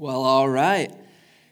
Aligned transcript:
Well, 0.00 0.22
all 0.22 0.48
right. 0.48 0.94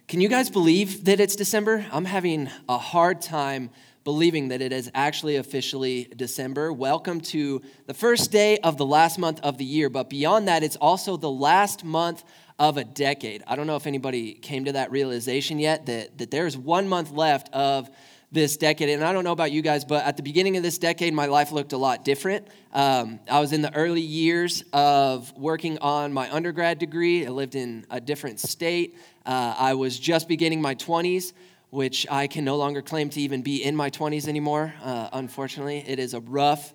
Can 0.06 0.20
you 0.20 0.28
guys 0.28 0.50
believe 0.50 1.06
that 1.06 1.18
it's 1.18 1.34
December? 1.34 1.84
I'm 1.90 2.04
having 2.04 2.48
a 2.68 2.78
hard 2.78 3.20
time 3.20 3.70
believing 4.04 4.50
that 4.50 4.62
it 4.62 4.72
is 4.72 4.88
actually 4.94 5.34
officially 5.34 6.06
December. 6.14 6.72
Welcome 6.72 7.20
to 7.22 7.60
the 7.88 7.92
first 7.92 8.30
day 8.30 8.58
of 8.58 8.76
the 8.76 8.86
last 8.86 9.18
month 9.18 9.40
of 9.40 9.58
the 9.58 9.64
year, 9.64 9.90
but 9.90 10.08
beyond 10.08 10.46
that, 10.46 10.62
it's 10.62 10.76
also 10.76 11.16
the 11.16 11.28
last 11.28 11.82
month 11.82 12.22
of 12.56 12.76
a 12.76 12.84
decade. 12.84 13.42
I 13.48 13.56
don't 13.56 13.66
know 13.66 13.74
if 13.74 13.88
anybody 13.88 14.34
came 14.34 14.66
to 14.66 14.72
that 14.74 14.92
realization 14.92 15.58
yet 15.58 15.86
that, 15.86 16.18
that 16.18 16.30
there's 16.30 16.56
one 16.56 16.88
month 16.88 17.10
left 17.10 17.52
of 17.52 17.90
this 18.36 18.58
decade. 18.58 18.90
And 18.90 19.02
I 19.02 19.14
don't 19.14 19.24
know 19.24 19.32
about 19.32 19.50
you 19.50 19.62
guys, 19.62 19.84
but 19.84 20.04
at 20.04 20.18
the 20.18 20.22
beginning 20.22 20.58
of 20.58 20.62
this 20.62 20.76
decade, 20.76 21.14
my 21.14 21.24
life 21.24 21.52
looked 21.52 21.72
a 21.72 21.78
lot 21.78 22.04
different. 22.04 22.46
Um, 22.70 23.18
I 23.30 23.40
was 23.40 23.54
in 23.54 23.62
the 23.62 23.74
early 23.74 24.02
years 24.02 24.62
of 24.74 25.32
working 25.38 25.78
on 25.78 26.12
my 26.12 26.30
undergrad 26.30 26.78
degree. 26.78 27.26
I 27.26 27.30
lived 27.30 27.54
in 27.54 27.86
a 27.90 27.98
different 27.98 28.38
state. 28.38 28.98
Uh, 29.24 29.54
I 29.58 29.72
was 29.72 29.98
just 29.98 30.28
beginning 30.28 30.60
my 30.60 30.74
20s, 30.74 31.32
which 31.70 32.06
I 32.10 32.26
can 32.26 32.44
no 32.44 32.56
longer 32.56 32.82
claim 32.82 33.08
to 33.08 33.20
even 33.22 33.40
be 33.40 33.64
in 33.64 33.74
my 33.74 33.88
20s 33.88 34.28
anymore. 34.28 34.74
Uh, 34.84 35.08
unfortunately, 35.14 35.82
it 35.86 35.98
is 35.98 36.12
a 36.12 36.20
rough, 36.20 36.74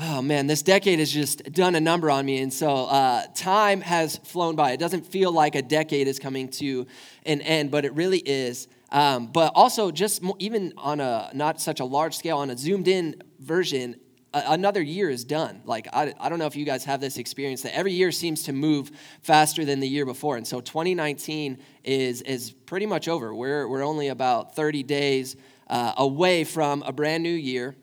oh 0.00 0.20
man, 0.20 0.48
this 0.48 0.62
decade 0.62 0.98
has 0.98 1.12
just 1.12 1.52
done 1.52 1.76
a 1.76 1.80
number 1.80 2.10
on 2.10 2.26
me. 2.26 2.38
And 2.38 2.52
so 2.52 2.86
uh, 2.86 3.26
time 3.36 3.80
has 3.80 4.16
flown 4.16 4.56
by. 4.56 4.72
It 4.72 4.80
doesn't 4.80 5.06
feel 5.06 5.30
like 5.30 5.54
a 5.54 5.62
decade 5.62 6.08
is 6.08 6.18
coming 6.18 6.48
to 6.48 6.88
an 7.24 7.42
end, 7.42 7.70
but 7.70 7.84
it 7.84 7.94
really 7.94 8.18
is. 8.18 8.66
Um, 8.92 9.28
but 9.28 9.52
also, 9.54 9.90
just 9.90 10.22
even 10.38 10.72
on 10.76 11.00
a 11.00 11.30
not 11.32 11.60
such 11.60 11.80
a 11.80 11.84
large 11.84 12.16
scale, 12.16 12.38
on 12.38 12.50
a 12.50 12.56
zoomed 12.56 12.88
in 12.88 13.22
version, 13.38 13.96
another 14.32 14.82
year 14.82 15.10
is 15.10 15.24
done. 15.24 15.62
Like, 15.64 15.88
I, 15.92 16.14
I 16.18 16.28
don't 16.28 16.38
know 16.38 16.46
if 16.46 16.56
you 16.56 16.64
guys 16.64 16.84
have 16.84 17.00
this 17.00 17.18
experience 17.18 17.62
that 17.62 17.76
every 17.76 17.92
year 17.92 18.12
seems 18.12 18.44
to 18.44 18.52
move 18.52 18.90
faster 19.22 19.64
than 19.64 19.80
the 19.80 19.88
year 19.88 20.06
before. 20.06 20.36
And 20.36 20.46
so 20.46 20.60
2019 20.60 21.58
is, 21.84 22.22
is 22.22 22.50
pretty 22.50 22.86
much 22.86 23.08
over. 23.08 23.34
We're, 23.34 23.68
we're 23.68 23.84
only 23.84 24.08
about 24.08 24.54
30 24.54 24.82
days 24.84 25.36
uh, 25.68 25.94
away 25.96 26.44
from 26.44 26.82
a 26.82 26.92
brand 26.92 27.22
new 27.22 27.30
year. 27.30 27.76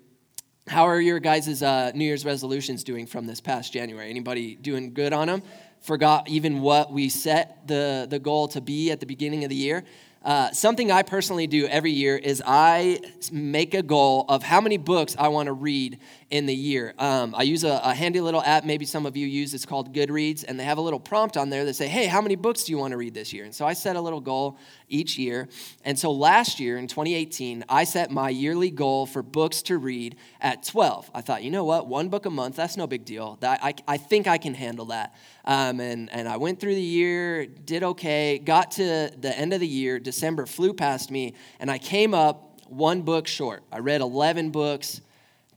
How 0.67 0.87
are 0.87 0.99
your 0.99 1.19
guys' 1.19 1.63
uh, 1.63 1.91
New 1.95 2.03
Year's 2.03 2.25
resolutions 2.25 2.83
doing 2.83 3.07
from 3.07 3.25
this 3.25 3.39
past 3.39 3.71
January? 3.71 4.09
Anybody 4.09 4.55
doing 4.55 4.93
good 4.93 5.13
on 5.13 5.27
them? 5.27 5.43
Forgot 5.81 6.27
even 6.27 6.61
what 6.61 6.91
we 6.91 7.07
set 7.07 7.65
the, 7.67 8.07
the 8.09 8.19
goal 8.19 8.49
to 8.49 8.61
be 8.61 8.91
at 8.91 8.99
the 8.99 9.05
beginning 9.05 9.43
of 9.43 9.49
the 9.49 9.55
year? 9.55 9.85
Uh, 10.23 10.51
something 10.51 10.91
I 10.91 11.03
personally 11.03 11.47
do 11.47 11.67
every 11.67 11.91
year 11.91 12.17
is 12.17 12.41
I 12.45 12.99
make 13.31 13.73
a 13.73 13.81
goal 13.81 14.25
of 14.27 14.43
how 14.43 14.59
many 14.59 14.77
books 14.77 15.15
I 15.17 15.29
want 15.29 15.47
to 15.47 15.53
read 15.53 15.99
in 16.29 16.45
the 16.45 16.53
year. 16.53 16.93
Um, 16.99 17.33
I 17.35 17.43
use 17.43 17.63
a, 17.63 17.79
a, 17.83 17.93
handy 17.93 18.19
little 18.19 18.41
app, 18.41 18.65
maybe 18.65 18.85
some 18.85 19.05
of 19.05 19.15
you 19.15 19.25
use, 19.25 19.53
it's 19.53 19.65
called 19.65 19.93
Goodreads, 19.93 20.43
and 20.45 20.59
they 20.59 20.65
have 20.65 20.77
a 20.77 20.81
little 20.81 20.99
prompt 20.99 21.37
on 21.37 21.49
there 21.49 21.63
that 21.63 21.75
say, 21.75 21.87
hey, 21.87 22.05
how 22.05 22.21
many 22.21 22.35
books 22.35 22.65
do 22.65 22.73
you 22.73 22.77
want 22.77 22.91
to 22.91 22.97
read 22.97 23.13
this 23.13 23.31
year? 23.31 23.45
And 23.45 23.55
so 23.55 23.65
I 23.65 23.71
set 23.71 23.95
a 23.95 24.01
little 24.01 24.19
goal 24.19 24.57
each 24.89 25.17
year. 25.17 25.47
And 25.85 25.97
so 25.97 26.11
last 26.11 26.59
year 26.59 26.77
in 26.77 26.87
2018, 26.87 27.63
I 27.69 27.85
set 27.85 28.11
my 28.11 28.29
yearly 28.29 28.71
goal 28.71 29.05
for 29.05 29.23
books 29.23 29.61
to 29.63 29.77
read 29.77 30.17
at 30.41 30.63
12. 30.63 31.11
I 31.15 31.21
thought, 31.21 31.43
you 31.43 31.49
know 31.49 31.63
what, 31.63 31.87
one 31.87 32.09
book 32.09 32.25
a 32.25 32.29
month, 32.29 32.57
that's 32.57 32.75
no 32.75 32.87
big 32.87 33.05
deal. 33.05 33.37
That, 33.39 33.63
I, 33.63 33.75
I 33.87 33.95
think 33.95 34.27
I 34.27 34.37
can 34.37 34.53
handle 34.53 34.87
that. 34.87 35.15
Um, 35.45 35.79
and, 35.79 36.11
and 36.11 36.27
I 36.27 36.35
went 36.35 36.59
through 36.59 36.75
the 36.75 36.81
year, 36.81 37.45
did 37.45 37.83
okay, 37.83 38.37
got 38.37 38.71
to 38.71 39.11
the 39.17 39.33
end 39.37 39.53
of 39.53 39.61
the 39.61 39.67
year, 39.67 39.97
December 39.97 40.45
flew 40.45 40.73
past 40.73 41.09
me, 41.09 41.35
and 41.61 41.71
I 41.71 41.77
came 41.77 42.13
up 42.13 42.59
one 42.67 43.03
book 43.03 43.27
short. 43.27 43.63
I 43.71 43.79
read 43.79 44.01
11 44.01 44.49
books 44.49 44.99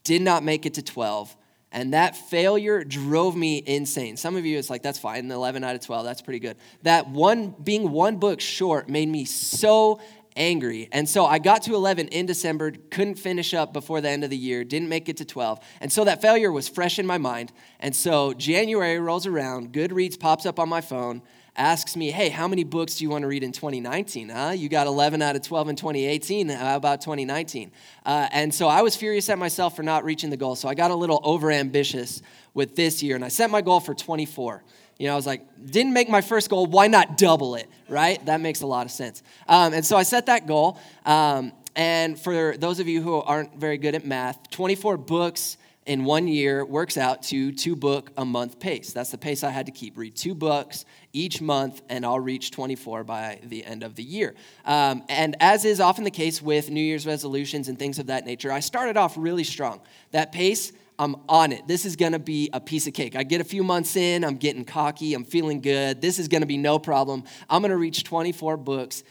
did 0.04 0.22
not 0.22 0.42
make 0.42 0.66
it 0.66 0.74
to 0.74 0.82
12. 0.82 1.36
And 1.72 1.94
that 1.94 2.16
failure 2.16 2.82
drove 2.82 3.36
me 3.36 3.62
insane. 3.64 4.16
Some 4.16 4.34
of 4.34 4.44
you, 4.44 4.58
it's 4.58 4.70
like, 4.70 4.82
that's 4.82 4.98
fine, 4.98 5.30
11 5.30 5.62
out 5.62 5.76
of 5.76 5.80
12, 5.80 6.04
that's 6.04 6.20
pretty 6.20 6.40
good. 6.40 6.56
That 6.82 7.08
one, 7.08 7.54
being 7.62 7.92
one 7.92 8.16
book 8.16 8.40
short, 8.40 8.88
made 8.88 9.08
me 9.08 9.24
so 9.24 10.00
angry. 10.34 10.88
And 10.90 11.08
so 11.08 11.26
I 11.26 11.38
got 11.38 11.62
to 11.62 11.74
11 11.74 12.08
in 12.08 12.26
December, 12.26 12.72
couldn't 12.90 13.16
finish 13.16 13.54
up 13.54 13.72
before 13.72 14.00
the 14.00 14.08
end 14.08 14.24
of 14.24 14.30
the 14.30 14.36
year, 14.36 14.64
didn't 14.64 14.88
make 14.88 15.08
it 15.08 15.18
to 15.18 15.24
12. 15.24 15.60
And 15.80 15.92
so 15.92 16.04
that 16.04 16.20
failure 16.20 16.50
was 16.50 16.68
fresh 16.68 16.98
in 16.98 17.06
my 17.06 17.18
mind. 17.18 17.52
And 17.78 17.94
so 17.94 18.32
January 18.32 18.98
rolls 18.98 19.26
around, 19.26 19.72
Goodreads 19.72 20.18
pops 20.18 20.46
up 20.46 20.58
on 20.58 20.68
my 20.68 20.80
phone, 20.80 21.22
asks 21.56 21.96
me, 21.96 22.10
hey, 22.10 22.28
how 22.28 22.48
many 22.48 22.64
books 22.64 22.96
do 22.96 23.04
you 23.04 23.10
want 23.10 23.22
to 23.22 23.28
read 23.28 23.42
in 23.42 23.52
2019? 23.52 24.28
Huh? 24.28 24.50
You 24.50 24.68
got 24.68 24.86
11 24.86 25.22
out 25.22 25.36
of 25.36 25.42
12 25.42 25.70
in 25.70 25.76
2018. 25.76 26.48
How 26.48 26.76
about 26.76 27.00
2019? 27.00 27.70
Uh, 28.04 28.28
and 28.32 28.54
so 28.54 28.68
I 28.68 28.82
was 28.82 28.96
furious 28.96 29.28
at 29.28 29.38
myself 29.38 29.76
for 29.76 29.82
not 29.82 30.04
reaching 30.04 30.30
the 30.30 30.36
goal. 30.36 30.54
So 30.54 30.68
I 30.68 30.74
got 30.74 30.90
a 30.90 30.94
little 30.94 31.20
overambitious 31.22 32.22
with 32.54 32.76
this 32.76 33.02
year, 33.02 33.16
and 33.16 33.24
I 33.24 33.28
set 33.28 33.50
my 33.50 33.60
goal 33.60 33.80
for 33.80 33.94
24. 33.94 34.62
You 34.98 35.06
know, 35.06 35.14
I 35.14 35.16
was 35.16 35.26
like, 35.26 35.46
didn't 35.64 35.94
make 35.94 36.08
my 36.08 36.20
first 36.20 36.50
goal. 36.50 36.66
Why 36.66 36.86
not 36.86 37.16
double 37.16 37.54
it, 37.54 37.68
right? 37.88 38.24
That 38.26 38.40
makes 38.40 38.60
a 38.60 38.66
lot 38.66 38.84
of 38.86 38.92
sense. 38.92 39.22
Um, 39.48 39.72
and 39.72 39.84
so 39.84 39.96
I 39.96 40.02
set 40.02 40.26
that 40.26 40.46
goal. 40.46 40.78
Um, 41.06 41.52
and 41.74 42.18
for 42.18 42.56
those 42.56 42.80
of 42.80 42.88
you 42.88 43.00
who 43.00 43.14
aren't 43.14 43.56
very 43.56 43.78
good 43.78 43.94
at 43.94 44.04
math, 44.04 44.50
24 44.50 44.98
books 44.98 45.56
in 45.90 46.04
one 46.04 46.28
year 46.28 46.64
works 46.64 46.96
out 46.96 47.20
to 47.20 47.50
two 47.50 47.74
book 47.74 48.12
a 48.16 48.24
month 48.24 48.60
pace. 48.60 48.92
That's 48.92 49.10
the 49.10 49.18
pace 49.18 49.42
I 49.42 49.50
had 49.50 49.66
to 49.66 49.72
keep. 49.72 49.98
Read 49.98 50.14
two 50.14 50.36
books 50.36 50.84
each 51.12 51.42
month, 51.42 51.82
and 51.88 52.06
I'll 52.06 52.20
reach 52.20 52.52
24 52.52 53.02
by 53.02 53.40
the 53.42 53.64
end 53.64 53.82
of 53.82 53.96
the 53.96 54.04
year. 54.04 54.36
Um, 54.64 55.02
and 55.08 55.34
as 55.40 55.64
is 55.64 55.80
often 55.80 56.04
the 56.04 56.12
case 56.12 56.40
with 56.40 56.70
New 56.70 56.80
Year's 56.80 57.08
resolutions 57.08 57.66
and 57.66 57.76
things 57.76 57.98
of 57.98 58.06
that 58.06 58.24
nature, 58.24 58.52
I 58.52 58.60
started 58.60 58.96
off 58.96 59.16
really 59.18 59.42
strong. 59.42 59.80
That 60.12 60.30
pace, 60.30 60.70
I'm 60.96 61.16
on 61.28 61.50
it. 61.50 61.66
This 61.66 61.84
is 61.84 61.96
going 61.96 62.12
to 62.12 62.20
be 62.20 62.50
a 62.52 62.60
piece 62.60 62.86
of 62.86 62.94
cake. 62.94 63.16
I 63.16 63.24
get 63.24 63.40
a 63.40 63.44
few 63.44 63.64
months 63.64 63.96
in, 63.96 64.24
I'm 64.24 64.36
getting 64.36 64.64
cocky, 64.64 65.12
I'm 65.14 65.24
feeling 65.24 65.60
good. 65.60 66.00
This 66.00 66.20
is 66.20 66.28
going 66.28 66.42
to 66.42 66.46
be 66.46 66.56
no 66.56 66.78
problem. 66.78 67.24
I'm 67.48 67.62
going 67.62 67.72
to 67.72 67.76
reach 67.76 68.04
24 68.04 68.58
books 68.58 69.02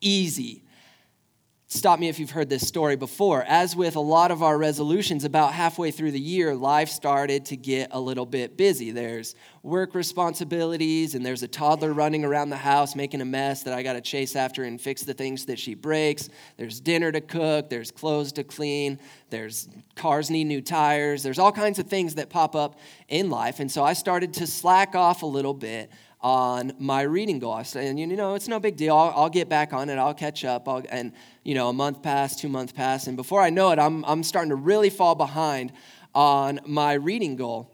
easy. 0.00 0.62
Stop 1.74 1.98
me 1.98 2.10
if 2.10 2.18
you've 2.18 2.32
heard 2.32 2.50
this 2.50 2.68
story 2.68 2.96
before. 2.96 3.42
As 3.44 3.74
with 3.74 3.96
a 3.96 4.00
lot 4.00 4.30
of 4.30 4.42
our 4.42 4.58
resolutions, 4.58 5.24
about 5.24 5.54
halfway 5.54 5.90
through 5.90 6.10
the 6.10 6.20
year, 6.20 6.54
life 6.54 6.90
started 6.90 7.46
to 7.46 7.56
get 7.56 7.88
a 7.92 7.98
little 7.98 8.26
bit 8.26 8.58
busy. 8.58 8.90
There's 8.90 9.34
work 9.62 9.94
responsibilities, 9.94 11.14
and 11.14 11.24
there's 11.24 11.42
a 11.42 11.48
toddler 11.48 11.94
running 11.94 12.26
around 12.26 12.50
the 12.50 12.58
house 12.58 12.94
making 12.94 13.22
a 13.22 13.24
mess 13.24 13.62
that 13.62 13.72
I 13.72 13.82
got 13.82 13.94
to 13.94 14.02
chase 14.02 14.36
after 14.36 14.64
and 14.64 14.78
fix 14.78 15.04
the 15.04 15.14
things 15.14 15.46
that 15.46 15.58
she 15.58 15.72
breaks. 15.72 16.28
There's 16.58 16.78
dinner 16.78 17.10
to 17.10 17.22
cook, 17.22 17.70
there's 17.70 17.90
clothes 17.90 18.32
to 18.32 18.44
clean, 18.44 18.98
there's 19.30 19.66
cars 19.96 20.28
need 20.28 20.44
new 20.44 20.60
tires, 20.60 21.22
there's 21.22 21.38
all 21.38 21.52
kinds 21.52 21.78
of 21.78 21.86
things 21.86 22.16
that 22.16 22.28
pop 22.28 22.54
up 22.54 22.78
in 23.08 23.30
life. 23.30 23.60
And 23.60 23.72
so 23.72 23.82
I 23.82 23.94
started 23.94 24.34
to 24.34 24.46
slack 24.46 24.94
off 24.94 25.22
a 25.22 25.26
little 25.26 25.54
bit 25.54 25.90
on 26.22 26.72
my 26.78 27.02
reading 27.02 27.38
goal. 27.38 27.52
I 27.52 27.62
said, 27.64 27.86
and 27.86 27.98
you 27.98 28.06
know, 28.06 28.34
it's 28.34 28.48
no 28.48 28.60
big 28.60 28.76
deal. 28.76 28.96
I'll, 28.96 29.12
I'll 29.14 29.30
get 29.30 29.48
back 29.48 29.72
on 29.72 29.90
it. 29.90 29.98
I'll 29.98 30.14
catch 30.14 30.44
up. 30.44 30.68
I'll, 30.68 30.82
and 30.88 31.12
you 31.42 31.54
know, 31.54 31.68
a 31.68 31.72
month 31.72 32.02
passed, 32.02 32.38
two 32.38 32.48
months 32.48 32.72
passed, 32.72 33.08
and 33.08 33.16
before 33.16 33.40
I 33.40 33.50
know 33.50 33.70
it, 33.70 33.78
I'm 33.78 34.04
I'm 34.04 34.22
starting 34.22 34.50
to 34.50 34.56
really 34.56 34.90
fall 34.90 35.14
behind 35.14 35.72
on 36.14 36.60
my 36.66 36.92
reading 36.92 37.36
goal. 37.36 37.70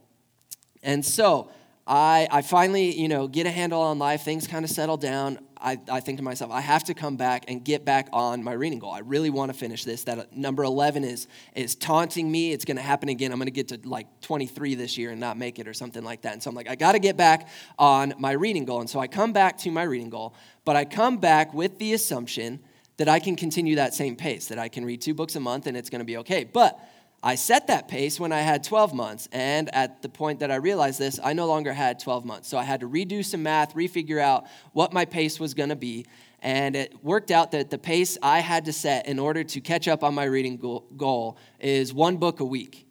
And 0.83 1.05
so 1.05 1.51
I, 1.87 2.29
I 2.31 2.43
finally, 2.43 2.95
you 2.99 3.09
know, 3.09 3.27
get 3.27 3.47
a 3.47 3.51
handle 3.51 3.81
on 3.81 3.99
life. 3.99 4.23
Things 4.23 4.47
kind 4.47 4.65
of 4.65 4.71
settle 4.71 4.97
down. 4.97 5.39
I, 5.61 5.79
I 5.91 6.01
think 6.01 6.19
to 6.19 6.25
myself, 6.25 6.51
I 6.51 6.61
have 6.61 6.85
to 6.85 6.95
come 6.95 7.17
back 7.17 7.45
and 7.49 7.65
get 7.65 7.85
back 7.85 8.09
on 8.13 8.43
my 8.43 8.53
reading 8.53 8.79
goal. 8.79 8.93
I 8.93 9.01
really 9.01 9.31
want 9.31 9.53
to 9.53 9.59
finish 9.59 9.85
this. 9.85 10.05
That 10.05 10.19
uh, 10.19 10.25
number 10.33 10.63
11 10.65 11.05
is, 11.05 11.27
is 11.55 11.75
taunting 11.75 12.31
me. 12.31 12.53
It's 12.53 12.65
going 12.65 12.77
to 12.77 12.83
happen 12.83 13.09
again. 13.09 13.33
I'm 13.33 13.39
going 13.39 13.47
to 13.47 13.53
get 13.53 13.69
to 13.69 13.81
like 13.89 14.07
23 14.21 14.75
this 14.75 14.97
year 14.97 15.11
and 15.11 15.21
not 15.21 15.37
make 15.37 15.59
it 15.59 15.67
or 15.67 15.75
something 15.75 16.05
like 16.05 16.23
that. 16.23 16.33
And 16.35 16.43
so 16.43 16.51
I'm 16.51 16.57
like, 16.57 16.69
I 16.69 16.77
got 16.77 16.93
to 16.93 16.99
get 16.99 17.17
back 17.17 17.49
on 17.79 18.15
my 18.19 18.33
reading 18.33 18.65
goal. 18.65 18.81
And 18.81 18.89
so 18.89 19.01
I 19.01 19.07
come 19.07 19.33
back 19.33 19.59
to 19.59 19.71
my 19.71 19.83
reading 19.83 20.11
goal, 20.11 20.35
but 20.65 20.77
I 20.77 20.85
come 20.85 21.19
back 21.19 21.53
with 21.55 21.79
the 21.79 21.93
assumption 21.93 22.61
that 22.99 23.09
I 23.09 23.21
can 23.21 23.37
continue 23.37 23.77
that 23.77 23.95
same 23.95 24.17
pace, 24.17 24.49
that 24.49 24.59
I 24.59 24.69
can 24.69 24.85
read 24.85 25.01
two 25.01 25.15
books 25.15 25.37
a 25.37 25.41
month 25.41 25.67
and 25.67 25.77
it's 25.77 25.91
going 25.91 26.01
to 26.01 26.05
be 26.05 26.19
okay. 26.19 26.45
But 26.45 26.79
I 27.23 27.35
set 27.35 27.67
that 27.67 27.89
pace 27.89 28.21
when 28.21 28.33
I 28.33 28.41
had 28.41 28.63
12 28.63 28.95
months. 28.95 29.29
And 29.33 29.75
at 29.75 30.03
the 30.03 30.09
point 30.09 30.41
that 30.41 30.51
I 30.51 30.57
realized 30.57 30.99
this, 30.99 31.19
I 31.23 31.33
no 31.33 31.47
longer 31.47 31.73
had 31.73 31.99
12 31.99 32.25
months. 32.25 32.49
So 32.49 32.57
I 32.57 32.63
had 32.63 32.81
to 32.81 32.89
redo 32.89 33.25
some 33.25 33.43
math, 33.43 33.75
refigure 33.75 34.21
out 34.21 34.47
what 34.73 34.93
my 34.93 35.05
pace 35.05 35.41
was 35.41 35.55
going 35.55 35.71
to 35.71 35.77
be. 35.77 36.07
And 36.41 36.77
it 36.77 36.95
worked 37.03 37.33
out 37.33 37.51
that 37.51 37.71
the 37.71 37.79
pace 37.79 38.17
I 38.23 38.39
had 38.39 38.67
to 38.67 38.73
set 38.73 39.09
in 39.09 39.19
order 39.19 39.43
to 39.43 39.61
catch 39.61 39.89
up 39.89 40.05
on 40.05 40.15
my 40.15 40.25
reading 40.25 40.57
goal 40.57 41.37
is 41.59 41.93
one 41.93 42.19
book 42.19 42.39
a 42.39 42.45
week. 42.45 42.87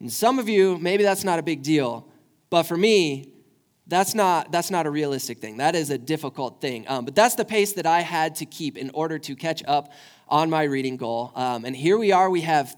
And 0.00 0.12
some 0.12 0.38
of 0.38 0.46
you, 0.46 0.76
maybe 0.78 1.02
that's 1.02 1.24
not 1.24 1.38
a 1.38 1.42
big 1.42 1.62
deal. 1.62 2.06
But 2.50 2.64
for 2.64 2.76
me, 2.76 3.32
that's 3.86 4.14
not, 4.14 4.52
that's 4.52 4.70
not 4.70 4.84
a 4.84 4.90
realistic 4.90 5.38
thing. 5.38 5.56
That 5.56 5.74
is 5.74 5.88
a 5.88 5.96
difficult 5.96 6.60
thing. 6.60 6.84
Um, 6.88 7.06
but 7.06 7.14
that's 7.14 7.36
the 7.36 7.44
pace 7.46 7.72
that 7.74 7.86
I 7.86 8.00
had 8.00 8.34
to 8.36 8.44
keep 8.44 8.76
in 8.76 8.90
order 8.92 9.18
to 9.20 9.34
catch 9.34 9.62
up 9.66 9.92
on 10.28 10.50
my 10.50 10.64
reading 10.64 10.98
goal. 10.98 11.32
Um, 11.34 11.64
and 11.64 11.74
here 11.74 11.96
we 11.96 12.12
are, 12.12 12.28
we 12.28 12.42
have 12.42 12.76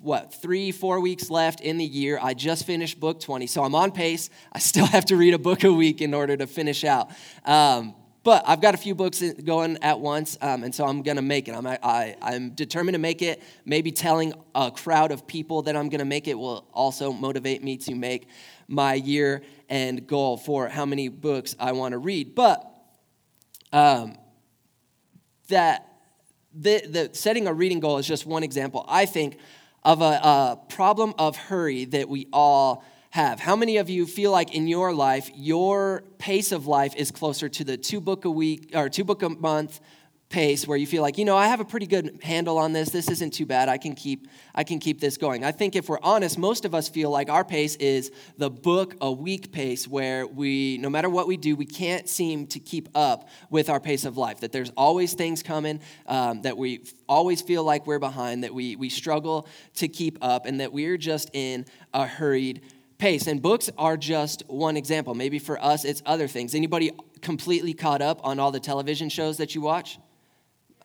what, 0.00 0.40
three, 0.40 0.72
four 0.72 1.00
weeks 1.00 1.30
left 1.30 1.60
in 1.60 1.78
the 1.78 1.84
year. 1.84 2.18
I 2.20 2.34
just 2.34 2.66
finished 2.66 3.00
book 3.00 3.20
20, 3.20 3.46
so 3.46 3.62
I'm 3.62 3.74
on 3.74 3.92
pace. 3.92 4.30
I 4.52 4.58
still 4.58 4.86
have 4.86 5.04
to 5.06 5.16
read 5.16 5.34
a 5.34 5.38
book 5.38 5.64
a 5.64 5.72
week 5.72 6.00
in 6.00 6.14
order 6.14 6.36
to 6.36 6.46
finish 6.46 6.84
out. 6.84 7.10
Um, 7.44 7.94
but 8.24 8.44
I've 8.46 8.60
got 8.60 8.74
a 8.74 8.78
few 8.78 8.94
books 8.94 9.22
going 9.44 9.78
at 9.82 9.98
once, 9.98 10.38
um, 10.40 10.62
and 10.62 10.72
so 10.72 10.86
I'm 10.86 11.02
going 11.02 11.16
to 11.16 11.22
make 11.22 11.48
it. 11.48 11.56
I'm, 11.56 11.66
I, 11.66 12.16
I'm 12.22 12.50
determined 12.50 12.94
to 12.94 13.00
make 13.00 13.20
it. 13.20 13.42
Maybe 13.64 13.90
telling 13.90 14.32
a 14.54 14.70
crowd 14.70 15.10
of 15.10 15.26
people 15.26 15.62
that 15.62 15.74
I'm 15.74 15.88
going 15.88 15.98
to 15.98 16.04
make 16.04 16.28
it 16.28 16.38
will 16.38 16.68
also 16.72 17.12
motivate 17.12 17.64
me 17.64 17.76
to 17.78 17.94
make 17.94 18.28
my 18.68 18.94
year 18.94 19.42
and 19.68 20.06
goal 20.06 20.36
for 20.36 20.68
how 20.68 20.86
many 20.86 21.08
books 21.08 21.56
I 21.58 21.72
want 21.72 21.92
to 21.92 21.98
read. 21.98 22.34
But 22.34 22.68
Um, 23.72 24.16
that 25.48 25.88
the, 26.54 26.82
the 26.86 27.10
setting 27.12 27.46
a 27.46 27.52
reading 27.52 27.80
goal 27.80 27.98
is 27.98 28.06
just 28.06 28.26
one 28.26 28.42
example, 28.42 28.84
I 28.88 29.06
think, 29.06 29.38
of 29.84 30.00
a, 30.00 30.04
a 30.04 30.58
problem 30.68 31.14
of 31.18 31.36
hurry 31.36 31.84
that 31.86 32.08
we 32.08 32.28
all 32.32 32.84
have. 33.10 33.40
How 33.40 33.56
many 33.56 33.76
of 33.76 33.90
you 33.90 34.06
feel 34.06 34.30
like 34.30 34.54
in 34.54 34.66
your 34.66 34.94
life, 34.94 35.30
your 35.34 36.02
pace 36.18 36.50
of 36.50 36.66
life 36.66 36.94
is 36.96 37.10
closer 37.10 37.48
to 37.48 37.64
the 37.64 37.76
two 37.76 38.00
book 38.00 38.24
a 38.24 38.30
week 38.30 38.70
or 38.74 38.88
two 38.88 39.04
book 39.04 39.22
a 39.22 39.28
month 39.28 39.80
pace 40.32 40.66
where 40.66 40.78
you 40.78 40.86
feel 40.86 41.02
like 41.02 41.18
you 41.18 41.26
know 41.26 41.36
i 41.36 41.46
have 41.46 41.60
a 41.60 41.64
pretty 41.64 41.86
good 41.86 42.18
handle 42.22 42.56
on 42.56 42.72
this. 42.72 42.88
This 42.88 43.08
isn't 43.10 43.34
too 43.34 43.44
bad. 43.46 43.68
I 43.68 43.76
can 43.76 43.94
keep 43.94 44.26
i 44.54 44.64
can 44.64 44.78
keep 44.78 44.98
this 44.98 45.16
going. 45.16 45.44
I 45.44 45.52
think 45.52 45.76
if 45.76 45.88
we're 45.88 46.00
honest 46.02 46.38
most 46.38 46.64
of 46.64 46.74
us 46.74 46.88
feel 46.88 47.10
like 47.10 47.28
our 47.28 47.44
pace 47.44 47.76
is 47.76 48.10
the 48.38 48.50
book 48.50 48.96
a 49.00 49.12
week 49.12 49.52
pace 49.52 49.86
where 49.86 50.26
we 50.26 50.78
no 50.78 50.88
matter 50.88 51.10
what 51.10 51.28
we 51.28 51.36
do 51.36 51.54
we 51.54 51.66
can't 51.66 52.08
seem 52.08 52.46
to 52.48 52.58
keep 52.58 52.88
up 52.94 53.28
with 53.50 53.68
our 53.68 53.78
pace 53.78 54.04
of 54.06 54.16
life 54.16 54.40
that 54.40 54.52
there's 54.52 54.70
always 54.70 55.12
things 55.12 55.42
coming 55.42 55.80
um, 56.06 56.42
that 56.42 56.56
we 56.56 56.82
always 57.08 57.42
feel 57.42 57.62
like 57.62 57.86
we're 57.86 57.98
behind 57.98 58.42
that 58.42 58.54
we 58.54 58.74
we 58.76 58.88
struggle 58.88 59.46
to 59.74 59.86
keep 59.86 60.16
up 60.22 60.46
and 60.46 60.60
that 60.60 60.72
we're 60.72 60.96
just 60.96 61.28
in 61.34 61.66
a 61.92 62.06
hurried 62.06 62.62
pace. 62.96 63.26
And 63.26 63.42
books 63.42 63.68
are 63.76 63.96
just 63.96 64.44
one 64.46 64.76
example. 64.76 65.14
Maybe 65.14 65.38
for 65.38 65.62
us 65.62 65.84
it's 65.84 66.02
other 66.06 66.28
things. 66.28 66.54
Anybody 66.54 66.92
completely 67.20 67.74
caught 67.74 68.00
up 68.00 68.20
on 68.24 68.38
all 68.38 68.50
the 68.50 68.60
television 68.60 69.08
shows 69.08 69.36
that 69.38 69.54
you 69.54 69.60
watch 69.60 69.98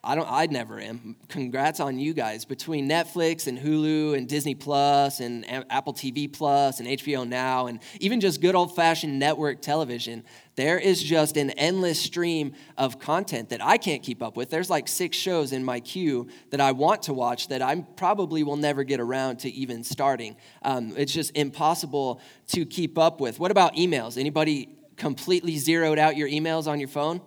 I 0.03 0.15
don't 0.15 0.29
I 0.29 0.45
never 0.47 0.79
am. 0.79 1.15
Congrats 1.27 1.79
on 1.79 1.99
you 1.99 2.13
guys. 2.13 2.45
Between 2.45 2.88
Netflix 2.88 3.47
and 3.47 3.57
Hulu 3.57 4.17
and 4.17 4.27
Disney 4.27 4.55
Plus 4.55 5.19
and 5.19 5.45
Apple 5.69 5.94
TV 5.94 6.31
Plus 6.31 6.79
and 6.79 6.88
HBO 6.88 7.27
Now 7.27 7.67
and 7.67 7.79
even 7.99 8.19
just 8.19 8.41
good 8.41 8.55
old-fashioned 8.55 9.17
network 9.19 9.61
television, 9.61 10.23
there 10.55 10.77
is 10.77 11.01
just 11.01 11.38
an 11.38 11.51
endless 11.51 11.99
stream 11.99 12.53
of 12.77 12.99
content 12.99 13.49
that 13.49 13.63
I 13.63 13.77
can't 13.77 14.03
keep 14.03 14.21
up 14.21 14.38
with. 14.38 14.49
There's 14.49 14.69
like 14.69 14.88
6 14.88 15.15
shows 15.15 15.51
in 15.51 15.63
my 15.63 15.79
queue 15.79 16.27
that 16.51 16.61
I 16.61 16.71
want 16.71 17.03
to 17.03 17.13
watch 17.13 17.47
that 17.49 17.61
I 17.61 17.75
probably 17.95 18.44
will 18.44 18.57
never 18.57 18.83
get 18.83 18.99
around 18.99 19.39
to 19.39 19.49
even 19.49 19.83
starting. 19.83 20.35
Um, 20.61 20.94
it's 20.95 21.13
just 21.13 21.35
impossible 21.35 22.21
to 22.49 22.65
keep 22.65 22.97
up 22.97 23.19
with. 23.19 23.39
What 23.39 23.51
about 23.51 23.75
emails? 23.75 24.17
Anybody 24.17 24.69
completely 24.95 25.57
zeroed 25.57 25.99
out 25.99 26.17
your 26.17 26.29
emails 26.29 26.67
on 26.67 26.79
your 26.79 26.89
phone? 26.89 27.21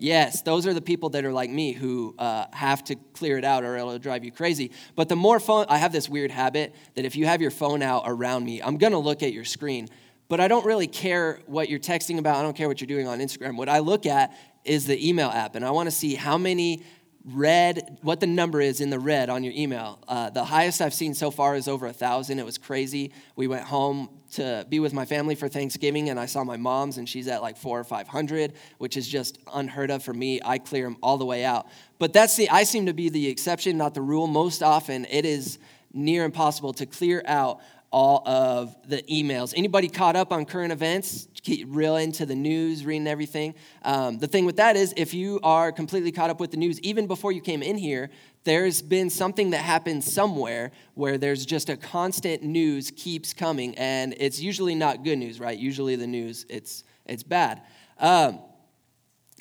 Yes, 0.00 0.40
those 0.40 0.66
are 0.66 0.72
the 0.72 0.80
people 0.80 1.10
that 1.10 1.26
are 1.26 1.32
like 1.32 1.50
me 1.50 1.72
who 1.72 2.14
uh, 2.18 2.46
have 2.54 2.82
to 2.84 2.96
clear 3.12 3.36
it 3.36 3.44
out 3.44 3.64
or 3.64 3.76
it'll 3.76 3.98
drive 3.98 4.24
you 4.24 4.32
crazy. 4.32 4.70
But 4.96 5.10
the 5.10 5.16
more 5.16 5.38
phone, 5.38 5.66
I 5.68 5.76
have 5.76 5.92
this 5.92 6.08
weird 6.08 6.30
habit 6.30 6.74
that 6.94 7.04
if 7.04 7.16
you 7.16 7.26
have 7.26 7.42
your 7.42 7.50
phone 7.50 7.82
out 7.82 8.04
around 8.06 8.46
me, 8.46 8.62
I'm 8.62 8.78
gonna 8.78 8.98
look 8.98 9.22
at 9.22 9.34
your 9.34 9.44
screen. 9.44 9.88
But 10.28 10.40
I 10.40 10.48
don't 10.48 10.64
really 10.64 10.86
care 10.86 11.40
what 11.44 11.68
you're 11.68 11.78
texting 11.78 12.18
about. 12.18 12.36
I 12.36 12.42
don't 12.42 12.56
care 12.56 12.66
what 12.66 12.80
you're 12.80 12.86
doing 12.86 13.08
on 13.08 13.18
Instagram. 13.18 13.56
What 13.58 13.68
I 13.68 13.80
look 13.80 14.06
at 14.06 14.34
is 14.64 14.86
the 14.86 15.06
email 15.06 15.28
app, 15.28 15.54
and 15.54 15.66
I 15.66 15.70
wanna 15.70 15.90
see 15.90 16.14
how 16.14 16.38
many 16.38 16.82
red, 17.24 17.98
what 18.02 18.20
the 18.20 18.26
number 18.26 18.60
is 18.60 18.80
in 18.80 18.90
the 18.90 18.98
red 18.98 19.28
on 19.28 19.44
your 19.44 19.52
email. 19.54 19.98
Uh, 20.08 20.30
the 20.30 20.44
highest 20.44 20.80
I've 20.80 20.94
seen 20.94 21.14
so 21.14 21.30
far 21.30 21.54
is 21.54 21.68
over 21.68 21.86
a 21.86 21.92
thousand. 21.92 22.38
It 22.38 22.44
was 22.44 22.58
crazy. 22.58 23.12
We 23.36 23.46
went 23.46 23.64
home 23.64 24.08
to 24.32 24.64
be 24.68 24.80
with 24.80 24.92
my 24.92 25.04
family 25.04 25.34
for 25.34 25.48
Thanksgiving, 25.48 26.08
and 26.08 26.18
I 26.18 26.26
saw 26.26 26.44
my 26.44 26.56
mom's, 26.56 26.98
and 26.98 27.08
she's 27.08 27.28
at 27.28 27.42
like 27.42 27.56
four 27.56 27.78
or 27.78 27.84
five 27.84 28.08
hundred, 28.08 28.54
which 28.78 28.96
is 28.96 29.06
just 29.06 29.38
unheard 29.52 29.90
of 29.90 30.02
for 30.02 30.14
me. 30.14 30.40
I 30.44 30.58
clear 30.58 30.84
them 30.84 30.96
all 31.02 31.18
the 31.18 31.26
way 31.26 31.44
out. 31.44 31.66
But 31.98 32.12
that's 32.12 32.36
the 32.36 32.48
I 32.48 32.62
seem 32.62 32.86
to 32.86 32.94
be 32.94 33.08
the 33.08 33.28
exception, 33.28 33.76
not 33.76 33.94
the 33.94 34.02
rule. 34.02 34.26
Most 34.26 34.62
often, 34.62 35.04
it 35.10 35.24
is 35.24 35.58
near 35.92 36.24
impossible 36.24 36.72
to 36.74 36.86
clear 36.86 37.22
out 37.26 37.60
all 37.90 38.26
of 38.26 38.76
the 38.88 39.02
emails. 39.02 39.52
Anybody 39.56 39.88
caught 39.88 40.14
up 40.14 40.32
on 40.32 40.44
current 40.44 40.72
events? 40.72 41.26
Keep 41.42 41.68
real 41.70 41.96
into 41.96 42.24
the 42.24 42.34
news, 42.34 42.84
reading 42.84 43.08
everything. 43.08 43.54
Um, 43.82 44.18
the 44.18 44.28
thing 44.28 44.44
with 44.44 44.56
that 44.56 44.76
is, 44.76 44.94
if 44.96 45.12
you 45.14 45.40
are 45.42 45.72
completely 45.72 46.12
caught 46.12 46.30
up 46.30 46.38
with 46.38 46.50
the 46.50 46.56
news, 46.56 46.78
even 46.80 47.06
before 47.06 47.32
you 47.32 47.40
came 47.40 47.62
in 47.62 47.76
here, 47.78 48.10
there's 48.44 48.80
been 48.80 49.10
something 49.10 49.50
that 49.50 49.58
happened 49.58 50.04
somewhere 50.04 50.70
where 50.94 51.18
there's 51.18 51.44
just 51.44 51.68
a 51.68 51.76
constant 51.76 52.42
news 52.42 52.90
keeps 52.90 53.34
coming, 53.34 53.76
and 53.76 54.14
it's 54.18 54.40
usually 54.40 54.74
not 54.74 55.02
good 55.02 55.18
news, 55.18 55.40
right? 55.40 55.58
Usually 55.58 55.96
the 55.96 56.06
news 56.06 56.46
it's 56.48 56.84
it's 57.06 57.22
bad. 57.22 57.60
Um, 57.98 58.40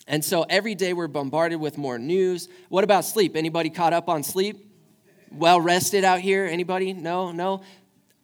and 0.08 0.26
so 0.26 0.44
every 0.50 0.74
day 0.74 0.94
we're 0.94 1.08
bombarded 1.08 1.60
with 1.60 1.78
more 1.78 2.00
news. 2.00 2.50
What 2.70 2.84
about 2.84 3.06
sleep? 3.06 3.36
Anybody 3.36 3.70
caught 3.70 3.94
up 3.94 4.10
on 4.10 4.24
sleep? 4.24 4.66
Well 5.32 5.62
rested 5.62 6.04
out 6.04 6.20
here? 6.20 6.46
Anybody? 6.46 6.94
No, 6.94 7.32
no. 7.32 7.62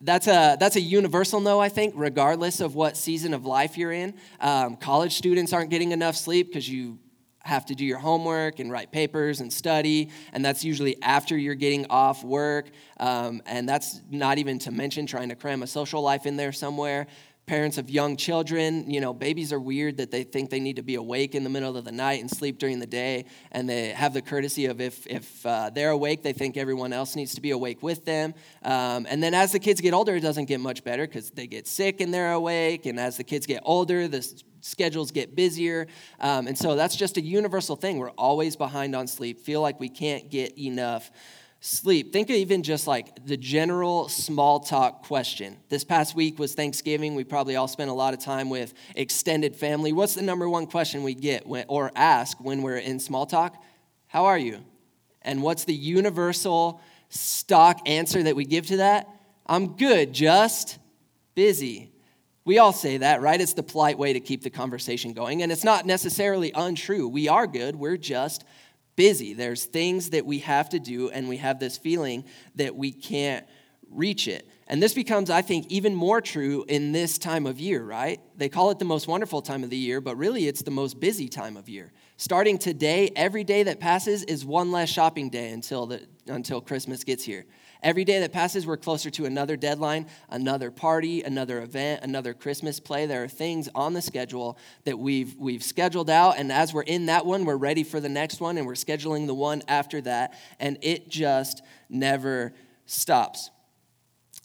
That's 0.01 0.27
a, 0.27 0.57
that's 0.59 0.75
a 0.75 0.81
universal 0.81 1.39
no, 1.39 1.59
I 1.59 1.69
think, 1.69 1.93
regardless 1.95 2.59
of 2.59 2.75
what 2.75 2.97
season 2.97 3.33
of 3.33 3.45
life 3.45 3.77
you're 3.77 3.93
in. 3.93 4.13
Um, 4.39 4.75
college 4.75 5.13
students 5.15 5.53
aren't 5.53 5.69
getting 5.69 5.91
enough 5.91 6.15
sleep 6.15 6.47
because 6.47 6.67
you 6.67 6.99
have 7.39 7.65
to 7.67 7.75
do 7.75 7.85
your 7.85 7.99
homework 7.99 8.59
and 8.59 8.71
write 8.71 8.91
papers 8.91 9.39
and 9.39 9.53
study, 9.53 10.09
and 10.33 10.43
that's 10.43 10.65
usually 10.65 11.01
after 11.03 11.37
you're 11.37 11.55
getting 11.55 11.85
off 11.91 12.23
work. 12.23 12.69
Um, 12.99 13.41
and 13.45 13.69
that's 13.69 14.01
not 14.09 14.39
even 14.39 14.57
to 14.59 14.71
mention 14.71 15.05
trying 15.05 15.29
to 15.29 15.35
cram 15.35 15.61
a 15.61 15.67
social 15.67 16.01
life 16.01 16.25
in 16.25 16.37
there 16.37 16.51
somewhere 16.51 17.07
parents 17.45 17.77
of 17.77 17.89
young 17.89 18.17
children, 18.17 18.89
you 18.89 18.99
know, 18.99 19.13
babies 19.13 19.53
are 19.53 19.59
weird 19.59 19.97
that 19.97 20.09
they 20.09 20.23
think 20.23 20.49
they 20.49 20.59
need 20.59 20.77
to 20.77 20.81
be 20.81 20.95
awake 20.95 21.35
in 21.35 21.43
the 21.43 21.49
middle 21.49 21.77
of 21.77 21.85
the 21.85 21.91
night 21.91 22.19
and 22.19 22.29
sleep 22.29 22.57
during 22.57 22.79
the 22.79 22.87
day. 22.87 23.25
And 23.51 23.69
they 23.69 23.89
have 23.89 24.13
the 24.13 24.21
courtesy 24.21 24.65
of 24.65 24.81
if, 24.81 25.05
if 25.05 25.45
uh, 25.45 25.69
they're 25.69 25.91
awake, 25.91 26.23
they 26.23 26.33
think 26.33 26.57
everyone 26.57 26.91
else 26.91 27.15
needs 27.15 27.35
to 27.35 27.41
be 27.41 27.51
awake 27.51 27.83
with 27.83 28.03
them. 28.03 28.33
Um, 28.63 29.05
and 29.09 29.21
then 29.21 29.33
as 29.33 29.51
the 29.51 29.59
kids 29.59 29.79
get 29.79 29.93
older, 29.93 30.15
it 30.15 30.21
doesn't 30.21 30.45
get 30.45 30.59
much 30.59 30.83
better 30.83 31.05
because 31.05 31.29
they 31.31 31.45
get 31.45 31.67
sick 31.67 32.01
and 32.01 32.13
they're 32.13 32.33
awake. 32.33 32.87
And 32.87 32.99
as 32.99 33.17
the 33.17 33.23
kids 33.23 33.45
get 33.45 33.61
older, 33.63 34.07
the 34.07 34.43
schedules 34.61 35.11
get 35.11 35.35
busier. 35.35 35.85
Um, 36.19 36.47
and 36.47 36.57
so 36.57 36.75
that's 36.75 36.95
just 36.95 37.17
a 37.17 37.21
universal 37.21 37.75
thing. 37.75 37.99
We're 37.99 38.09
always 38.11 38.55
behind 38.55 38.95
on 38.95 39.05
sleep, 39.05 39.39
feel 39.39 39.61
like 39.61 39.79
we 39.79 39.89
can't 39.89 40.31
get 40.31 40.57
enough 40.57 41.11
sleep. 41.65 42.13
Think 42.13 42.29
of 42.29 42.35
even 42.35 42.61
just 42.61 42.85
like 42.85 43.25
the 43.25 43.35
general 43.35 44.07
small 44.07 44.59
talk 44.59 45.03
question. 45.03 45.57
This 45.67 45.83
past 45.83 46.15
week 46.15 46.37
was 46.37 46.53
Thanksgiving. 46.53 47.15
We 47.15 47.23
probably 47.23 47.55
all 47.55 47.67
spent 47.67 47.89
a 47.89 47.93
lot 47.93 48.13
of 48.13 48.19
time 48.19 48.51
with 48.51 48.75
extended 48.95 49.55
family. 49.55 49.91
What's 49.91 50.13
the 50.13 50.21
number 50.21 50.47
one 50.47 50.67
question 50.67 51.01
we 51.01 51.15
get 51.15 51.47
when, 51.47 51.65
or 51.67 51.91
ask 51.95 52.39
when 52.39 52.61
we're 52.61 52.77
in 52.77 52.99
small 52.99 53.25
talk? 53.25 53.63
How 54.05 54.25
are 54.25 54.37
you? 54.37 54.63
And 55.23 55.41
what's 55.41 55.65
the 55.65 55.73
universal 55.73 56.81
stock 57.09 57.79
answer 57.87 58.21
that 58.21 58.35
we 58.35 58.45
give 58.45 58.67
to 58.67 58.77
that? 58.77 59.09
I'm 59.47 59.75
good, 59.75 60.13
just 60.13 60.77
busy. 61.33 61.91
We 62.45 62.59
all 62.59 62.73
say 62.73 62.97
that, 62.97 63.23
right? 63.23 63.41
It's 63.41 63.53
the 63.53 63.63
polite 63.63 63.97
way 63.97 64.13
to 64.13 64.19
keep 64.19 64.43
the 64.43 64.51
conversation 64.51 65.13
going. 65.13 65.41
And 65.41 65.51
it's 65.51 65.63
not 65.63 65.87
necessarily 65.87 66.51
untrue. 66.53 67.07
We 67.07 67.27
are 67.27 67.47
good, 67.47 67.75
we're 67.75 67.97
just 67.97 68.43
busy. 68.95 69.33
There's 69.33 69.65
things 69.65 70.11
that 70.11 70.25
we 70.25 70.39
have 70.39 70.69
to 70.69 70.79
do, 70.79 71.09
and 71.09 71.27
we 71.29 71.37
have 71.37 71.59
this 71.59 71.77
feeling 71.77 72.25
that 72.55 72.75
we 72.75 72.91
can't 72.91 73.45
reach 73.89 74.27
it. 74.27 74.47
And 74.67 74.81
this 74.81 74.93
becomes, 74.93 75.29
I 75.29 75.43
think, 75.43 75.67
even 75.69 75.93
more 75.93 76.21
true 76.21 76.65
in 76.67 76.91
this 76.91 77.19
time 77.19 77.45
of 77.45 77.59
year, 77.59 77.83
right? 77.83 78.19
They 78.35 78.49
call 78.49 78.71
it 78.71 78.79
the 78.79 78.85
most 78.85 79.07
wonderful 79.07 79.41
time 79.41 79.63
of 79.63 79.69
the 79.69 79.77
year, 79.77 80.01
but 80.01 80.17
really 80.17 80.47
it's 80.47 80.63
the 80.63 80.71
most 80.71 80.99
busy 80.99 81.29
time 81.29 81.55
of 81.55 81.69
year. 81.69 81.91
Starting 82.17 82.57
today, 82.57 83.11
every 83.15 83.43
day 83.43 83.63
that 83.63 83.79
passes 83.79 84.23
is 84.23 84.43
one 84.43 84.71
less 84.71 84.89
shopping 84.89 85.29
day 85.29 85.51
until, 85.51 85.85
the, 85.85 86.07
until 86.27 86.61
Christmas 86.61 87.03
gets 87.03 87.23
here. 87.23 87.45
Every 87.83 88.03
day 88.03 88.19
that 88.19 88.31
passes, 88.31 88.65
we're 88.65 88.77
closer 88.77 89.09
to 89.11 89.25
another 89.25 89.55
deadline, 89.55 90.07
another 90.29 90.71
party, 90.71 91.21
another 91.21 91.61
event, 91.61 92.03
another 92.03 92.33
Christmas 92.33 92.79
play. 92.79 93.05
There 93.05 93.23
are 93.23 93.27
things 93.27 93.69
on 93.75 93.93
the 93.93 94.01
schedule 94.01 94.57
that 94.85 94.97
we've, 94.97 95.35
we've 95.37 95.63
scheduled 95.63 96.09
out. 96.09 96.37
And 96.37 96.51
as 96.51 96.73
we're 96.73 96.83
in 96.83 97.07
that 97.07 97.25
one, 97.25 97.45
we're 97.45 97.57
ready 97.57 97.83
for 97.83 97.99
the 97.99 98.09
next 98.09 98.39
one 98.39 98.57
and 98.57 98.65
we're 98.65 98.73
scheduling 98.73 99.27
the 99.27 99.33
one 99.33 99.61
after 99.67 100.01
that. 100.01 100.33
And 100.59 100.77
it 100.81 101.09
just 101.09 101.61
never 101.89 102.53
stops. 102.85 103.51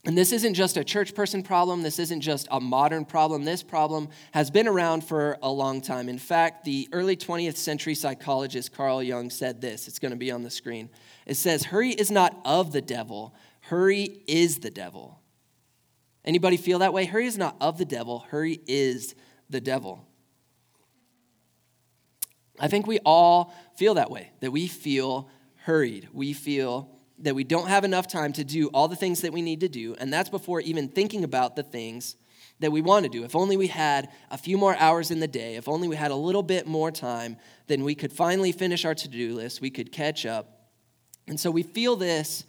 And 0.05 0.17
this 0.17 0.33
isn't 0.33 0.55
just 0.55 0.79
a 0.79 0.85
church 0.85 1.15
person 1.15 1.43
problem. 1.43 1.83
This 1.83 1.99
isn't 1.99 2.23
just 2.23 2.49
a 2.51 2.59
modern 2.59 3.05
problem. 3.05 3.45
This 3.45 3.63
problem 3.63 4.09
has 4.33 4.51
been 4.51 4.67
around 4.67 5.05
for 5.05 5.37
a 5.43 5.51
long 5.51 5.83
time. 5.83 6.09
In 6.09 6.19
fact, 6.19 6.65
the 6.65 6.89
early 6.93 7.17
20th 7.17 7.57
century 7.57 7.95
psychologist 7.95 8.73
Carl 8.73 9.03
Jung 9.03 9.29
said 9.29 9.61
this. 9.61 9.89
It's 9.89 9.99
going 9.99 10.13
to 10.13 10.17
be 10.17 10.31
on 10.31 10.43
the 10.43 10.51
screen. 10.51 10.89
It 11.27 11.35
says, 11.37 11.65
Hurry 11.65 11.91
is 11.91 12.11
not 12.11 12.41
of 12.47 12.73
the 12.73 12.81
devil, 12.81 13.35
hurry 13.61 14.23
is 14.27 14.61
the 14.61 14.71
devil. 14.71 15.21
Anybody 16.25 16.57
feel 16.57 16.79
that 16.79 16.93
way? 16.93 17.05
Hurry 17.05 17.27
is 17.27 17.39
not 17.39 17.57
of 17.61 17.77
the 17.77 17.85
devil, 17.85 18.21
hurry 18.31 18.61
is 18.67 19.15
the 19.51 19.61
devil. 19.61 20.07
I 22.59 22.69
think 22.69 22.87
we 22.87 22.99
all 23.01 23.55
feel 23.77 23.95
that 23.95 24.11
way, 24.11 24.33
that 24.41 24.51
we 24.51 24.67
feel 24.67 25.29
hurried. 25.65 26.09
We 26.13 26.33
feel 26.33 26.91
that 27.21 27.35
we 27.35 27.45
don't 27.45 27.69
have 27.69 27.85
enough 27.85 28.07
time 28.07 28.33
to 28.35 28.45
do 28.45 28.69
all 28.69 28.89
the 28.89 28.97
things 28.97 29.21
that 29.21 29.33
we 29.33 29.43
need 29.43 29.61
to 29.61 29.69
do, 29.69 29.95
and 29.99 30.13
that's 30.13 30.29
before 30.29 30.61
even 30.61 30.89
thinking 30.89 31.25
about 31.25 31.57
the 31.57 31.63
things 31.63 32.17
that 32.61 32.71
we 32.71 32.81
want 32.83 33.05
to 33.05 33.09
do. 33.09 33.25
If 33.25 33.35
only 33.35 33.57
we 33.57 33.67
had 33.67 34.09
a 34.31 34.39
few 34.39 34.59
more 34.59 34.77
hours 34.77 35.11
in 35.11 35.21
the 35.21 35.29
day, 35.29 35.57
if 35.57 35.69
only 35.69 35.89
we 35.89 35.97
had 35.97 36.11
a 36.11 36.17
little 36.17 36.43
bit 36.43 36.67
more 36.67 36.91
time, 36.91 37.37
then 37.67 37.85
we 37.85 37.95
could 37.95 38.13
finally 38.13 38.53
finish 38.53 38.85
our 38.85 38.95
to 38.95 39.09
do 39.09 39.35
list, 39.35 39.61
we 39.61 39.71
could 39.71 39.93
catch 39.93 40.27
up. 40.27 40.69
And 41.27 41.39
so 41.39 41.51
we 41.51 41.63
feel 41.63 41.97
this 41.97 42.45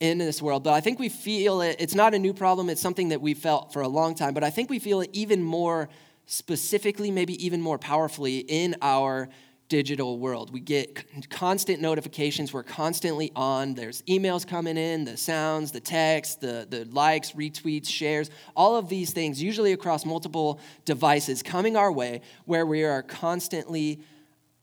in 0.00 0.18
this 0.18 0.40
world, 0.40 0.62
but 0.62 0.74
I 0.74 0.80
think 0.80 1.00
we 1.00 1.08
feel 1.08 1.60
it, 1.60 1.76
it's 1.80 1.94
not 1.94 2.14
a 2.14 2.18
new 2.18 2.32
problem, 2.32 2.70
it's 2.70 2.80
something 2.80 3.08
that 3.08 3.20
we 3.20 3.34
felt 3.34 3.72
for 3.72 3.82
a 3.82 3.88
long 3.88 4.14
time, 4.14 4.32
but 4.32 4.44
I 4.44 4.50
think 4.50 4.70
we 4.70 4.78
feel 4.78 5.00
it 5.00 5.10
even 5.12 5.42
more 5.42 5.88
specifically, 6.26 7.10
maybe 7.10 7.44
even 7.44 7.60
more 7.60 7.78
powerfully 7.78 8.38
in 8.38 8.76
our 8.80 9.28
digital 9.68 10.18
world. 10.18 10.52
We 10.52 10.60
get 10.60 11.30
constant 11.30 11.80
notifications. 11.80 12.52
We're 12.52 12.62
constantly 12.62 13.30
on. 13.36 13.74
There's 13.74 14.02
emails 14.02 14.46
coming 14.46 14.76
in, 14.76 15.04
the 15.04 15.16
sounds, 15.16 15.72
the 15.72 15.80
texts, 15.80 16.36
the, 16.36 16.66
the 16.68 16.84
likes, 16.86 17.32
retweets, 17.32 17.88
shares, 17.88 18.30
all 18.56 18.76
of 18.76 18.88
these 18.88 19.12
things, 19.12 19.42
usually 19.42 19.72
across 19.72 20.04
multiple 20.04 20.60
devices, 20.84 21.42
coming 21.42 21.76
our 21.76 21.92
way 21.92 22.22
where 22.44 22.66
we 22.66 22.84
are 22.84 23.02
constantly 23.02 24.00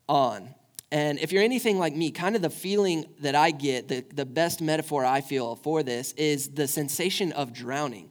on. 0.09 0.53
And 0.91 1.19
if 1.19 1.31
you're 1.31 1.43
anything 1.43 1.77
like 1.77 1.95
me, 1.95 2.11
kind 2.11 2.35
of 2.35 2.41
the 2.41 2.49
feeling 2.49 3.05
that 3.19 3.35
I 3.35 3.51
get, 3.51 3.87
the, 3.87 4.05
the 4.13 4.25
best 4.25 4.61
metaphor 4.61 5.03
I 5.03 5.21
feel 5.21 5.55
for 5.55 5.83
this 5.83 6.13
is 6.13 6.49
the 6.49 6.67
sensation 6.67 7.31
of 7.31 7.53
drowning 7.53 8.09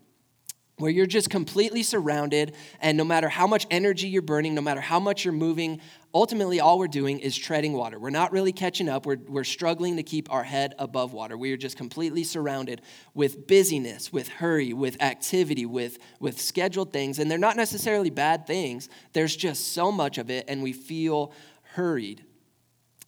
where 0.78 0.90
you're 0.90 1.06
just 1.06 1.30
completely 1.30 1.84
surrounded, 1.84 2.54
and 2.80 2.98
no 2.98 3.04
matter 3.04 3.28
how 3.28 3.46
much 3.46 3.64
energy 3.70 4.08
you're 4.08 4.22
burning, 4.22 4.54
no 4.54 4.60
matter 4.60 4.80
how 4.80 4.98
much 4.98 5.24
you're 5.24 5.32
moving, 5.32 5.80
ultimately 6.12 6.58
all 6.58 6.80
we're 6.80 6.88
doing 6.88 7.20
is 7.20 7.36
treading 7.36 7.72
water. 7.74 7.96
We're 7.96 8.10
not 8.10 8.32
really 8.32 8.52
catching 8.52 8.88
up. 8.88 9.06
We're, 9.06 9.18
we're 9.28 9.44
struggling 9.44 9.96
to 9.96 10.02
keep 10.02 10.32
our 10.32 10.42
head 10.42 10.74
above 10.80 11.12
water. 11.12 11.36
We 11.36 11.52
are 11.52 11.56
just 11.56 11.76
completely 11.76 12.24
surrounded 12.24 12.82
with 13.14 13.46
busyness, 13.46 14.12
with 14.12 14.28
hurry, 14.28 14.72
with 14.72 15.00
activity, 15.00 15.64
with, 15.64 15.98
with 16.18 16.40
scheduled 16.40 16.92
things. 16.92 17.20
And 17.20 17.30
they're 17.30 17.38
not 17.38 17.56
necessarily 17.56 18.10
bad 18.10 18.46
things, 18.46 18.88
there's 19.12 19.36
just 19.36 19.74
so 19.74 19.92
much 19.92 20.18
of 20.18 20.28
it, 20.28 20.46
and 20.48 20.60
we 20.60 20.72
feel 20.72 21.32
hurried. 21.74 22.24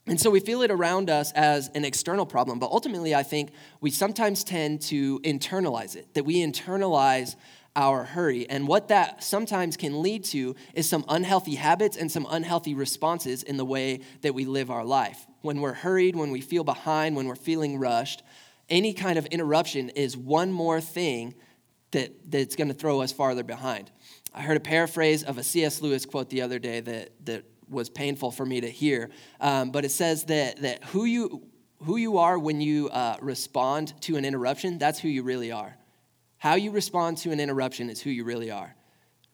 And 0.08 0.20
so 0.20 0.30
we 0.30 0.38
feel 0.38 0.62
it 0.62 0.70
around 0.70 1.10
us 1.10 1.32
as 1.32 1.68
an 1.74 1.84
external 1.84 2.26
problem, 2.26 2.60
but 2.60 2.70
ultimately, 2.70 3.12
I 3.12 3.24
think 3.24 3.50
we 3.80 3.90
sometimes 3.90 4.44
tend 4.44 4.82
to 4.82 5.18
internalize 5.20 5.96
it, 5.96 6.14
that 6.14 6.24
we 6.24 6.36
internalize 6.36 7.34
our 7.76 8.04
hurry. 8.04 8.48
And 8.48 8.66
what 8.66 8.88
that 8.88 9.22
sometimes 9.22 9.76
can 9.76 10.02
lead 10.02 10.24
to 10.24 10.56
is 10.74 10.88
some 10.88 11.04
unhealthy 11.08 11.54
habits 11.54 11.96
and 11.96 12.10
some 12.10 12.26
unhealthy 12.28 12.74
responses 12.74 13.42
in 13.42 13.58
the 13.58 13.64
way 13.64 14.00
that 14.22 14.34
we 14.34 14.46
live 14.46 14.70
our 14.70 14.84
life. 14.84 15.26
When 15.42 15.60
we're 15.60 15.74
hurried, 15.74 16.16
when 16.16 16.30
we 16.30 16.40
feel 16.40 16.64
behind, 16.64 17.14
when 17.14 17.28
we're 17.28 17.36
feeling 17.36 17.78
rushed, 17.78 18.22
any 18.68 18.94
kind 18.94 19.18
of 19.18 19.26
interruption 19.26 19.90
is 19.90 20.16
one 20.16 20.50
more 20.50 20.80
thing 20.80 21.34
that, 21.92 22.12
that's 22.28 22.56
going 22.56 22.68
to 22.68 22.74
throw 22.74 23.00
us 23.02 23.12
farther 23.12 23.44
behind. 23.44 23.90
I 24.34 24.42
heard 24.42 24.56
a 24.56 24.60
paraphrase 24.60 25.22
of 25.22 25.38
a 25.38 25.42
C.S. 25.42 25.80
Lewis 25.80 26.04
quote 26.04 26.30
the 26.30 26.42
other 26.42 26.58
day 26.58 26.80
that, 26.80 27.10
that 27.26 27.44
was 27.68 27.88
painful 27.88 28.30
for 28.30 28.44
me 28.44 28.60
to 28.60 28.70
hear, 28.70 29.10
um, 29.40 29.70
but 29.70 29.84
it 29.84 29.90
says 29.90 30.24
that, 30.24 30.62
that 30.62 30.82
who, 30.84 31.04
you, 31.04 31.46
who 31.84 31.96
you 31.96 32.18
are 32.18 32.38
when 32.38 32.60
you 32.60 32.88
uh, 32.88 33.16
respond 33.20 33.94
to 34.02 34.16
an 34.16 34.24
interruption, 34.24 34.78
that's 34.78 34.98
who 34.98 35.08
you 35.08 35.22
really 35.22 35.52
are. 35.52 35.76
How 36.38 36.54
you 36.54 36.70
respond 36.70 37.18
to 37.18 37.32
an 37.32 37.40
interruption 37.40 37.90
is 37.90 38.00
who 38.00 38.10
you 38.10 38.24
really 38.24 38.50
are. 38.50 38.74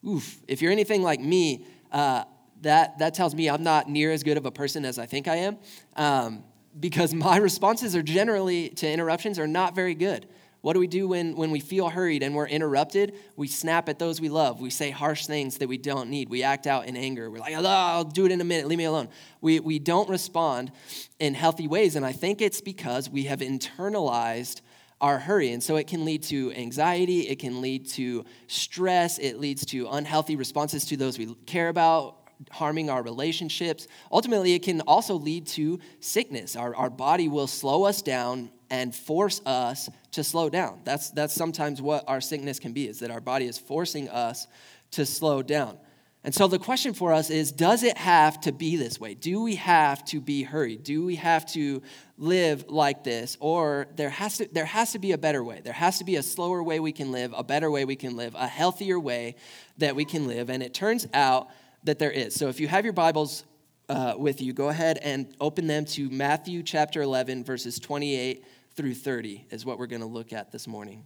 Oof, 0.07 0.41
if 0.47 0.61
you're 0.61 0.71
anything 0.71 1.01
like 1.03 1.19
me, 1.19 1.65
uh, 1.91 2.23
that, 2.61 2.99
that 2.99 3.13
tells 3.13 3.35
me 3.35 3.49
I'm 3.49 3.63
not 3.63 3.89
near 3.89 4.11
as 4.11 4.23
good 4.23 4.37
of 4.37 4.45
a 4.45 4.51
person 4.51 4.85
as 4.85 4.97
I 4.97 5.05
think 5.05 5.27
I 5.27 5.35
am 5.35 5.57
um, 5.95 6.43
because 6.79 7.13
my 7.13 7.37
responses 7.37 7.95
are 7.95 8.03
generally 8.03 8.69
to 8.69 8.89
interruptions 8.89 9.39
are 9.39 9.47
not 9.47 9.75
very 9.75 9.95
good. 9.95 10.27
What 10.61 10.73
do 10.73 10.79
we 10.79 10.87
do 10.87 11.09
when, 11.09 11.35
when 11.35 11.51
we 11.51 11.59
feel 11.59 11.89
hurried 11.89 12.23
and 12.23 12.33
we're 12.33 12.47
interrupted? 12.47 13.15
We 13.35 13.49
snap 13.49 13.89
at 13.89 13.99
those 13.99 14.21
we 14.21 14.29
love. 14.29 14.61
We 14.61 14.69
say 14.69 14.91
harsh 14.91 15.27
things 15.27 15.57
that 15.57 15.67
we 15.67 15.77
don't 15.77 16.09
need. 16.09 16.29
We 16.29 16.41
act 16.41 16.67
out 16.67 16.87
in 16.87 16.95
anger. 16.95 17.29
We're 17.29 17.39
like, 17.39 17.53
oh, 17.53 17.65
I'll 17.65 18.05
do 18.05 18.25
it 18.25 18.31
in 18.31 18.39
a 18.39 18.45
minute. 18.45 18.67
Leave 18.67 18.77
me 18.77 18.85
alone. 18.85 19.09
We, 19.41 19.59
we 19.59 19.77
don't 19.77 20.07
respond 20.07 20.71
in 21.19 21.33
healthy 21.33 21.67
ways. 21.67 21.97
And 21.97 22.05
I 22.05 22.13
think 22.13 22.41
it's 22.41 22.61
because 22.61 23.09
we 23.09 23.23
have 23.23 23.41
internalized 23.41 24.61
our 25.01 25.19
hurry. 25.19 25.51
And 25.51 25.61
so 25.61 25.75
it 25.75 25.87
can 25.87 26.05
lead 26.05 26.23
to 26.23 26.51
anxiety, 26.53 27.21
it 27.21 27.39
can 27.39 27.61
lead 27.61 27.87
to 27.89 28.25
stress, 28.47 29.19
it 29.19 29.39
leads 29.39 29.65
to 29.67 29.87
unhealthy 29.89 30.35
responses 30.35 30.85
to 30.85 30.97
those 30.97 31.17
we 31.17 31.33
care 31.45 31.69
about, 31.69 32.17
harming 32.51 32.89
our 32.89 33.03
relationships. 33.03 33.87
Ultimately, 34.11 34.53
it 34.53 34.63
can 34.63 34.81
also 34.81 35.15
lead 35.15 35.47
to 35.47 35.79
sickness. 35.99 36.55
Our, 36.55 36.75
our 36.75 36.89
body 36.89 37.27
will 37.27 37.47
slow 37.47 37.83
us 37.83 38.01
down 38.01 38.51
and 38.69 38.95
force 38.95 39.41
us 39.45 39.89
to 40.11 40.23
slow 40.23 40.49
down. 40.49 40.81
That's, 40.83 41.11
that's 41.11 41.33
sometimes 41.33 41.81
what 41.81 42.03
our 42.07 42.21
sickness 42.21 42.59
can 42.59 42.73
be, 42.73 42.87
is 42.87 42.99
that 42.99 43.11
our 43.11 43.21
body 43.21 43.45
is 43.45 43.57
forcing 43.57 44.09
us 44.09 44.47
to 44.91 45.05
slow 45.05 45.41
down. 45.41 45.77
And 46.25 46.33
so 46.33 46.47
the 46.47 46.59
question 46.59 46.93
for 46.93 47.11
us 47.11 47.29
is 47.29 47.51
Does 47.51 47.83
it 47.83 47.97
have 47.97 48.39
to 48.41 48.51
be 48.51 48.77
this 48.77 48.99
way? 48.99 49.13
Do 49.13 49.41
we 49.41 49.55
have 49.55 50.05
to 50.05 50.21
be 50.21 50.43
hurried? 50.43 50.83
Do 50.83 51.03
we 51.05 51.15
have 51.17 51.45
to 51.53 51.81
live 52.17 52.65
like 52.69 53.03
this? 53.03 53.35
Or 53.39 53.87
there 53.95 54.09
has 54.09 54.37
to, 54.37 54.47
there 54.51 54.65
has 54.65 54.93
to 54.93 54.99
be 54.99 55.11
a 55.11 55.17
better 55.17 55.43
way. 55.43 55.59
There 55.61 55.73
has 55.73 55.97
to 55.97 56.05
be 56.05 56.15
a 56.15 56.23
slower 56.23 56.63
way 56.63 56.79
we 56.79 56.93
can 56.93 57.11
live, 57.11 57.33
a 57.35 57.43
better 57.43 57.69
way 57.69 57.83
we 57.83 57.97
can 57.97 58.15
live, 58.15 58.35
a 58.35 58.47
healthier 58.47 58.99
way 58.99 59.35
that 59.79 59.95
we 59.95 60.05
can 60.05 60.27
live. 60.27 60.49
And 60.49 60.63
it 60.63 60.73
turns 60.73 61.07
out 61.13 61.49
that 61.83 61.99
there 61.99 62.11
is. 62.11 62.33
So 62.35 62.47
if 62.47 62.59
you 62.59 62.69
have 62.69 62.85
your 62.85 62.93
Bibles 62.93 63.43
uh, 63.89 64.13
with 64.17 64.41
you, 64.41 64.53
go 64.53 64.69
ahead 64.69 64.99
and 64.99 65.35
open 65.41 65.67
them 65.67 65.83
to 65.85 66.09
Matthew 66.09 66.63
chapter 66.63 67.01
11, 67.01 67.43
verses 67.43 67.79
28 67.79 68.45
through 68.75 68.93
30, 68.93 69.47
is 69.51 69.65
what 69.65 69.77
we're 69.77 69.87
going 69.87 70.01
to 70.01 70.07
look 70.07 70.31
at 70.31 70.53
this 70.53 70.67
morning. 70.67 71.05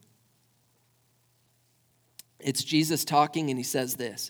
It's 2.40 2.64
Jesus 2.64 3.04
talking, 3.04 3.50
and 3.50 3.58
he 3.58 3.64
says 3.64 3.96
this. 3.96 4.30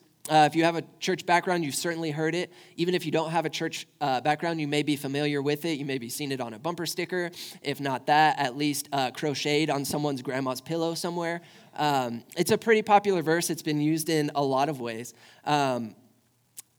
Uh, 0.29 0.47
if 0.49 0.55
you 0.55 0.63
have 0.63 0.75
a 0.75 0.83
church 0.99 1.25
background, 1.25 1.65
you've 1.65 1.75
certainly 1.75 2.11
heard 2.11 2.35
it. 2.35 2.53
Even 2.77 2.93
if 2.93 3.05
you 3.05 3.11
don't 3.11 3.31
have 3.31 3.45
a 3.45 3.49
church 3.49 3.87
uh, 4.01 4.21
background, 4.21 4.61
you 4.61 4.67
may 4.67 4.83
be 4.83 4.95
familiar 4.95 5.41
with 5.41 5.65
it. 5.65 5.79
You 5.79 5.85
may 5.85 5.97
be 5.97 6.09
seen 6.09 6.31
it 6.31 6.39
on 6.39 6.53
a 6.53 6.59
bumper 6.59 6.85
sticker. 6.85 7.31
If 7.63 7.79
not 7.79 8.05
that, 8.05 8.37
at 8.37 8.55
least 8.55 8.87
uh, 8.91 9.11
crocheted 9.11 9.71
on 9.71 9.83
someone's 9.83 10.21
grandma's 10.21 10.61
pillow 10.61 10.93
somewhere. 10.93 11.41
Um, 11.75 12.23
it's 12.37 12.51
a 12.51 12.57
pretty 12.57 12.83
popular 12.83 13.23
verse. 13.23 13.49
It's 13.49 13.63
been 13.63 13.81
used 13.81 14.09
in 14.09 14.29
a 14.35 14.43
lot 14.43 14.69
of 14.69 14.79
ways. 14.79 15.15
Um, 15.43 15.95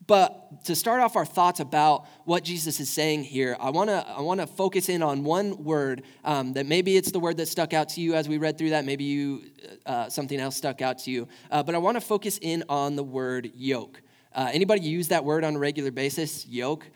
but 0.06 0.64
to 0.64 0.75
start 0.75 1.00
off 1.00 1.16
our 1.16 1.25
thoughts 1.25 1.61
about 1.61 2.06
what 2.25 2.44
Jesus 2.44 2.80
is 2.80 2.90
saying 2.90 3.25
here, 3.25 3.56
I 3.61 3.71
want 3.71 3.90
to 3.90 4.06
I 4.09 4.21
want 4.21 4.40
to 4.40 4.47
focus 4.47 4.88
in 4.88 5.02
on 5.02 5.25
one 5.25 5.62
word 5.64 6.02
um, 6.25 6.54
that 6.54 6.66
maybe 6.66 6.97
it's 6.97 7.12
the 7.12 7.21
word 7.21 7.37
that 7.37 7.47
stuck 7.47 7.73
out 7.73 7.90
to 7.90 8.00
you 8.00 8.14
as 8.14 8.28
we 8.28 8.38
read 8.38 8.59
through 8.59 8.71
that. 8.71 8.85
Maybe 8.85 9.04
you 9.04 9.44
uh, 9.87 10.09
something 10.09 10.38
else 10.40 10.56
stuck 10.56 10.82
out 10.82 10.99
to 11.00 11.11
you. 11.11 11.28
Uh, 11.50 11.62
but 11.62 11.75
I 11.75 11.78
want 11.78 11.97
to 11.97 12.00
focus 12.00 12.38
in 12.40 12.64
on 12.68 12.97
the 12.97 13.04
word 13.04 13.52
yoke. 13.54 14.00
Uh, 14.35 14.50
anybody 14.52 14.82
use 14.82 15.09
that 15.09 15.25
word 15.25 15.44
on 15.44 15.56
a 15.56 15.59
regular 15.59 15.90
basis? 15.90 16.47
Yoke? 16.47 16.87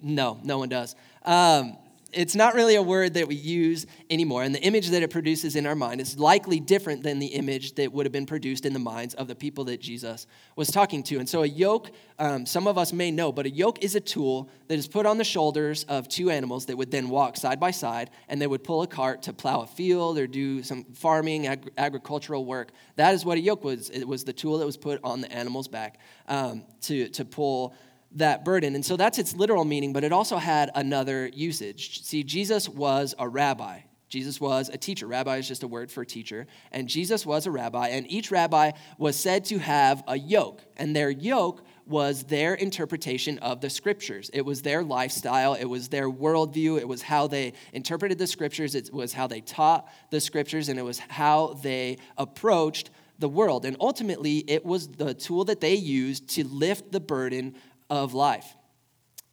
No, 0.00 0.40
no 0.42 0.58
one 0.58 0.68
does. 0.68 0.96
Um, 1.24 1.76
it's 2.12 2.34
not 2.34 2.54
really 2.54 2.74
a 2.74 2.82
word 2.82 3.14
that 3.14 3.26
we 3.26 3.34
use 3.34 3.86
anymore. 4.10 4.42
And 4.42 4.54
the 4.54 4.62
image 4.62 4.90
that 4.90 5.02
it 5.02 5.10
produces 5.10 5.56
in 5.56 5.66
our 5.66 5.74
mind 5.74 6.00
is 6.00 6.18
likely 6.18 6.60
different 6.60 7.02
than 7.02 7.18
the 7.18 7.28
image 7.28 7.74
that 7.76 7.92
would 7.92 8.06
have 8.06 8.12
been 8.12 8.26
produced 8.26 8.66
in 8.66 8.72
the 8.72 8.78
minds 8.78 9.14
of 9.14 9.28
the 9.28 9.34
people 9.34 9.64
that 9.64 9.80
Jesus 9.80 10.26
was 10.56 10.70
talking 10.70 11.02
to. 11.04 11.18
And 11.18 11.28
so, 11.28 11.42
a 11.42 11.46
yoke, 11.46 11.90
um, 12.18 12.46
some 12.46 12.66
of 12.66 12.78
us 12.78 12.92
may 12.92 13.10
know, 13.10 13.32
but 13.32 13.46
a 13.46 13.50
yoke 13.50 13.82
is 13.82 13.94
a 13.94 14.00
tool 14.00 14.50
that 14.68 14.78
is 14.78 14.88
put 14.88 15.06
on 15.06 15.18
the 15.18 15.24
shoulders 15.24 15.84
of 15.84 16.08
two 16.08 16.30
animals 16.30 16.66
that 16.66 16.76
would 16.76 16.90
then 16.90 17.08
walk 17.08 17.36
side 17.36 17.58
by 17.58 17.70
side 17.70 18.10
and 18.28 18.40
they 18.40 18.46
would 18.46 18.64
pull 18.64 18.82
a 18.82 18.86
cart 18.86 19.22
to 19.22 19.32
plow 19.32 19.62
a 19.62 19.66
field 19.66 20.18
or 20.18 20.26
do 20.26 20.62
some 20.62 20.84
farming, 20.94 21.46
ag- 21.46 21.70
agricultural 21.78 22.44
work. 22.44 22.72
That 22.96 23.14
is 23.14 23.24
what 23.24 23.38
a 23.38 23.40
yoke 23.40 23.64
was. 23.64 23.90
It 23.90 24.06
was 24.06 24.24
the 24.24 24.32
tool 24.32 24.58
that 24.58 24.66
was 24.66 24.76
put 24.76 25.00
on 25.02 25.20
the 25.20 25.32
animal's 25.32 25.68
back 25.68 25.98
um, 26.28 26.64
to, 26.82 27.08
to 27.10 27.24
pull 27.24 27.74
that 28.16 28.44
burden. 28.44 28.74
And 28.74 28.84
so 28.84 28.96
that's 28.96 29.18
its 29.18 29.34
literal 29.34 29.64
meaning, 29.64 29.92
but 29.92 30.04
it 30.04 30.12
also 30.12 30.36
had 30.36 30.70
another 30.74 31.28
usage. 31.28 32.02
See, 32.02 32.22
Jesus 32.22 32.68
was 32.68 33.14
a 33.18 33.28
rabbi. 33.28 33.80
Jesus 34.08 34.38
was 34.38 34.68
a 34.68 34.76
teacher. 34.76 35.06
Rabbi 35.06 35.38
is 35.38 35.48
just 35.48 35.62
a 35.62 35.66
word 35.66 35.90
for 35.90 36.04
teacher. 36.04 36.46
And 36.70 36.86
Jesus 36.86 37.24
was 37.24 37.46
a 37.46 37.50
rabbi, 37.50 37.88
and 37.88 38.10
each 38.10 38.30
rabbi 38.30 38.72
was 38.98 39.16
said 39.16 39.46
to 39.46 39.58
have 39.58 40.04
a 40.06 40.18
yoke. 40.18 40.60
And 40.76 40.94
their 40.94 41.08
yoke 41.08 41.64
was 41.86 42.24
their 42.24 42.52
interpretation 42.52 43.38
of 43.38 43.62
the 43.62 43.70
scriptures. 43.70 44.30
It 44.34 44.42
was 44.42 44.60
their 44.60 44.82
lifestyle, 44.82 45.54
it 45.54 45.64
was 45.64 45.88
their 45.88 46.10
worldview, 46.10 46.78
it 46.78 46.86
was 46.86 47.00
how 47.00 47.26
they 47.26 47.54
interpreted 47.72 48.18
the 48.18 48.26
scriptures, 48.26 48.74
it 48.74 48.92
was 48.92 49.14
how 49.14 49.26
they 49.26 49.40
taught 49.40 49.90
the 50.10 50.20
scriptures, 50.20 50.68
and 50.68 50.78
it 50.78 50.82
was 50.82 50.98
how 50.98 51.58
they 51.62 51.96
approached 52.18 52.90
the 53.18 53.28
world. 53.28 53.64
And 53.64 53.76
ultimately, 53.80 54.38
it 54.46 54.64
was 54.64 54.88
the 54.88 55.14
tool 55.14 55.44
that 55.46 55.60
they 55.60 55.74
used 55.74 56.28
to 56.30 56.46
lift 56.46 56.92
the 56.92 57.00
burden 57.00 57.54
of 57.92 58.14
life. 58.14 58.56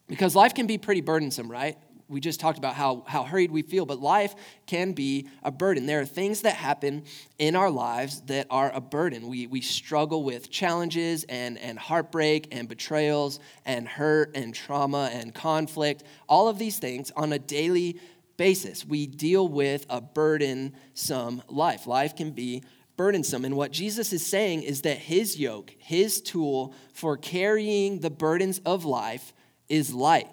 Because 0.09 0.35
life 0.35 0.53
can 0.53 0.67
be 0.67 0.77
pretty 0.77 0.99
burdensome, 0.99 1.49
right? 1.49 1.77
We 2.09 2.19
just 2.19 2.41
talked 2.41 2.57
about 2.57 2.73
how, 2.73 3.05
how 3.07 3.23
hurried 3.23 3.51
we 3.51 3.61
feel, 3.61 3.85
but 3.85 4.01
life 4.01 4.35
can 4.65 4.91
be 4.91 5.29
a 5.43 5.51
burden. 5.51 5.85
There 5.85 6.01
are 6.01 6.05
things 6.05 6.41
that 6.41 6.55
happen 6.55 7.05
in 7.37 7.55
our 7.55 7.69
lives 7.69 8.19
that 8.23 8.47
are 8.49 8.69
a 8.73 8.81
burden. 8.81 9.29
We, 9.29 9.47
we 9.47 9.61
struggle 9.61 10.23
with 10.25 10.51
challenges 10.51 11.23
and, 11.29 11.57
and 11.59 11.79
heartbreak 11.79 12.49
and 12.51 12.67
betrayals 12.67 13.39
and 13.63 13.87
hurt 13.87 14.35
and 14.35 14.53
trauma 14.53 15.09
and 15.13 15.33
conflict, 15.33 16.03
all 16.27 16.49
of 16.49 16.59
these 16.59 16.79
things 16.79 17.11
on 17.15 17.31
a 17.31 17.39
daily 17.39 17.97
basis. 18.35 18.85
We 18.85 19.07
deal 19.07 19.47
with 19.47 19.85
a 19.89 20.01
burdensome 20.01 21.43
life. 21.47 21.87
Life 21.87 22.17
can 22.17 22.31
be 22.31 22.63
burdensome. 22.99 23.45
And 23.45 23.55
what 23.55 23.71
Jesus 23.71 24.11
is 24.11 24.25
saying 24.25 24.63
is 24.63 24.81
that 24.81 24.97
his 24.97 25.39
yoke, 25.39 25.73
his 25.77 26.19
tool 26.19 26.73
for 26.91 27.15
carrying 27.15 27.99
the 27.99 28.09
burdens 28.09 28.59
of 28.65 28.83
life, 28.83 29.31
is 29.69 29.93
light. 29.93 30.27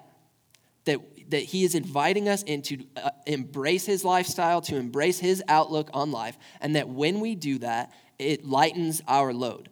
That, 0.83 0.99
that 1.29 1.43
he 1.43 1.63
is 1.63 1.75
inviting 1.75 2.27
us 2.27 2.43
into 2.43 2.83
uh, 2.97 3.11
embrace 3.25 3.85
his 3.85 4.03
lifestyle, 4.03 4.59
to 4.63 4.75
embrace 4.75 5.17
his 5.17 5.41
outlook 5.47 5.89
on 5.93 6.11
life, 6.11 6.37
and 6.59 6.75
that 6.75 6.89
when 6.89 7.21
we 7.21 7.35
do 7.35 7.57
that, 7.59 7.93
it 8.19 8.45
lightens 8.45 9.01
our 9.07 9.33
load 9.33 9.69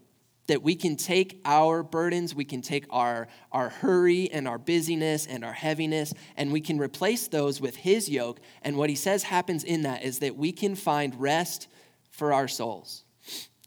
that 0.47 0.61
we 0.61 0.75
can 0.75 0.95
take 0.95 1.41
our 1.43 1.83
burdens, 1.83 2.35
we 2.35 2.45
can 2.45 2.61
take 2.61 2.85
our, 2.91 3.27
our 3.51 3.69
hurry 3.69 4.29
and 4.31 4.47
our 4.47 4.59
busyness 4.59 5.25
and 5.25 5.43
our 5.43 5.51
heaviness, 5.51 6.13
and 6.37 6.53
we 6.53 6.61
can 6.61 6.77
replace 6.77 7.27
those 7.27 7.59
with 7.59 7.75
His 7.75 8.07
yoke. 8.07 8.39
And 8.61 8.77
what 8.77 8.89
He 8.89 8.95
says 8.95 9.23
happens 9.23 9.63
in 9.63 9.81
that 9.81 10.03
is 10.03 10.19
that 10.19 10.37
we 10.37 10.51
can 10.51 10.75
find 10.75 11.19
rest 11.19 11.67
for 12.15 12.33
our 12.33 12.47
souls. 12.47 13.03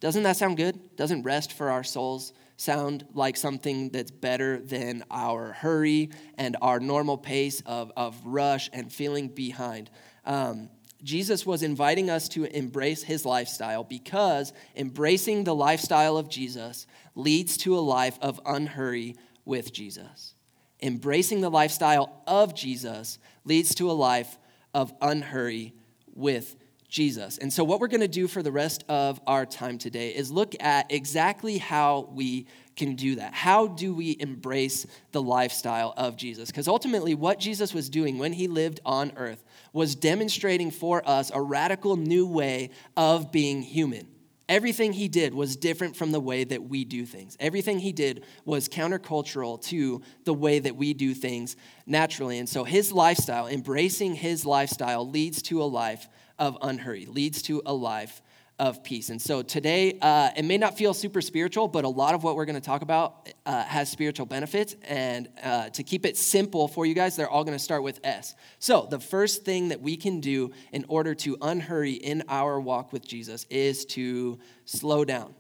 Doesn't 0.01 0.23
that 0.23 0.37
sound 0.37 0.57
good? 0.57 0.97
Doesn't 0.97 1.23
rest 1.23 1.53
for 1.53 1.71
our 1.71 1.85
souls 1.85 2.33
sound 2.57 3.07
like 3.15 3.37
something 3.37 3.91
that's 3.91 4.11
better 4.11 4.59
than 4.61 5.05
our 5.11 5.53
hurry 5.53 6.11
and 6.37 6.57
our 6.61 6.81
normal 6.81 7.17
pace 7.17 7.63
of, 7.67 7.93
of 7.97 8.17
rush 8.25 8.71
and 8.73 8.93
feeling 8.93 9.29
behind? 9.29 9.91
Um, 10.25 10.71
Jesus 11.03 11.47
was 11.47 11.63
inviting 11.63 12.11
us 12.11 12.29
to 12.31 12.45
embrace 12.45 13.03
his 13.03 13.25
lifestyle 13.25 13.85
because 13.85 14.53
embracing 14.75 15.45
the 15.45 15.55
lifestyle 15.55 16.17
of 16.17 16.29
Jesus 16.29 16.87
leads 17.15 17.57
to 17.59 17.79
a 17.79 17.81
life 17.81 18.19
of 18.21 18.41
unhurry 18.45 19.15
with 19.45 19.73
Jesus. 19.73 20.35
Embracing 20.83 21.41
the 21.41 21.51
lifestyle 21.51 22.23
of 22.27 22.55
Jesus 22.55 23.19
leads 23.45 23.75
to 23.77 23.91
a 23.91 23.93
life 23.93 24.39
of 24.75 24.93
unhurry 25.01 25.75
with 26.15 26.57
Jesus. 26.89 27.37
And 27.37 27.53
so, 27.53 27.65
what 27.65 27.81
we're 27.81 27.89
going 27.89 28.01
to 28.01 28.09
do 28.09 28.27
for 28.27 28.43
the 28.43 28.53
rest 28.53 28.85
of 28.89 29.21
our 29.27 29.45
time 29.45 29.77
today 29.77 30.11
is 30.11 30.31
look 30.31 30.55
at 30.61 30.91
exactly 30.91 31.59
how 31.59 32.09
we 32.13 32.47
can 32.77 32.95
do 32.95 33.17
that? 33.17 33.35
How 33.35 33.67
do 33.67 33.95
we 33.95 34.17
embrace 34.19 34.87
the 35.13 35.21
lifestyle 35.21 35.93
of 35.97 36.17
Jesus? 36.17 36.51
Because 36.51 36.67
ultimately, 36.67 37.15
what 37.15 37.39
Jesus 37.39 37.75
was 37.75 37.91
doing 37.91 38.19
when 38.19 38.33
he 38.33 38.49
lived 38.49 38.81
on 38.87 39.13
earth 39.17 39.45
was 39.73 39.95
demonstrating 39.95 40.71
for 40.71 41.07
us 41.07 41.31
a 41.35 41.41
radical 41.41 41.97
new 41.97 42.27
way 42.27 42.71
of 42.97 43.31
being 43.31 43.61
human. 43.61 44.07
Everything 44.49 44.95
he 44.95 45.09
did 45.09 45.35
was 45.35 45.57
different 45.57 45.95
from 45.95 46.11
the 46.11 46.21
way 46.21 46.43
that 46.43 46.63
we 46.63 46.87
do 46.87 47.05
things. 47.05 47.37
Everything 47.39 47.81
he 47.81 47.93
did 47.93 48.25
was 48.47 48.67
countercultural 48.67 49.61
to 49.65 50.01
the 50.25 50.33
way 50.33 50.59
that 50.59 50.75
we 50.75 50.95
do 50.95 51.13
things 51.13 51.55
naturally. 51.87 52.39
And 52.39 52.49
so 52.49 52.65
his 52.65 52.91
lifestyle, 52.91 53.47
embracing 53.47 54.15
his 54.15 54.47
lifestyle, 54.47 55.07
leads 55.07 55.43
to 55.43 55.63
a 55.63 55.65
life 55.65 56.09
of 56.39 56.57
unhurry, 56.63 57.07
leads 57.07 57.43
to 57.43 57.63
a 57.67 57.73
life 57.73 58.23
of 58.59 58.83
peace. 58.83 59.11
And 59.11 59.23
so 59.23 59.43
today, 59.43 59.99
uh, 60.03 60.31
it 60.37 60.45
may 60.45 60.59
not 60.59 60.77
feel 60.77 60.93
super 60.93 61.21
spiritual, 61.21 61.69
but 61.69 61.85
a 61.85 61.89
lot 61.89 62.15
of 62.15 62.25
what 62.25 62.35
we're 62.35 62.45
going 62.45 62.61
to 62.61 62.61
talk 62.61 62.83
about 62.83 63.33
uh, 63.47 63.63
has 63.63 63.89
spiritual 63.89 64.27
benefits. 64.27 64.75
And 64.83 65.29
uh, 65.43 65.69
to 65.71 65.83
keep 65.85 66.05
it 66.05 66.17
simple 66.17 66.67
for 66.67 66.85
you 66.85 66.95
guys, 66.95 67.15
they're 67.15 67.31
all 67.31 67.45
going 67.45 67.57
to 67.57 67.63
start 67.63 67.85
with 67.85 68.01
S. 68.03 68.35
So 68.59 68.89
the 68.91 68.99
first 68.99 69.45
thing 69.45 69.69
that 69.69 69.81
we 69.81 69.97
can 69.97 70.21
do 70.21 70.51
in 70.73 70.85
order 70.89 71.15
to 71.17 71.37
unhurry 71.41 71.93
in 71.93 72.25
our 72.29 72.61
walk 72.61 72.93
with 72.93 73.07
Jesus 73.07 73.47
is 73.49 73.85
to 73.87 74.41
slow 74.65 75.05
down. 75.05 75.35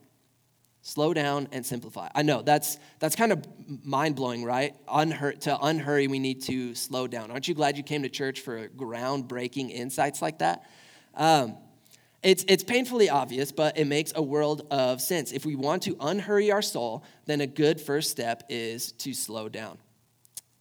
Slow 0.82 1.12
down 1.12 1.48
and 1.50 1.66
simplify. 1.66 2.08
I 2.14 2.22
know 2.22 2.40
that's 2.40 2.78
that's 3.00 3.16
kind 3.16 3.32
of 3.32 3.44
mind 3.84 4.14
blowing, 4.14 4.44
right? 4.44 4.74
Unhur- 4.86 5.38
to 5.40 5.58
unhurry, 5.60 6.06
we 6.06 6.20
need 6.20 6.42
to 6.44 6.74
slow 6.76 7.08
down. 7.08 7.32
Aren't 7.32 7.48
you 7.48 7.54
glad 7.54 7.76
you 7.76 7.82
came 7.82 8.04
to 8.04 8.08
church 8.08 8.40
for 8.40 8.68
groundbreaking 8.68 9.70
insights 9.70 10.22
like 10.22 10.38
that? 10.38 10.64
Um, 11.18 11.56
it's, 12.22 12.44
it's 12.48 12.64
painfully 12.64 13.10
obvious, 13.10 13.52
but 13.52 13.76
it 13.76 13.84
makes 13.84 14.12
a 14.16 14.22
world 14.22 14.66
of 14.70 15.00
sense. 15.00 15.32
If 15.32 15.44
we 15.44 15.54
want 15.54 15.82
to 15.84 15.96
unhurry 16.00 16.50
our 16.50 16.62
soul, 16.62 17.04
then 17.26 17.40
a 17.40 17.46
good 17.46 17.80
first 17.80 18.10
step 18.10 18.44
is 18.48 18.92
to 18.92 19.12
slow 19.12 19.48
down. 19.48 19.78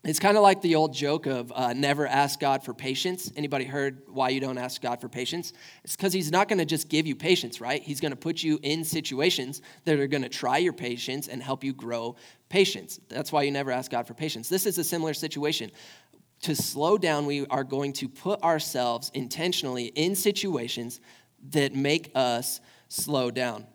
It's 0.04 0.20
kind 0.20 0.38
of 0.38 0.44
like 0.44 0.62
the 0.62 0.76
old 0.76 0.94
joke 0.94 1.26
of 1.26 1.52
uh, 1.54 1.74
never 1.74 2.08
ask 2.08 2.40
God 2.40 2.64
for 2.64 2.74
patience. 2.74 3.30
Anybody 3.36 3.66
heard 3.66 4.04
why 4.08 4.30
you 4.30 4.40
don't 4.40 4.58
ask 4.58 4.82
God 4.82 5.02
for 5.02 5.10
patience? 5.10 5.52
It's 5.84 5.98
because 5.98 6.14
He's 6.14 6.32
not 6.32 6.48
going 6.48 6.60
to 6.60 6.66
just 6.66 6.88
give 6.88 7.06
you 7.06 7.16
patience, 7.16 7.60
right? 7.60 7.82
He's 7.84 8.00
going 8.00 8.12
to 8.12 8.18
put 8.18 8.42
you 8.42 8.58
in 8.64 8.86
situations 8.86 9.62
that 9.84 10.00
are 10.00 10.08
going 10.08 10.22
to 10.22 10.30
try 10.30 10.60
your 10.60 10.72
patience 10.72 11.28
and 11.28 11.44
help 11.44 11.62
you 11.64 11.74
grow 11.74 12.16
patience. 12.48 13.02
That's 13.10 13.34
why 13.34 13.44
you 13.44 13.52
never 13.52 13.70
ask 13.72 13.92
God 13.92 14.08
for 14.08 14.14
patience. 14.14 14.48
This 14.48 14.66
is 14.66 14.78
a 14.78 14.84
similar 14.84 15.14
situation. 15.14 15.72
To 16.42 16.56
slow 16.56 16.98
down, 16.98 17.26
we 17.26 17.46
are 17.48 17.64
going 17.64 17.94
to 17.94 18.08
put 18.08 18.42
ourselves 18.44 19.12
intentionally 19.14 19.86
in 19.86 20.16
situations 20.16 21.00
that 21.50 21.74
make 21.74 22.12
us 22.16 22.62
slow 22.90 23.32
down. 23.32 23.66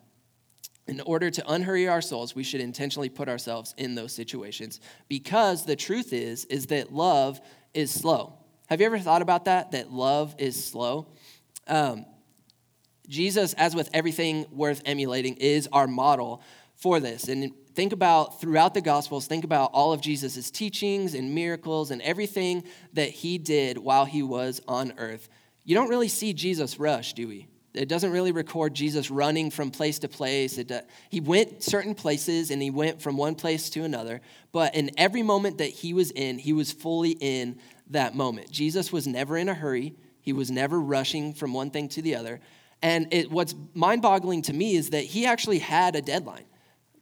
In 0.87 0.99
order 1.01 1.29
to 1.29 1.51
unhurry 1.51 1.87
our 1.87 2.01
souls, 2.01 2.35
we 2.35 2.43
should 2.43 2.59
intentionally 2.59 3.09
put 3.09 3.29
ourselves 3.29 3.73
in 3.77 3.95
those 3.95 4.11
situations 4.11 4.81
because 5.07 5.65
the 5.65 5.77
truth 5.77 6.11
is 6.11 6.43
is 6.45 6.67
that 6.67 6.91
love 6.91 7.39
is 7.73 7.89
slow. 7.89 8.37
Have 8.67 8.81
you 8.81 8.85
ever 8.85 8.99
thought 8.99 9.21
about 9.21 9.45
that? 9.45 9.71
That 9.71 9.91
love 9.91 10.35
is 10.37 10.61
slow. 10.61 11.07
Um, 11.67 12.05
Jesus, 13.07 13.53
as 13.53 13.75
with 13.75 13.89
everything 13.93 14.45
worth 14.51 14.81
emulating, 14.85 15.35
is 15.35 15.69
our 15.71 15.87
model 15.87 16.41
for 16.75 16.99
this. 16.99 17.27
And 17.27 17.53
think 17.73 17.93
about 17.93 18.39
throughout 18.39 18.73
the 18.73 18.81
Gospels, 18.81 19.27
think 19.27 19.43
about 19.43 19.71
all 19.73 19.93
of 19.93 20.01
Jesus' 20.01 20.51
teachings 20.51 21.13
and 21.13 21.33
miracles 21.33 21.91
and 21.91 22.01
everything 22.01 22.63
that 22.93 23.09
he 23.09 23.37
did 23.37 23.77
while 23.77 24.05
he 24.05 24.23
was 24.23 24.61
on 24.67 24.93
earth. 24.97 25.29
You 25.63 25.75
don't 25.75 25.89
really 25.89 26.07
see 26.07 26.33
Jesus 26.33 26.79
rush, 26.79 27.13
do 27.13 27.27
we? 27.27 27.47
It 27.73 27.89
doesn't 27.89 28.11
really 28.11 28.31
record 28.31 28.75
Jesus 28.75 29.09
running 29.09 29.49
from 29.49 29.71
place 29.71 29.97
to 29.99 30.07
place. 30.07 30.59
It, 30.59 30.71
uh, 30.71 30.81
he 31.09 31.19
went 31.19 31.63
certain 31.63 31.95
places 31.95 32.51
and 32.51 32.61
he 32.61 32.69
went 32.69 33.01
from 33.01 33.17
one 33.17 33.33
place 33.33 33.69
to 33.71 33.83
another. 33.83 34.21
But 34.51 34.75
in 34.75 34.91
every 34.97 35.23
moment 35.23 35.57
that 35.57 35.69
he 35.69 35.93
was 35.93 36.11
in, 36.11 36.37
he 36.37 36.53
was 36.53 36.71
fully 36.71 37.17
in 37.19 37.57
that 37.89 38.13
moment. 38.15 38.51
Jesus 38.51 38.91
was 38.91 39.07
never 39.07 39.37
in 39.37 39.49
a 39.49 39.55
hurry, 39.55 39.95
he 40.21 40.33
was 40.33 40.51
never 40.51 40.79
rushing 40.79 41.33
from 41.33 41.53
one 41.53 41.71
thing 41.71 41.89
to 41.89 42.01
the 42.01 42.15
other. 42.15 42.39
And 42.83 43.11
it, 43.11 43.31
what's 43.31 43.55
mind 43.73 44.01
boggling 44.01 44.43
to 44.43 44.53
me 44.53 44.75
is 44.75 44.91
that 44.91 45.03
he 45.03 45.25
actually 45.25 45.59
had 45.59 45.95
a 45.95 46.01
deadline. 46.01 46.45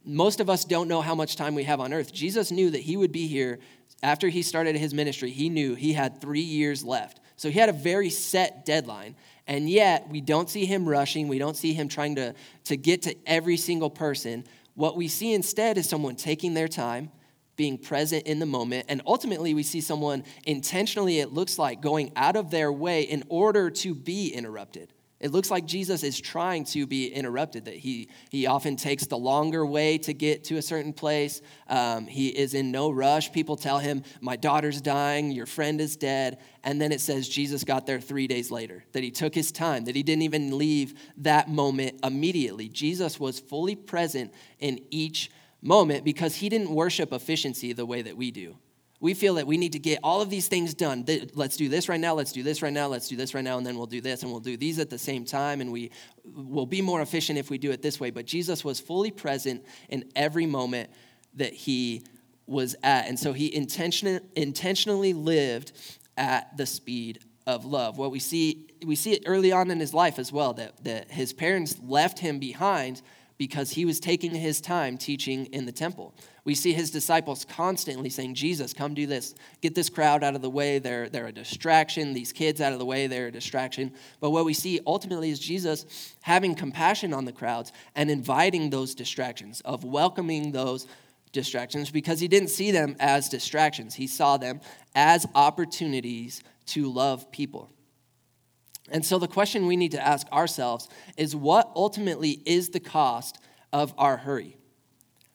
Most 0.04 0.40
of 0.40 0.50
us 0.50 0.64
don't 0.64 0.88
know 0.88 1.00
how 1.00 1.14
much 1.14 1.36
time 1.36 1.54
we 1.54 1.64
have 1.64 1.80
on 1.80 1.92
earth. 1.92 2.12
Jesus 2.12 2.50
knew 2.50 2.70
that 2.70 2.80
he 2.80 2.96
would 2.96 3.12
be 3.12 3.26
here 3.26 3.58
after 4.02 4.28
he 4.28 4.42
started 4.42 4.76
his 4.76 4.92
ministry. 4.92 5.30
He 5.30 5.48
knew 5.48 5.74
he 5.74 5.92
had 5.92 6.20
three 6.20 6.40
years 6.40 6.84
left. 6.84 7.20
So 7.36 7.50
he 7.50 7.58
had 7.58 7.68
a 7.68 7.72
very 7.72 8.10
set 8.10 8.64
deadline. 8.64 9.16
And 9.46 9.68
yet, 9.68 10.08
we 10.08 10.20
don't 10.20 10.48
see 10.48 10.66
him 10.66 10.88
rushing. 10.88 11.28
We 11.28 11.38
don't 11.38 11.56
see 11.56 11.72
him 11.72 11.88
trying 11.88 12.16
to, 12.16 12.34
to 12.64 12.76
get 12.76 13.02
to 13.02 13.16
every 13.26 13.56
single 13.56 13.90
person. 13.90 14.44
What 14.74 14.96
we 14.96 15.08
see 15.08 15.34
instead 15.34 15.78
is 15.78 15.88
someone 15.88 16.16
taking 16.16 16.54
their 16.54 16.68
time, 16.68 17.10
being 17.56 17.78
present 17.78 18.26
in 18.26 18.38
the 18.38 18.46
moment. 18.46 18.86
And 18.88 19.02
ultimately, 19.06 19.54
we 19.54 19.62
see 19.62 19.80
someone 19.80 20.24
intentionally, 20.44 21.18
it 21.18 21.32
looks 21.32 21.58
like, 21.58 21.80
going 21.80 22.12
out 22.16 22.36
of 22.36 22.50
their 22.50 22.72
way 22.72 23.02
in 23.02 23.24
order 23.28 23.70
to 23.70 23.94
be 23.94 24.28
interrupted. 24.28 24.92
It 25.22 25.30
looks 25.30 25.52
like 25.52 25.66
Jesus 25.66 26.02
is 26.02 26.20
trying 26.20 26.64
to 26.64 26.84
be 26.84 27.06
interrupted, 27.06 27.66
that 27.66 27.76
he, 27.76 28.08
he 28.28 28.46
often 28.46 28.74
takes 28.74 29.06
the 29.06 29.16
longer 29.16 29.64
way 29.64 29.96
to 29.98 30.12
get 30.12 30.42
to 30.44 30.56
a 30.56 30.62
certain 30.62 30.92
place. 30.92 31.40
Um, 31.68 32.08
he 32.08 32.26
is 32.28 32.54
in 32.54 32.72
no 32.72 32.90
rush. 32.90 33.30
People 33.30 33.54
tell 33.54 33.78
him, 33.78 34.02
My 34.20 34.34
daughter's 34.34 34.80
dying, 34.80 35.30
your 35.30 35.46
friend 35.46 35.80
is 35.80 35.96
dead. 35.96 36.38
And 36.64 36.82
then 36.82 36.90
it 36.90 37.00
says 37.00 37.28
Jesus 37.28 37.62
got 37.62 37.86
there 37.86 38.00
three 38.00 38.26
days 38.26 38.50
later, 38.50 38.84
that 38.92 39.04
he 39.04 39.12
took 39.12 39.32
his 39.32 39.52
time, 39.52 39.84
that 39.84 39.94
he 39.94 40.02
didn't 40.02 40.22
even 40.22 40.58
leave 40.58 40.94
that 41.18 41.48
moment 41.48 42.00
immediately. 42.02 42.68
Jesus 42.68 43.20
was 43.20 43.38
fully 43.38 43.76
present 43.76 44.34
in 44.58 44.80
each 44.90 45.30
moment 45.62 46.04
because 46.04 46.34
he 46.34 46.48
didn't 46.48 46.70
worship 46.70 47.12
efficiency 47.12 47.72
the 47.72 47.86
way 47.86 48.02
that 48.02 48.16
we 48.16 48.32
do 48.32 48.56
we 49.02 49.14
feel 49.14 49.34
that 49.34 49.48
we 49.48 49.56
need 49.56 49.72
to 49.72 49.80
get 49.80 49.98
all 50.04 50.22
of 50.22 50.30
these 50.30 50.46
things 50.46 50.74
done. 50.74 51.04
Let's 51.34 51.56
do 51.56 51.68
this 51.68 51.88
right 51.88 51.98
now, 51.98 52.14
let's 52.14 52.30
do 52.30 52.44
this 52.44 52.62
right 52.62 52.72
now, 52.72 52.86
let's 52.86 53.08
do 53.08 53.16
this 53.16 53.34
right 53.34 53.42
now, 53.42 53.58
and 53.58 53.66
then 53.66 53.76
we'll 53.76 53.86
do 53.86 54.00
this, 54.00 54.22
and 54.22 54.30
we'll 54.30 54.40
do 54.40 54.56
these 54.56 54.78
at 54.78 54.90
the 54.90 54.98
same 54.98 55.24
time, 55.24 55.60
and 55.60 55.72
we 55.72 55.90
will 56.24 56.66
be 56.66 56.80
more 56.80 57.02
efficient 57.02 57.36
if 57.36 57.50
we 57.50 57.58
do 57.58 57.72
it 57.72 57.82
this 57.82 57.98
way. 57.98 58.10
But 58.10 58.26
Jesus 58.26 58.64
was 58.64 58.78
fully 58.78 59.10
present 59.10 59.64
in 59.88 60.04
every 60.14 60.46
moment 60.46 60.88
that 61.34 61.52
he 61.52 62.04
was 62.46 62.76
at. 62.84 63.08
And 63.08 63.18
so 63.18 63.32
he 63.32 63.52
intention, 63.52 64.20
intentionally 64.36 65.14
lived 65.14 65.72
at 66.16 66.56
the 66.56 66.64
speed 66.64 67.18
of 67.44 67.64
love. 67.64 67.98
What 67.98 68.12
we 68.12 68.20
see, 68.20 68.68
we 68.86 68.94
see 68.94 69.14
it 69.14 69.24
early 69.26 69.50
on 69.50 69.72
in 69.72 69.80
his 69.80 69.92
life 69.92 70.20
as 70.20 70.30
well, 70.30 70.52
that, 70.52 70.84
that 70.84 71.10
his 71.10 71.32
parents 71.32 71.76
left 71.82 72.20
him 72.20 72.38
behind 72.38 73.02
because 73.36 73.72
he 73.72 73.84
was 73.84 73.98
taking 73.98 74.32
his 74.32 74.60
time 74.60 74.96
teaching 74.96 75.46
in 75.46 75.66
the 75.66 75.72
temple. 75.72 76.14
We 76.44 76.56
see 76.56 76.72
his 76.72 76.90
disciples 76.90 77.44
constantly 77.44 78.10
saying, 78.10 78.34
Jesus, 78.34 78.72
come 78.72 78.94
do 78.94 79.06
this. 79.06 79.34
Get 79.60 79.76
this 79.76 79.88
crowd 79.88 80.24
out 80.24 80.34
of 80.34 80.42
the 80.42 80.50
way. 80.50 80.80
They're, 80.80 81.08
they're 81.08 81.28
a 81.28 81.32
distraction. 81.32 82.14
These 82.14 82.32
kids 82.32 82.60
out 82.60 82.72
of 82.72 82.80
the 82.80 82.84
way. 82.84 83.06
They're 83.06 83.28
a 83.28 83.32
distraction. 83.32 83.92
But 84.20 84.30
what 84.30 84.44
we 84.44 84.52
see 84.52 84.80
ultimately 84.84 85.30
is 85.30 85.38
Jesus 85.38 86.14
having 86.22 86.56
compassion 86.56 87.14
on 87.14 87.26
the 87.26 87.32
crowds 87.32 87.72
and 87.94 88.10
inviting 88.10 88.70
those 88.70 88.96
distractions, 88.96 89.60
of 89.64 89.84
welcoming 89.84 90.50
those 90.50 90.88
distractions 91.30 91.90
because 91.90 92.20
he 92.20 92.28
didn't 92.28 92.48
see 92.48 92.72
them 92.72 92.96
as 92.98 93.28
distractions. 93.28 93.94
He 93.94 94.06
saw 94.06 94.36
them 94.36 94.60
as 94.94 95.26
opportunities 95.34 96.42
to 96.66 96.90
love 96.90 97.30
people. 97.30 97.70
And 98.90 99.04
so 99.04 99.18
the 99.18 99.28
question 99.28 99.66
we 99.66 99.76
need 99.76 99.92
to 99.92 100.06
ask 100.06 100.26
ourselves 100.32 100.88
is 101.16 101.34
what 101.34 101.70
ultimately 101.74 102.42
is 102.44 102.70
the 102.70 102.80
cost 102.80 103.38
of 103.72 103.94
our 103.96 104.16
hurry? 104.16 104.56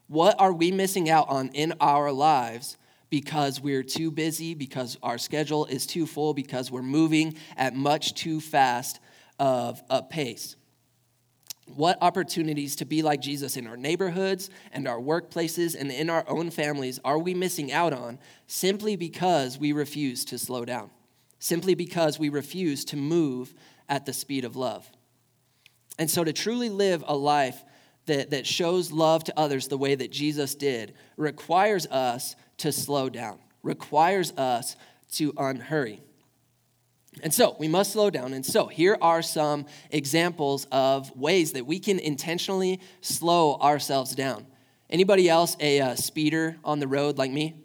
What 0.07 0.35
are 0.39 0.53
we 0.53 0.71
missing 0.71 1.09
out 1.09 1.29
on 1.29 1.49
in 1.49 1.73
our 1.79 2.11
lives 2.11 2.77
because 3.09 3.59
we're 3.59 3.83
too 3.83 4.11
busy, 4.11 4.53
because 4.53 4.97
our 5.03 5.17
schedule 5.17 5.65
is 5.65 5.85
too 5.85 6.05
full, 6.05 6.33
because 6.33 6.71
we're 6.71 6.81
moving 6.81 7.35
at 7.55 7.75
much 7.75 8.13
too 8.13 8.39
fast 8.39 8.99
of 9.39 9.81
a 9.89 10.01
pace? 10.01 10.55
What 11.75 11.97
opportunities 12.01 12.77
to 12.77 12.85
be 12.85 13.01
like 13.01 13.19
Jesus 13.19 13.57
in 13.57 13.67
our 13.67 13.75
neighborhoods 13.75 14.49
and 14.71 14.87
our 14.87 14.99
workplaces 14.99 15.75
and 15.77 15.91
in 15.91 16.09
our 16.09 16.23
own 16.29 16.49
families 16.49 16.99
are 17.03 17.19
we 17.19 17.33
missing 17.33 17.73
out 17.73 17.91
on 17.91 18.19
simply 18.47 18.95
because 18.95 19.57
we 19.57 19.73
refuse 19.73 20.23
to 20.25 20.37
slow 20.37 20.63
down? 20.63 20.89
Simply 21.39 21.75
because 21.75 22.17
we 22.17 22.29
refuse 22.29 22.85
to 22.85 22.95
move 22.95 23.53
at 23.89 24.05
the 24.05 24.13
speed 24.13 24.45
of 24.45 24.55
love. 24.55 24.89
And 25.99 26.09
so, 26.09 26.23
to 26.23 26.31
truly 26.31 26.69
live 26.69 27.03
a 27.07 27.15
life 27.15 27.63
that, 28.07 28.31
that 28.31 28.45
shows 28.45 28.91
love 28.91 29.23
to 29.25 29.39
others 29.39 29.67
the 29.67 29.77
way 29.77 29.95
that 29.95 30.11
Jesus 30.11 30.55
did 30.55 30.93
requires 31.15 31.85
us 31.87 32.35
to 32.57 32.71
slow 32.71 33.09
down, 33.09 33.39
requires 33.63 34.31
us 34.31 34.75
to 35.13 35.33
unhurry. 35.37 36.01
And 37.23 37.33
so 37.33 37.55
we 37.59 37.67
must 37.67 37.93
slow 37.93 38.09
down. 38.09 38.33
And 38.33 38.45
so 38.45 38.67
here 38.67 38.97
are 39.01 39.21
some 39.21 39.65
examples 39.89 40.67
of 40.71 41.15
ways 41.15 41.53
that 41.53 41.65
we 41.65 41.79
can 41.79 41.99
intentionally 41.99 42.79
slow 43.01 43.55
ourselves 43.55 44.13
down. 44.13 44.45
Anybody 44.89 45.27
else 45.29 45.57
a 45.59 45.81
uh, 45.81 45.95
speeder 45.95 46.57
on 46.63 46.79
the 46.79 46.87
road 46.87 47.17
like 47.17 47.31
me? 47.31 47.55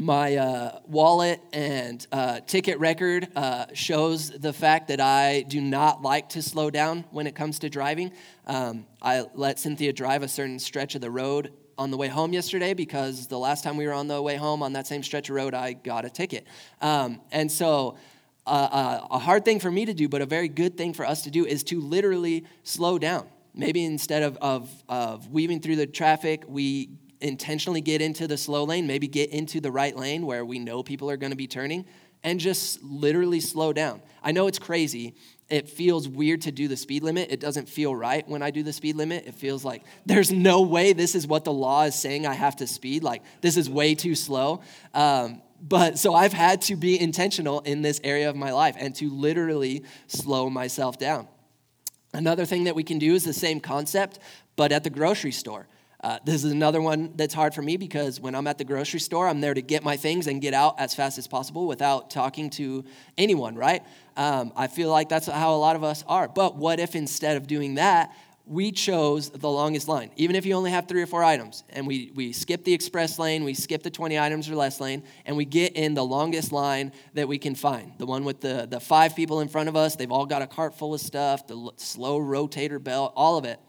My 0.00 0.36
uh, 0.36 0.78
wallet 0.86 1.40
and 1.52 2.06
uh, 2.12 2.38
ticket 2.46 2.78
record 2.78 3.26
uh, 3.34 3.66
shows 3.72 4.30
the 4.30 4.52
fact 4.52 4.86
that 4.88 5.00
I 5.00 5.42
do 5.42 5.60
not 5.60 6.02
like 6.02 6.28
to 6.30 6.42
slow 6.42 6.70
down 6.70 7.04
when 7.10 7.26
it 7.26 7.34
comes 7.34 7.58
to 7.58 7.68
driving. 7.68 8.12
Um, 8.46 8.86
I 9.02 9.24
let 9.34 9.58
Cynthia 9.58 9.92
drive 9.92 10.22
a 10.22 10.28
certain 10.28 10.60
stretch 10.60 10.94
of 10.94 11.00
the 11.00 11.10
road 11.10 11.52
on 11.76 11.90
the 11.90 11.96
way 11.96 12.06
home 12.06 12.32
yesterday 12.32 12.74
because 12.74 13.26
the 13.26 13.40
last 13.40 13.64
time 13.64 13.76
we 13.76 13.88
were 13.88 13.92
on 13.92 14.06
the 14.06 14.22
way 14.22 14.36
home 14.36 14.62
on 14.62 14.74
that 14.74 14.86
same 14.86 15.02
stretch 15.02 15.30
of 15.30 15.34
road, 15.34 15.52
I 15.52 15.72
got 15.72 16.04
a 16.04 16.10
ticket. 16.10 16.46
Um, 16.80 17.20
and 17.32 17.50
so, 17.50 17.98
uh, 18.46 18.50
uh, 18.70 19.06
a 19.10 19.18
hard 19.18 19.44
thing 19.44 19.58
for 19.58 19.70
me 19.70 19.84
to 19.84 19.94
do, 19.94 20.08
but 20.08 20.22
a 20.22 20.26
very 20.26 20.48
good 20.48 20.76
thing 20.76 20.92
for 20.92 21.06
us 21.06 21.22
to 21.22 21.30
do, 21.32 21.44
is 21.44 21.64
to 21.64 21.80
literally 21.80 22.44
slow 22.62 23.00
down. 23.00 23.26
Maybe 23.52 23.84
instead 23.84 24.22
of, 24.22 24.36
of, 24.36 24.70
of 24.88 25.28
weaving 25.32 25.60
through 25.60 25.74
the 25.74 25.88
traffic, 25.88 26.44
we 26.46 26.90
intentionally 27.20 27.80
get 27.80 28.00
into 28.00 28.26
the 28.26 28.36
slow 28.36 28.64
lane, 28.64 28.86
maybe 28.86 29.08
get 29.08 29.30
into 29.30 29.60
the 29.60 29.70
right 29.70 29.96
lane 29.96 30.26
where 30.26 30.44
we 30.44 30.58
know 30.58 30.82
people 30.82 31.10
are 31.10 31.16
going 31.16 31.30
to 31.30 31.36
be 31.36 31.46
turning, 31.46 31.84
and 32.22 32.40
just 32.40 32.82
literally 32.82 33.40
slow 33.40 33.72
down. 33.72 34.02
I 34.22 34.32
know 34.32 34.46
it's 34.46 34.58
crazy. 34.58 35.14
It 35.48 35.68
feels 35.68 36.08
weird 36.08 36.42
to 36.42 36.52
do 36.52 36.68
the 36.68 36.76
speed 36.76 37.02
limit. 37.02 37.30
It 37.30 37.40
doesn't 37.40 37.68
feel 37.68 37.94
right 37.94 38.28
when 38.28 38.42
I 38.42 38.50
do 38.50 38.62
the 38.62 38.72
speed 38.72 38.96
limit. 38.96 39.26
It 39.26 39.34
feels 39.34 39.64
like 39.64 39.82
there's 40.04 40.30
no 40.30 40.62
way 40.62 40.92
this 40.92 41.14
is 41.14 41.26
what 41.26 41.44
the 41.44 41.52
law 41.52 41.84
is 41.84 41.94
saying 41.94 42.26
I 42.26 42.34
have 42.34 42.56
to 42.56 42.66
speed. 42.66 43.02
Like, 43.02 43.22
this 43.40 43.56
is 43.56 43.70
way 43.70 43.94
too 43.94 44.14
slow. 44.14 44.62
Um, 44.92 45.40
but 45.60 45.98
so 45.98 46.14
I've 46.14 46.32
had 46.32 46.62
to 46.62 46.76
be 46.76 47.00
intentional 47.00 47.60
in 47.60 47.82
this 47.82 48.00
area 48.04 48.28
of 48.28 48.36
my 48.36 48.52
life 48.52 48.76
and 48.78 48.94
to 48.96 49.10
literally 49.10 49.84
slow 50.06 50.50
myself 50.50 50.98
down. 50.98 51.28
Another 52.12 52.44
thing 52.44 52.64
that 52.64 52.74
we 52.74 52.82
can 52.82 52.98
do 52.98 53.14
is 53.14 53.24
the 53.24 53.32
same 53.32 53.60
concept, 53.60 54.18
but 54.56 54.72
at 54.72 54.84
the 54.84 54.90
grocery 54.90 55.32
store. 55.32 55.66
Uh, 56.00 56.18
this 56.24 56.44
is 56.44 56.52
another 56.52 56.80
one 56.80 57.12
that's 57.16 57.34
hard 57.34 57.52
for 57.52 57.62
me 57.62 57.76
because 57.76 58.20
when 58.20 58.36
I'm 58.36 58.46
at 58.46 58.56
the 58.56 58.64
grocery 58.64 59.00
store, 59.00 59.26
I'm 59.26 59.40
there 59.40 59.54
to 59.54 59.62
get 59.62 59.82
my 59.82 59.96
things 59.96 60.28
and 60.28 60.40
get 60.40 60.54
out 60.54 60.78
as 60.78 60.94
fast 60.94 61.18
as 61.18 61.26
possible 61.26 61.66
without 61.66 62.08
talking 62.10 62.50
to 62.50 62.84
anyone, 63.16 63.56
right? 63.56 63.82
Um, 64.16 64.52
I 64.54 64.68
feel 64.68 64.90
like 64.90 65.08
that's 65.08 65.26
how 65.26 65.54
a 65.54 65.58
lot 65.58 65.74
of 65.74 65.82
us 65.82 66.04
are. 66.06 66.28
But 66.28 66.54
what 66.54 66.78
if 66.78 66.94
instead 66.94 67.36
of 67.36 67.48
doing 67.48 67.74
that, 67.74 68.14
we 68.48 68.72
chose 68.72 69.28
the 69.28 69.50
longest 69.50 69.88
line, 69.88 70.10
even 70.16 70.34
if 70.34 70.46
you 70.46 70.54
only 70.54 70.70
have 70.70 70.88
three 70.88 71.02
or 71.02 71.06
four 71.06 71.22
items, 71.22 71.64
and 71.68 71.86
we, 71.86 72.12
we 72.14 72.32
skip 72.32 72.64
the 72.64 72.72
express 72.72 73.18
lane, 73.18 73.44
we 73.44 73.52
skip 73.52 73.82
the 73.82 73.90
20 73.90 74.18
items 74.18 74.48
or 74.48 74.56
less 74.56 74.80
lane, 74.80 75.02
and 75.26 75.36
we 75.36 75.44
get 75.44 75.74
in 75.74 75.92
the 75.92 76.04
longest 76.04 76.50
line 76.50 76.92
that 77.12 77.28
we 77.28 77.38
can 77.38 77.54
find. 77.54 77.92
The 77.98 78.06
one 78.06 78.24
with 78.24 78.40
the, 78.40 78.66
the 78.70 78.80
five 78.80 79.14
people 79.14 79.40
in 79.40 79.48
front 79.48 79.68
of 79.68 79.76
us, 79.76 79.96
they've 79.96 80.10
all 80.10 80.24
got 80.24 80.40
a 80.40 80.46
cart 80.46 80.74
full 80.74 80.94
of 80.94 81.00
stuff, 81.00 81.46
the 81.46 81.72
slow 81.76 82.18
rotator 82.18 82.82
belt, 82.82 83.12
all 83.16 83.36
of 83.36 83.44
it. 83.44 83.60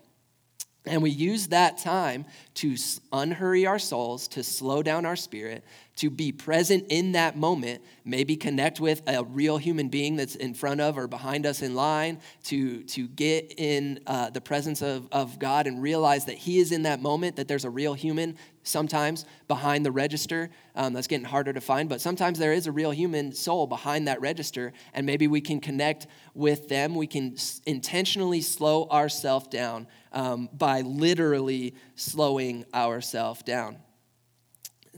And 0.85 1.03
we 1.03 1.09
use 1.09 1.47
that 1.47 1.77
time 1.77 2.25
to 2.55 2.75
unhurry 3.11 3.65
our 3.65 3.79
souls, 3.79 4.27
to 4.29 4.43
slow 4.43 4.81
down 4.81 5.05
our 5.05 5.15
spirit, 5.15 5.63
to 5.99 6.09
be 6.09 6.31
present 6.31 6.85
in 6.87 7.11
that 7.11 7.37
moment, 7.37 7.81
maybe 8.05 8.37
connect 8.37 8.79
with 8.79 9.01
a 9.05 9.21
real 9.21 9.57
human 9.57 9.89
being 9.89 10.15
that's 10.15 10.35
in 10.35 10.53
front 10.53 10.79
of 10.79 10.97
or 10.97 11.09
behind 11.09 11.45
us 11.45 11.61
in 11.61 11.75
line, 11.75 12.21
to, 12.41 12.83
to 12.83 13.05
get 13.09 13.53
in 13.57 13.99
uh, 14.07 14.29
the 14.29 14.39
presence 14.39 14.81
of, 14.81 15.09
of 15.11 15.37
God 15.39 15.67
and 15.67 15.81
realize 15.81 16.23
that 16.25 16.37
He 16.37 16.59
is 16.59 16.71
in 16.71 16.83
that 16.83 17.01
moment, 17.01 17.35
that 17.35 17.49
there's 17.49 17.65
a 17.65 17.69
real 17.69 17.93
human 17.93 18.37
sometimes 18.63 19.25
behind 19.49 19.85
the 19.85 19.91
register. 19.91 20.49
Um, 20.73 20.93
that's 20.93 21.07
getting 21.07 21.25
harder 21.25 21.51
to 21.51 21.59
find, 21.59 21.89
but 21.89 21.99
sometimes 21.99 22.39
there 22.39 22.53
is 22.53 22.65
a 22.65 22.71
real 22.71 22.91
human 22.91 23.33
soul 23.33 23.67
behind 23.67 24.07
that 24.07 24.21
register, 24.21 24.71
and 24.93 25.05
maybe 25.05 25.27
we 25.27 25.41
can 25.41 25.59
connect 25.59 26.07
with 26.33 26.69
them. 26.69 26.95
We 26.95 27.07
can 27.07 27.35
intentionally 27.65 28.39
slow 28.39 28.87
ourselves 28.87 29.49
down 29.49 29.87
um, 30.13 30.47
by 30.53 30.79
literally 30.79 31.75
slowing 31.95 32.63
ourselves 32.73 33.43
down. 33.43 33.79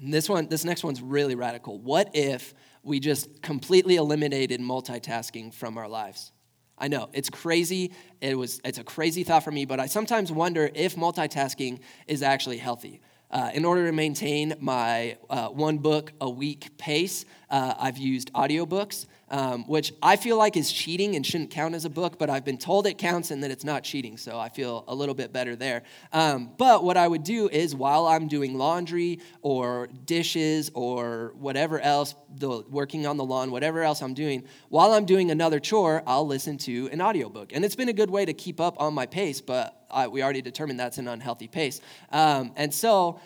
And 0.01 0.11
this 0.11 0.27
one, 0.27 0.47
this 0.47 0.65
next 0.65 0.83
one's 0.83 1.01
really 1.01 1.35
radical. 1.35 1.77
What 1.79 2.09
if 2.13 2.53
we 2.83 2.99
just 2.99 3.41
completely 3.41 3.97
eliminated 3.97 4.59
multitasking 4.59 5.53
from 5.53 5.77
our 5.77 5.87
lives? 5.87 6.31
I 6.77 6.87
know 6.87 7.09
it's 7.13 7.29
crazy. 7.29 7.93
It 8.19 8.35
was 8.35 8.59
it's 8.65 8.79
a 8.79 8.83
crazy 8.83 9.23
thought 9.23 9.43
for 9.43 9.51
me, 9.51 9.65
but 9.65 9.79
I 9.79 9.85
sometimes 9.85 10.31
wonder 10.31 10.71
if 10.73 10.95
multitasking 10.95 11.81
is 12.07 12.23
actually 12.23 12.57
healthy. 12.57 13.01
Uh, 13.29 13.51
in 13.53 13.63
order 13.63 13.85
to 13.85 13.91
maintain 13.93 14.55
my 14.59 15.17
uh, 15.29 15.47
one 15.47 15.77
book 15.77 16.11
a 16.19 16.29
week 16.29 16.77
pace, 16.77 17.23
uh, 17.49 17.75
I've 17.79 17.97
used 17.97 18.33
audiobooks 18.33 19.05
um, 19.31 19.63
which 19.65 19.93
I 20.03 20.17
feel 20.17 20.37
like 20.37 20.57
is 20.57 20.71
cheating 20.71 21.15
and 21.15 21.25
shouldn't 21.25 21.49
count 21.49 21.73
as 21.73 21.85
a 21.85 21.89
book, 21.89 22.19
but 22.19 22.29
I've 22.29 22.43
been 22.43 22.57
told 22.57 22.85
it 22.85 22.97
counts 22.97 23.31
and 23.31 23.43
that 23.43 23.49
it's 23.49 23.63
not 23.63 23.83
cheating, 23.83 24.17
so 24.17 24.37
I 24.37 24.49
feel 24.49 24.83
a 24.87 24.93
little 24.93 25.15
bit 25.15 25.31
better 25.31 25.55
there. 25.55 25.83
Um, 26.11 26.51
but 26.57 26.83
what 26.83 26.97
I 26.97 27.07
would 27.07 27.23
do 27.23 27.47
is 27.47 27.73
while 27.73 28.07
I'm 28.07 28.27
doing 28.27 28.57
laundry 28.57 29.19
or 29.41 29.87
dishes 30.05 30.69
or 30.73 31.33
whatever 31.35 31.79
else, 31.79 32.13
the, 32.35 32.63
working 32.69 33.07
on 33.07 33.15
the 33.15 33.25
lawn, 33.25 33.51
whatever 33.51 33.83
else 33.83 34.01
I'm 34.01 34.13
doing, 34.13 34.43
while 34.67 34.91
I'm 34.91 35.05
doing 35.05 35.31
another 35.31 35.61
chore, 35.61 36.03
I'll 36.05 36.27
listen 36.27 36.57
to 36.59 36.89
an 36.91 37.01
audiobook. 37.01 37.53
And 37.53 37.63
it's 37.63 37.75
been 37.75 37.89
a 37.89 37.93
good 37.93 38.09
way 38.09 38.25
to 38.25 38.33
keep 38.33 38.59
up 38.59 38.81
on 38.81 38.93
my 38.93 39.05
pace, 39.05 39.39
but 39.39 39.81
I, 39.89 40.07
we 40.07 40.21
already 40.23 40.41
determined 40.41 40.79
that's 40.79 40.97
an 40.97 41.07
unhealthy 41.07 41.47
pace. 41.47 41.79
Um, 42.11 42.51
and 42.57 42.73
so, 42.73 43.19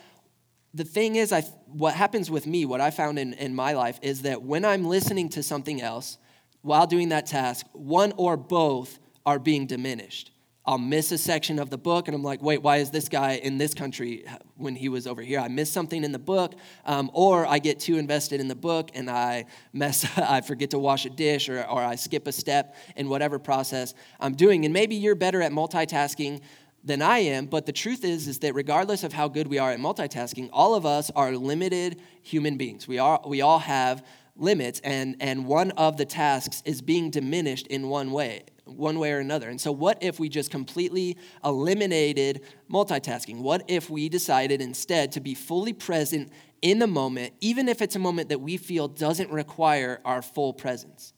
the 0.76 0.84
thing 0.84 1.16
is, 1.16 1.32
I, 1.32 1.40
what 1.66 1.94
happens 1.94 2.30
with 2.30 2.46
me, 2.46 2.66
what 2.66 2.80
I 2.80 2.90
found 2.90 3.18
in, 3.18 3.32
in 3.34 3.54
my 3.54 3.72
life, 3.72 3.98
is 4.02 4.22
that 4.22 4.42
when 4.42 4.64
I'm 4.64 4.84
listening 4.84 5.30
to 5.30 5.42
something 5.42 5.80
else 5.80 6.18
while 6.60 6.86
doing 6.86 7.08
that 7.10 7.26
task, 7.26 7.66
one 7.72 8.12
or 8.16 8.36
both 8.36 8.98
are 9.24 9.38
being 9.38 9.66
diminished. 9.66 10.32
I'll 10.66 10.78
miss 10.78 11.12
a 11.12 11.18
section 11.18 11.60
of 11.60 11.70
the 11.70 11.78
book, 11.78 12.08
and 12.08 12.14
I'm 12.14 12.24
like, 12.24 12.42
wait, 12.42 12.60
why 12.60 12.78
is 12.78 12.90
this 12.90 13.08
guy 13.08 13.34
in 13.34 13.56
this 13.56 13.72
country 13.72 14.24
when 14.56 14.74
he 14.74 14.88
was 14.88 15.06
over 15.06 15.22
here? 15.22 15.38
I 15.38 15.46
missed 15.46 15.72
something 15.72 16.02
in 16.02 16.10
the 16.10 16.18
book, 16.18 16.54
um, 16.84 17.08
or 17.14 17.46
I 17.46 17.60
get 17.60 17.78
too 17.78 17.98
invested 17.98 18.40
in 18.40 18.48
the 18.48 18.56
book 18.56 18.90
and 18.94 19.08
I 19.08 19.46
mess, 19.72 20.04
I 20.18 20.40
forget 20.40 20.70
to 20.70 20.78
wash 20.80 21.06
a 21.06 21.10
dish, 21.10 21.48
or, 21.48 21.62
or 21.62 21.80
I 21.82 21.94
skip 21.94 22.26
a 22.26 22.32
step 22.32 22.74
in 22.96 23.08
whatever 23.08 23.38
process 23.38 23.94
I'm 24.18 24.34
doing. 24.34 24.64
And 24.64 24.74
maybe 24.74 24.96
you're 24.96 25.14
better 25.14 25.40
at 25.40 25.52
multitasking 25.52 26.40
than 26.86 27.02
I 27.02 27.18
am, 27.18 27.46
but 27.46 27.66
the 27.66 27.72
truth 27.72 28.04
is 28.04 28.28
is 28.28 28.38
that 28.38 28.54
regardless 28.54 29.02
of 29.04 29.12
how 29.12 29.28
good 29.28 29.48
we 29.48 29.58
are 29.58 29.72
at 29.72 29.80
multitasking, 29.80 30.48
all 30.52 30.74
of 30.74 30.86
us 30.86 31.10
are 31.10 31.32
limited 31.32 32.00
human 32.22 32.56
beings. 32.56 32.88
We 32.88 32.98
are 32.98 33.20
we 33.26 33.42
all 33.42 33.58
have 33.58 34.06
limits 34.36 34.80
and 34.84 35.16
and 35.20 35.46
one 35.46 35.72
of 35.72 35.96
the 35.96 36.04
tasks 36.04 36.62
is 36.64 36.80
being 36.80 37.10
diminished 37.10 37.66
in 37.66 37.88
one 37.88 38.12
way 38.12 38.44
one 38.66 38.98
way 38.98 39.12
or 39.12 39.18
another. 39.18 39.48
And 39.48 39.60
so, 39.60 39.72
what 39.72 39.98
if 40.02 40.18
we 40.18 40.28
just 40.28 40.50
completely 40.50 41.16
eliminated 41.44 42.42
multitasking? 42.70 43.38
What 43.38 43.64
if 43.68 43.88
we 43.88 44.08
decided 44.08 44.60
instead 44.60 45.12
to 45.12 45.20
be 45.20 45.34
fully 45.34 45.72
present 45.72 46.30
in 46.62 46.78
the 46.78 46.86
moment, 46.86 47.34
even 47.40 47.68
if 47.68 47.80
it's 47.80 47.96
a 47.96 48.00
moment 48.00 48.28
that 48.30 48.40
we 48.40 48.56
feel 48.56 48.88
doesn't 48.88 49.30
require 49.30 50.00
our 50.04 50.20
full 50.20 50.52
presence? 50.52 51.12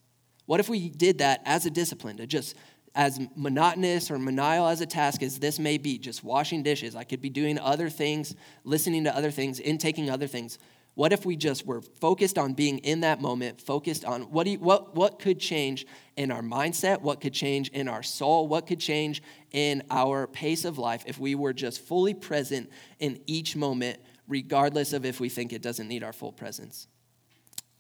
What 0.47 0.61
if 0.61 0.69
we 0.69 0.89
did 0.89 1.19
that 1.19 1.43
as 1.45 1.67
a 1.67 1.71
discipline 1.71 2.19
to 2.19 2.27
just 2.27 2.55
as 2.99 3.21
monotonous 3.37 4.11
or 4.11 4.19
manial 4.19 4.67
as 4.67 4.81
a 4.81 4.87
task 4.87 5.23
as 5.23 5.39
this 5.39 5.61
may 5.61 5.79
be, 5.79 5.99
just 5.99 6.25
washing 6.25 6.65
dishes, 6.65 6.97
I 6.97 7.05
could 7.05 7.23
be 7.23 7.31
doing 7.31 7.57
other 7.57 7.89
things, 7.89 8.35
listening 8.65 9.05
to 9.05 9.17
other 9.17 9.31
things, 9.31 9.61
intaking 9.61 10.11
other 10.11 10.27
things. 10.27 10.59
What 10.95 11.13
if 11.13 11.25
we 11.25 11.37
just 11.37 11.65
were 11.65 11.81
focused 11.81 12.39
on 12.39 12.55
being 12.55 12.79
in 12.79 13.03
that 13.03 13.23
moment, 13.23 13.61
focused 13.61 14.05
on 14.05 14.23
what, 14.33 14.49
you, 14.49 14.59
what, 14.59 14.97
what 14.97 15.21
could 15.21 15.39
change 15.39 15.87
in 16.17 16.33
our 16.33 16.43
mindset, 16.43 17.01
what 17.01 17.21
could 17.21 17.33
change 17.33 17.69
in 17.69 17.87
our 17.87 18.03
soul, 18.03 18.49
what 18.49 18.67
could 18.67 18.81
change 18.81 19.23
in 19.53 19.85
our 19.93 20.27
pace 20.27 20.65
of 20.65 20.77
life 20.77 21.05
if 21.07 21.21
we 21.21 21.37
were 21.37 21.53
just 21.53 21.81
fully 21.81 22.15
present 22.15 22.69
in 22.99 23.21
each 23.29 23.55
moment, 23.55 24.01
regardless 24.27 24.93
of 24.93 25.05
if 25.07 25.21
we 25.21 25.29
think 25.29 25.53
it 25.53 25.63
doesn't 25.63 25.87
need 25.87 26.03
our 26.03 26.13
full 26.13 26.33
presence? 26.33 26.89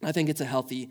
I 0.00 0.12
think 0.12 0.28
it's 0.28 0.40
a 0.40 0.44
healthy 0.44 0.90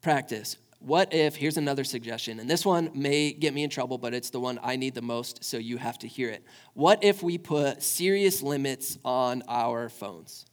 practice. 0.00 0.56
What 0.80 1.12
if, 1.12 1.34
here's 1.34 1.56
another 1.56 1.82
suggestion, 1.82 2.38
and 2.38 2.48
this 2.48 2.64
one 2.64 2.90
may 2.94 3.32
get 3.32 3.52
me 3.52 3.64
in 3.64 3.70
trouble, 3.70 3.98
but 3.98 4.14
it's 4.14 4.30
the 4.30 4.38
one 4.38 4.60
I 4.62 4.76
need 4.76 4.94
the 4.94 5.02
most, 5.02 5.44
so 5.44 5.56
you 5.56 5.76
have 5.76 5.98
to 5.98 6.06
hear 6.06 6.30
it. 6.30 6.44
What 6.74 7.02
if 7.02 7.20
we 7.22 7.36
put 7.36 7.82
serious 7.82 8.42
limits 8.42 8.96
on 9.04 9.42
our 9.48 9.88
phones? 9.88 10.46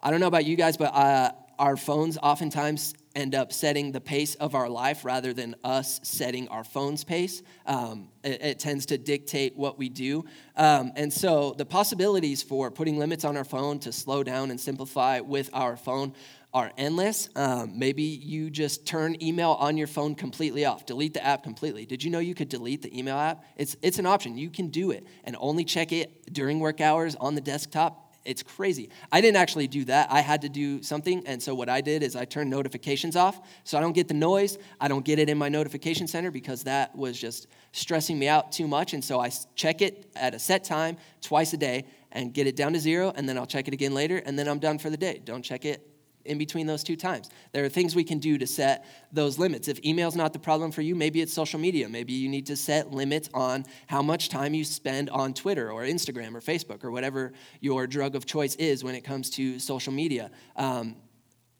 I 0.00 0.10
don't 0.10 0.18
know 0.18 0.26
about 0.26 0.44
you 0.44 0.56
guys, 0.56 0.76
but 0.76 0.92
uh, 0.92 1.30
our 1.58 1.76
phones 1.76 2.18
oftentimes 2.20 2.94
end 3.16 3.34
up 3.34 3.52
setting 3.52 3.90
the 3.90 4.00
pace 4.00 4.36
of 4.36 4.54
our 4.54 4.68
life 4.68 5.04
rather 5.04 5.32
than 5.32 5.56
us 5.64 5.98
setting 6.04 6.46
our 6.48 6.62
phone's 6.62 7.02
pace. 7.02 7.42
Um, 7.66 8.10
it, 8.22 8.42
it, 8.42 8.58
tends 8.60 8.86
to 8.86 8.98
dictate 8.98 9.56
what 9.56 9.76
we 9.76 9.88
do. 9.88 10.24
Um, 10.56 10.92
and 10.94 11.12
so 11.12 11.54
the 11.58 11.66
possibilities 11.66 12.44
for 12.44 12.70
putting 12.70 12.96
limits 12.96 13.24
on 13.24 13.36
our 13.36 13.44
phone 13.44 13.80
to 13.80 13.92
slow 13.92 14.22
down 14.22 14.50
and 14.52 14.60
simplify 14.60 15.18
with 15.18 15.50
our 15.52 15.76
phone 15.76 16.12
are 16.54 16.72
endless. 16.78 17.28
Um, 17.36 17.78
maybe 17.78 18.02
you 18.02 18.50
just 18.50 18.86
turn 18.86 19.22
email 19.22 19.52
on 19.52 19.76
your 19.76 19.86
phone 19.86 20.14
completely 20.14 20.64
off, 20.64 20.86
delete 20.86 21.14
the 21.14 21.24
app 21.24 21.42
completely. 21.42 21.84
Did 21.84 22.02
you 22.02 22.10
know 22.10 22.20
you 22.20 22.34
could 22.34 22.48
delete 22.48 22.82
the 22.82 22.98
email 22.98 23.16
app? 23.16 23.44
It's, 23.56 23.76
it's 23.82 23.98
an 23.98 24.06
option. 24.06 24.38
You 24.38 24.50
can 24.50 24.68
do 24.68 24.90
it 24.90 25.06
and 25.24 25.36
only 25.38 25.64
check 25.64 25.92
it 25.92 26.32
during 26.32 26.58
work 26.58 26.80
hours 26.80 27.16
on 27.16 27.34
the 27.34 27.40
desktop. 27.40 28.06
It's 28.24 28.42
crazy. 28.42 28.90
I 29.12 29.20
didn't 29.20 29.36
actually 29.36 29.68
do 29.68 29.84
that. 29.86 30.10
I 30.10 30.20
had 30.20 30.42
to 30.42 30.48
do 30.48 30.82
something. 30.82 31.26
And 31.26 31.42
so 31.42 31.54
what 31.54 31.68
I 31.68 31.80
did 31.80 32.02
is 32.02 32.16
I 32.16 32.24
turned 32.24 32.50
notifications 32.50 33.16
off 33.16 33.40
so 33.64 33.78
I 33.78 33.80
don't 33.80 33.94
get 33.94 34.08
the 34.08 34.14
noise. 34.14 34.58
I 34.80 34.88
don't 34.88 35.04
get 35.04 35.18
it 35.18 35.30
in 35.30 35.38
my 35.38 35.48
notification 35.48 36.06
center 36.06 36.30
because 36.30 36.64
that 36.64 36.94
was 36.94 37.18
just 37.18 37.46
stressing 37.72 38.18
me 38.18 38.28
out 38.28 38.52
too 38.52 38.68
much. 38.68 38.92
And 38.92 39.02
so 39.02 39.20
I 39.20 39.30
check 39.54 39.80
it 39.80 40.10
at 40.14 40.34
a 40.34 40.38
set 40.38 40.64
time 40.64 40.98
twice 41.22 41.52
a 41.52 41.56
day 41.56 41.84
and 42.12 42.34
get 42.34 42.46
it 42.46 42.56
down 42.56 42.72
to 42.72 42.80
zero. 42.80 43.12
And 43.16 43.28
then 43.28 43.38
I'll 43.38 43.46
check 43.46 43.66
it 43.66 43.74
again 43.74 43.94
later. 43.94 44.18
And 44.18 44.38
then 44.38 44.48
I'm 44.48 44.58
done 44.58 44.78
for 44.78 44.90
the 44.90 44.98
day. 44.98 45.22
Don't 45.24 45.42
check 45.42 45.64
it 45.64 45.87
in 46.28 46.38
between 46.38 46.66
those 46.66 46.84
two 46.84 46.96
times. 46.96 47.30
There 47.52 47.64
are 47.64 47.68
things 47.68 47.96
we 47.96 48.04
can 48.04 48.18
do 48.18 48.38
to 48.38 48.46
set 48.46 48.84
those 49.12 49.38
limits. 49.38 49.68
If 49.68 49.84
email's 49.84 50.16
not 50.16 50.32
the 50.32 50.38
problem 50.38 50.70
for 50.70 50.82
you, 50.82 50.94
maybe 50.94 51.20
it's 51.20 51.32
social 51.32 51.58
media. 51.58 51.88
Maybe 51.88 52.12
you 52.12 52.28
need 52.28 52.46
to 52.46 52.56
set 52.56 52.92
limits 52.92 53.28
on 53.34 53.64
how 53.86 54.02
much 54.02 54.28
time 54.28 54.54
you 54.54 54.64
spend 54.64 55.10
on 55.10 55.34
Twitter 55.34 55.70
or 55.72 55.82
Instagram 55.82 56.34
or 56.34 56.40
Facebook 56.40 56.84
or 56.84 56.90
whatever 56.90 57.32
your 57.60 57.86
drug 57.86 58.14
of 58.14 58.26
choice 58.26 58.54
is 58.56 58.84
when 58.84 58.94
it 58.94 59.02
comes 59.02 59.30
to 59.30 59.58
social 59.58 59.92
media. 59.92 60.30
Um, 60.56 60.96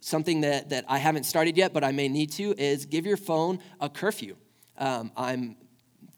something 0.00 0.42
that, 0.42 0.70
that 0.70 0.84
I 0.88 0.98
haven't 0.98 1.24
started 1.24 1.56
yet, 1.56 1.72
but 1.72 1.82
I 1.82 1.92
may 1.92 2.08
need 2.08 2.32
to, 2.32 2.54
is 2.56 2.86
give 2.86 3.06
your 3.06 3.16
phone 3.16 3.58
a 3.80 3.88
curfew. 3.88 4.36
Um, 4.76 5.10
I'm 5.16 5.56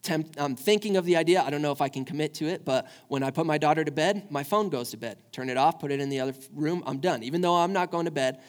tempt, 0.03 0.41
I'm 0.41 0.57
thinking 0.57 0.97
of 0.97 1.05
the 1.05 1.17
idea. 1.17 1.43
I 1.43 1.51
don't 1.51 1.63
know 1.63 1.73
if 1.73 1.81
I 1.81 1.89
can 1.89 2.05
commit 2.05 2.35
to 2.35 2.47
it, 2.47 2.65
but 2.65 2.89
when 3.09 3.23
I 3.23 3.31
put 3.31 3.47
my 3.47 3.59
daughter 3.59 3.85
to 3.85 3.91
bed, 3.91 4.27
my 4.31 4.43
phone 4.43 4.69
goes 4.69 4.91
to 4.91 4.97
bed. 4.97 5.19
Turn 5.33 5.51
it 5.51 5.57
off, 5.57 5.79
put 5.79 5.93
it 5.93 6.01
in 6.01 6.09
the 6.09 6.21
other 6.21 6.35
room, 6.55 6.83
I'm 6.87 6.99
done. 6.99 7.23
Even 7.23 7.41
though 7.41 7.57
I'm 7.57 7.73
not 7.73 7.91
going 7.91 8.07
to 8.07 8.11
bed, 8.11 8.41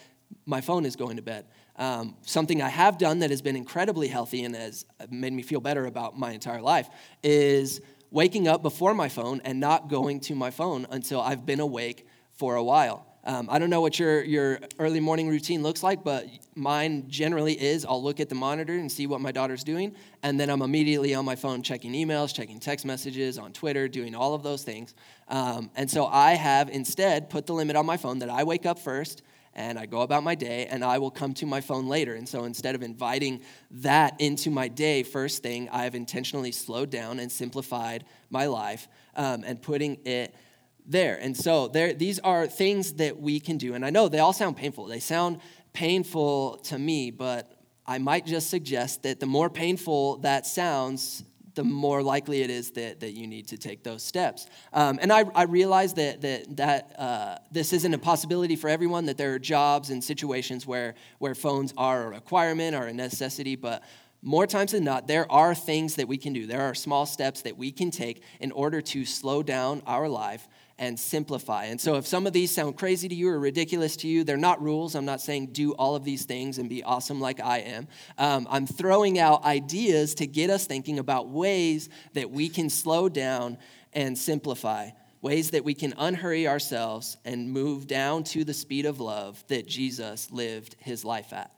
my 0.45 0.61
phone 0.61 0.85
is 0.85 0.95
going 0.95 1.17
to 1.17 1.21
bed. 1.21 1.45
Um, 1.75 2.15
something 2.21 2.61
I 2.61 2.69
have 2.69 2.97
done 2.97 3.19
that 3.19 3.29
has 3.29 3.41
been 3.41 3.55
incredibly 3.55 4.07
healthy 4.07 4.43
and 4.43 4.55
has 4.55 4.85
made 5.09 5.33
me 5.33 5.41
feel 5.41 5.59
better 5.59 5.85
about 5.85 6.17
my 6.17 6.31
entire 6.31 6.61
life 6.61 6.89
is 7.23 7.81
waking 8.11 8.47
up 8.47 8.61
before 8.61 8.93
my 8.93 9.09
phone 9.09 9.41
and 9.43 9.59
not 9.59 9.89
going 9.89 10.19
to 10.21 10.35
my 10.35 10.51
phone 10.51 10.85
until 10.91 11.21
I've 11.21 11.45
been 11.45 11.59
awake 11.59 12.07
for 12.33 12.55
a 12.55 12.63
while. 12.63 13.10
Um, 13.23 13.47
I 13.51 13.59
don't 13.59 13.69
know 13.69 13.81
what 13.81 13.99
your, 13.99 14.23
your 14.23 14.59
early 14.79 14.99
morning 14.99 15.29
routine 15.29 15.61
looks 15.61 15.83
like, 15.83 16.03
but 16.03 16.25
mine 16.55 17.05
generally 17.07 17.53
is 17.53 17.85
I'll 17.85 18.01
look 18.01 18.19
at 18.19 18.29
the 18.29 18.35
monitor 18.35 18.73
and 18.73 18.91
see 18.91 19.05
what 19.05 19.21
my 19.21 19.31
daughter's 19.31 19.63
doing, 19.63 19.95
and 20.23 20.39
then 20.39 20.49
I'm 20.49 20.61
immediately 20.61 21.13
on 21.13 21.23
my 21.23 21.35
phone 21.35 21.61
checking 21.61 21.93
emails, 21.93 22.33
checking 22.33 22.59
text 22.59 22.85
messages, 22.85 23.37
on 23.37 23.53
Twitter, 23.53 23.87
doing 23.87 24.15
all 24.15 24.33
of 24.33 24.41
those 24.41 24.63
things. 24.63 24.95
Um, 25.27 25.69
and 25.75 25.89
so 25.89 26.07
I 26.07 26.33
have 26.33 26.69
instead 26.69 27.29
put 27.29 27.45
the 27.45 27.53
limit 27.53 27.75
on 27.75 27.85
my 27.85 27.97
phone 27.97 28.19
that 28.19 28.29
I 28.29 28.43
wake 28.43 28.65
up 28.65 28.79
first 28.79 29.21
and 29.53 29.77
I 29.77 29.85
go 29.85 30.01
about 30.01 30.23
my 30.23 30.35
day 30.35 30.67
and 30.67 30.83
I 30.83 30.97
will 30.97 31.11
come 31.11 31.33
to 31.35 31.45
my 31.45 31.61
phone 31.61 31.87
later. 31.87 32.15
And 32.15 32.27
so 32.27 32.45
instead 32.45 32.75
of 32.75 32.83
inviting 32.83 33.41
that 33.71 34.19
into 34.19 34.49
my 34.49 34.67
day 34.67 35.03
first 35.03 35.43
thing, 35.43 35.69
I've 35.69 35.95
intentionally 35.95 36.51
slowed 36.51 36.89
down 36.89 37.19
and 37.19 37.31
simplified 37.31 38.05
my 38.29 38.45
life 38.45 38.87
um, 39.15 39.43
and 39.45 39.61
putting 39.61 39.97
it 40.05 40.33
there. 40.85 41.17
And 41.21 41.35
so 41.35 41.67
there, 41.67 41.93
these 41.93 42.19
are 42.19 42.47
things 42.47 42.93
that 42.93 43.19
we 43.19 43.39
can 43.39 43.57
do. 43.57 43.73
And 43.73 43.85
I 43.85 43.89
know 43.89 44.09
they 44.09 44.19
all 44.19 44.33
sound 44.33 44.57
painful. 44.57 44.85
They 44.85 44.99
sound 44.99 45.39
painful 45.73 46.57
to 46.57 46.77
me, 46.77 47.11
but 47.11 47.51
I 47.85 47.97
might 47.97 48.25
just 48.25 48.49
suggest 48.49 49.03
that 49.03 49.19
the 49.19 49.25
more 49.25 49.49
painful 49.49 50.17
that 50.17 50.45
sounds, 50.45 51.23
the 51.55 51.63
more 51.63 52.01
likely 52.01 52.41
it 52.41 52.49
is 52.49 52.71
that, 52.71 52.99
that 53.01 53.11
you 53.11 53.27
need 53.27 53.47
to 53.49 53.57
take 53.57 53.83
those 53.83 54.03
steps. 54.03 54.47
Um, 54.73 54.99
and 55.01 55.11
I, 55.11 55.25
I 55.35 55.43
realize 55.43 55.93
that, 55.95 56.21
that, 56.21 56.57
that 56.57 56.95
uh, 56.97 57.37
this 57.51 57.73
isn't 57.73 57.93
a 57.93 57.97
possibility 57.97 58.55
for 58.55 58.69
everyone, 58.69 59.05
that 59.07 59.17
there 59.17 59.33
are 59.33 59.39
jobs 59.39 59.89
and 59.89 60.03
situations 60.03 60.65
where, 60.65 60.95
where 61.19 61.35
phones 61.35 61.73
are 61.77 62.03
a 62.05 62.09
requirement 62.09 62.75
or 62.75 62.87
a 62.87 62.93
necessity, 62.93 63.55
but 63.55 63.83
more 64.21 64.45
times 64.45 64.73
than 64.73 64.83
not, 64.83 65.07
there 65.07 65.29
are 65.31 65.55
things 65.55 65.95
that 65.95 66.07
we 66.07 66.17
can 66.17 66.31
do. 66.31 66.45
There 66.45 66.61
are 66.61 66.75
small 66.75 67.05
steps 67.05 67.41
that 67.41 67.57
we 67.57 67.71
can 67.71 67.89
take 67.89 68.21
in 68.39 68.51
order 68.51 68.79
to 68.81 69.03
slow 69.03 69.41
down 69.41 69.81
our 69.87 70.07
life 70.07 70.47
and 70.81 70.99
simplify. 70.99 71.65
And 71.65 71.79
so, 71.79 71.95
if 71.95 72.07
some 72.07 72.25
of 72.25 72.33
these 72.33 72.49
sound 72.49 72.75
crazy 72.75 73.07
to 73.07 73.13
you 73.13 73.29
or 73.29 73.39
ridiculous 73.39 73.95
to 73.97 74.07
you, 74.07 74.23
they're 74.23 74.35
not 74.35 74.59
rules. 74.61 74.95
I'm 74.95 75.05
not 75.05 75.21
saying 75.21 75.51
do 75.51 75.73
all 75.73 75.95
of 75.95 76.03
these 76.03 76.25
things 76.25 76.57
and 76.57 76.67
be 76.67 76.83
awesome 76.83 77.21
like 77.21 77.39
I 77.39 77.59
am. 77.59 77.87
Um, 78.17 78.47
I'm 78.49 78.65
throwing 78.65 79.19
out 79.19 79.45
ideas 79.45 80.15
to 80.15 80.25
get 80.25 80.49
us 80.49 80.65
thinking 80.65 80.97
about 80.97 81.29
ways 81.29 81.87
that 82.13 82.31
we 82.31 82.49
can 82.49 82.67
slow 82.67 83.09
down 83.09 83.59
and 83.93 84.17
simplify, 84.17 84.89
ways 85.21 85.51
that 85.51 85.63
we 85.63 85.75
can 85.75 85.93
unhurry 85.99 86.47
ourselves 86.47 87.15
and 87.25 87.51
move 87.51 87.85
down 87.85 88.23
to 88.23 88.43
the 88.43 88.53
speed 88.53 88.87
of 88.87 88.99
love 88.99 89.43
that 89.49 89.67
Jesus 89.67 90.31
lived 90.31 90.75
his 90.79 91.05
life 91.05 91.31
at. 91.31 91.51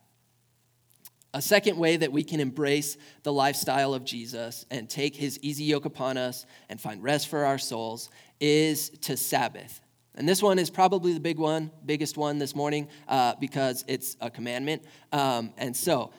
A 1.36 1.42
second 1.42 1.78
way 1.78 1.98
that 1.98 2.12
we 2.12 2.24
can 2.24 2.40
embrace 2.40 2.96
the 3.24 3.34
lifestyle 3.34 3.96
of 3.96 4.06
Jesus 4.06 4.68
and 4.70 4.88
take 4.88 5.16
his 5.16 5.40
easy 5.40 5.64
yoke 5.64 5.86
upon 5.86 6.16
us 6.16 6.46
and 6.70 6.80
find 6.80 7.02
rest 7.02 7.28
for 7.28 7.46
our 7.46 7.58
souls 7.58 8.12
is 8.44 8.90
to 8.90 9.16
Sabbath. 9.16 9.80
And 10.16 10.28
this 10.28 10.44
one 10.44 10.60
is 10.60 10.70
probably 10.70 11.14
the 11.14 11.22
big 11.22 11.40
one, 11.40 11.72
biggest 11.86 12.18
one 12.18 12.40
this 12.40 12.54
morning, 12.54 12.90
uh, 13.08 13.36
because 13.40 13.86
it's 13.88 14.18
a 14.20 14.30
commandment. 14.30 14.84
Um, 15.14 15.54
and 15.58 15.76
so, 15.76 16.12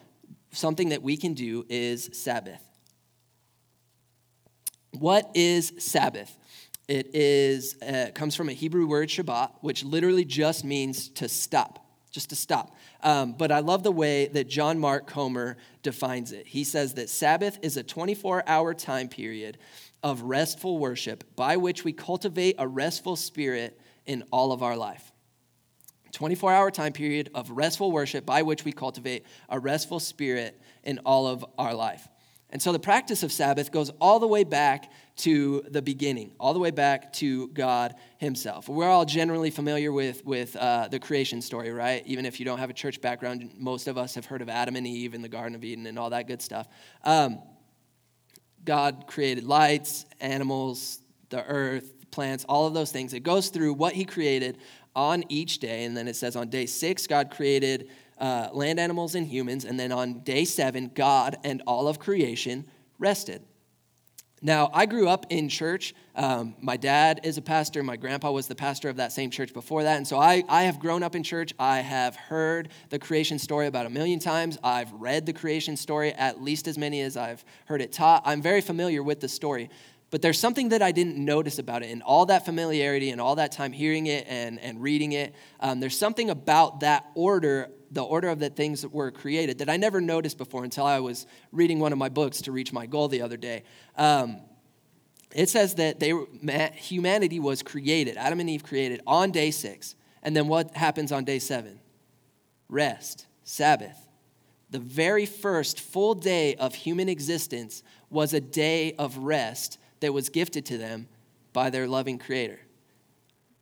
something 0.50 0.88
that 0.88 1.02
we 1.02 1.18
can 1.18 1.34
do 1.34 1.66
is 1.68 2.08
Sabbath. 2.14 2.62
What 4.92 5.30
is 5.34 5.74
Sabbath? 5.78 6.34
It 6.88 7.14
is 7.14 7.76
uh, 7.82 8.06
comes 8.14 8.34
from 8.34 8.48
a 8.48 8.54
Hebrew 8.54 8.86
word 8.86 9.10
Shabbat, 9.10 9.50
which 9.60 9.84
literally 9.84 10.24
just 10.24 10.64
means 10.64 11.10
to 11.10 11.28
stop, 11.28 11.86
just 12.10 12.30
to 12.30 12.36
stop. 12.36 12.74
Um, 13.02 13.34
but 13.34 13.52
I 13.52 13.60
love 13.60 13.82
the 13.82 13.92
way 13.92 14.28
that 14.28 14.48
John 14.48 14.78
Mark 14.78 15.06
Comer 15.06 15.58
defines 15.82 16.32
it. 16.32 16.46
He 16.46 16.64
says 16.64 16.94
that 16.94 17.10
Sabbath 17.10 17.58
is 17.60 17.76
a 17.76 17.82
24 17.82 18.44
hour 18.46 18.72
time 18.72 19.08
period 19.08 19.58
of 20.04 20.22
restful 20.22 20.78
worship 20.78 21.24
by 21.34 21.56
which 21.56 21.82
we 21.82 21.92
cultivate 21.92 22.56
a 22.58 22.68
restful 22.68 23.16
spirit 23.16 23.80
in 24.06 24.22
all 24.30 24.52
of 24.52 24.62
our 24.62 24.76
life. 24.76 25.10
24 26.12 26.52
hour 26.52 26.70
time 26.70 26.92
period 26.92 27.30
of 27.34 27.50
restful 27.50 27.90
worship 27.90 28.24
by 28.24 28.42
which 28.42 28.64
we 28.64 28.70
cultivate 28.70 29.24
a 29.48 29.58
restful 29.58 29.98
spirit 29.98 30.60
in 30.84 31.00
all 31.00 31.26
of 31.26 31.44
our 31.58 31.74
life. 31.74 32.06
And 32.50 32.62
so 32.62 32.70
the 32.70 32.78
practice 32.78 33.24
of 33.24 33.32
Sabbath 33.32 33.72
goes 33.72 33.90
all 34.00 34.20
the 34.20 34.28
way 34.28 34.44
back 34.44 34.92
to 35.16 35.64
the 35.70 35.82
beginning, 35.82 36.32
all 36.38 36.52
the 36.52 36.60
way 36.60 36.70
back 36.70 37.12
to 37.14 37.48
God 37.48 37.94
Himself. 38.18 38.68
We're 38.68 38.88
all 38.88 39.04
generally 39.04 39.50
familiar 39.50 39.90
with, 39.90 40.24
with 40.24 40.54
uh, 40.54 40.86
the 40.86 41.00
creation 41.00 41.42
story, 41.42 41.70
right? 41.70 42.06
Even 42.06 42.26
if 42.26 42.38
you 42.38 42.46
don't 42.46 42.58
have 42.58 42.70
a 42.70 42.74
church 42.74 43.00
background, 43.00 43.50
most 43.58 43.88
of 43.88 43.98
us 43.98 44.14
have 44.14 44.26
heard 44.26 44.40
of 44.40 44.48
Adam 44.48 44.76
and 44.76 44.86
Eve 44.86 45.14
in 45.14 45.22
the 45.22 45.28
Garden 45.28 45.56
of 45.56 45.64
Eden 45.64 45.86
and 45.86 45.98
all 45.98 46.10
that 46.10 46.28
good 46.28 46.42
stuff. 46.42 46.68
Um, 47.02 47.40
God 48.64 49.04
created 49.06 49.44
lights, 49.44 50.06
animals, 50.20 51.00
the 51.30 51.44
earth, 51.44 52.10
plants, 52.10 52.44
all 52.48 52.66
of 52.66 52.74
those 52.74 52.92
things. 52.92 53.12
It 53.12 53.20
goes 53.20 53.48
through 53.48 53.74
what 53.74 53.92
He 53.94 54.04
created 54.04 54.58
on 54.94 55.24
each 55.28 55.58
day. 55.58 55.84
And 55.84 55.96
then 55.96 56.08
it 56.08 56.16
says 56.16 56.36
on 56.36 56.48
day 56.48 56.66
six, 56.66 57.06
God 57.06 57.30
created 57.30 57.88
uh, 58.18 58.48
land 58.52 58.78
animals 58.78 59.14
and 59.14 59.26
humans. 59.26 59.64
And 59.64 59.78
then 59.78 59.92
on 59.92 60.20
day 60.20 60.44
seven, 60.44 60.90
God 60.94 61.36
and 61.44 61.62
all 61.66 61.88
of 61.88 61.98
creation 61.98 62.64
rested. 62.98 63.42
Now, 64.44 64.68
I 64.74 64.84
grew 64.84 65.08
up 65.08 65.24
in 65.30 65.48
church. 65.48 65.94
Um, 66.14 66.54
my 66.60 66.76
dad 66.76 67.20
is 67.24 67.38
a 67.38 67.42
pastor. 67.42 67.82
My 67.82 67.96
grandpa 67.96 68.30
was 68.30 68.46
the 68.46 68.54
pastor 68.54 68.90
of 68.90 68.96
that 68.96 69.10
same 69.10 69.30
church 69.30 69.54
before 69.54 69.84
that. 69.84 69.96
And 69.96 70.06
so 70.06 70.18
I, 70.18 70.44
I 70.50 70.64
have 70.64 70.78
grown 70.78 71.02
up 71.02 71.16
in 71.16 71.22
church. 71.22 71.54
I 71.58 71.78
have 71.78 72.14
heard 72.14 72.68
the 72.90 72.98
creation 72.98 73.38
story 73.38 73.68
about 73.68 73.86
a 73.86 73.90
million 73.90 74.18
times. 74.18 74.58
I've 74.62 74.92
read 74.92 75.24
the 75.24 75.32
creation 75.32 75.78
story 75.78 76.12
at 76.12 76.42
least 76.42 76.68
as 76.68 76.76
many 76.76 77.00
as 77.00 77.16
I've 77.16 77.42
heard 77.64 77.80
it 77.80 77.90
taught. 77.90 78.22
I'm 78.26 78.42
very 78.42 78.60
familiar 78.60 79.02
with 79.02 79.20
the 79.20 79.28
story. 79.28 79.70
But 80.10 80.20
there's 80.20 80.38
something 80.38 80.68
that 80.68 80.82
I 80.82 80.92
didn't 80.92 81.16
notice 81.16 81.58
about 81.58 81.82
it. 81.82 81.88
In 81.88 82.02
all 82.02 82.26
that 82.26 82.44
familiarity 82.44 83.08
and 83.08 83.22
all 83.22 83.36
that 83.36 83.50
time 83.50 83.72
hearing 83.72 84.08
it 84.08 84.26
and, 84.28 84.60
and 84.60 84.82
reading 84.82 85.12
it, 85.12 85.34
um, 85.60 85.80
there's 85.80 85.96
something 85.96 86.28
about 86.28 86.80
that 86.80 87.06
order 87.14 87.70
the 87.94 88.02
order 88.02 88.28
of 88.28 88.38
the 88.38 88.50
things 88.50 88.82
that 88.82 88.92
were 88.92 89.10
created 89.10 89.58
that 89.58 89.70
I 89.70 89.76
never 89.76 90.00
noticed 90.00 90.36
before 90.36 90.64
until 90.64 90.84
I 90.84 91.00
was 91.00 91.26
reading 91.52 91.78
one 91.78 91.92
of 91.92 91.98
my 91.98 92.08
books 92.08 92.42
to 92.42 92.52
reach 92.52 92.72
my 92.72 92.86
goal 92.86 93.08
the 93.08 93.22
other 93.22 93.36
day. 93.38 93.62
Um, 93.96 94.40
it 95.34 95.48
says 95.48 95.74
that 95.76 95.98
they, 96.00 96.12
humanity 96.74 97.40
was 97.40 97.62
created, 97.62 98.16
Adam 98.16 98.40
and 98.40 98.50
Eve 98.50 98.62
created 98.62 99.00
on 99.06 99.30
day 99.30 99.50
six. 99.50 99.94
And 100.22 100.36
then 100.36 100.48
what 100.48 100.76
happens 100.76 101.12
on 101.12 101.24
day 101.24 101.38
seven? 101.38 101.80
Rest, 102.68 103.26
Sabbath. 103.42 104.08
the 104.74 104.80
very 104.80 105.24
first 105.24 105.78
full 105.78 106.14
day 106.14 106.56
of 106.56 106.74
human 106.74 107.08
existence 107.08 107.84
was 108.10 108.34
a 108.34 108.40
day 108.40 108.92
of 108.98 109.18
rest 109.18 109.78
that 110.00 110.12
was 110.12 110.28
gifted 110.28 110.66
to 110.66 110.76
them 110.76 111.06
by 111.52 111.70
their 111.70 111.86
loving 111.86 112.18
creator. 112.18 112.58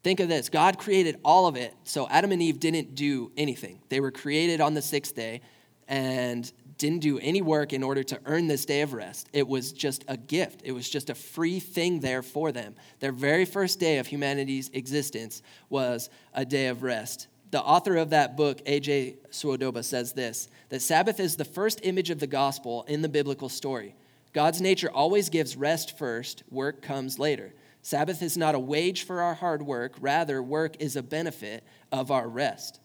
Think 0.03 0.21
of 0.21 0.29
this 0.29 0.49
God 0.49 0.79
created 0.79 1.19
all 1.25 1.47
of 1.47 1.57
it, 1.57 1.75
so 1.85 2.09
Adam 2.09 2.33
and 2.33 2.43
Eve 2.43 2.59
didn't 2.59 2.95
do 2.95 3.31
anything. 3.37 3.81
They 3.88 4.01
were 4.01 4.11
created 4.11 4.61
on 4.61 4.75
the 4.75 4.83
sixth 4.83 5.15
day 5.15 5.41
and 5.87 6.51
didn't 6.79 7.01
do 7.01 7.19
any 7.21 7.43
work 7.43 7.73
in 7.73 7.83
order 7.83 8.03
to 8.03 8.21
earn 8.25 8.49
this 8.49 8.65
day 8.65 8.81
of 8.81 8.93
rest. 8.93 9.29
It 9.33 9.47
was 9.47 9.73
just 9.73 10.05
a 10.09 10.17
gift, 10.17 10.62
it 10.65 10.73
was 10.73 10.88
just 10.88 11.11
a 11.11 11.15
free 11.15 11.61
thing 11.61 12.01
there 12.01 12.23
for 12.23 12.51
them. 12.51 12.75
Their 12.99 13.12
very 13.12 13.45
first 13.45 13.79
day 13.79 13.99
of 13.99 14.07
humanity's 14.09 14.69
existence 14.71 15.43
was 15.69 16.11
a 16.35 16.45
day 16.45 16.67
of 16.67 16.83
rest. 16.83 17.29
The 17.53 17.61
author 17.61 17.97
of 17.97 18.11
that 18.11 18.37
book, 18.37 18.62
A.J. 18.65 19.17
Swoboda, 19.31 19.83
says 19.83 20.15
this 20.15 20.49
that 20.71 20.81
Sabbath 20.81 21.21
is 21.21 21.37
the 21.37 21.45
first 21.45 21.81
image 21.85 22.11
of 22.11 22.19
the 22.19 22.27
gospel 22.27 22.85
in 22.88 23.03
the 23.03 23.09
biblical 23.09 23.49
story. 23.49 23.95
God's 24.33 24.61
nature 24.61 24.91
always 24.91 25.29
gives 25.29 25.57
rest 25.57 25.97
first, 25.97 26.43
work 26.51 26.83
comes 26.83 27.19
later. 27.19 27.53
Sabbath 27.83 28.23
is 28.23 28.37
not 28.37 28.55
a 28.55 28.61
wage 28.61 29.05
for 29.05 29.21
our 29.21 29.35
hard 29.35 29.62
work, 29.62 29.95
rather, 30.01 30.40
work 30.40 30.77
is 30.81 30.95
a 30.95 31.03
benefit 31.03 31.64
of 31.90 32.11
our 32.11 32.29
rest. 32.29 32.81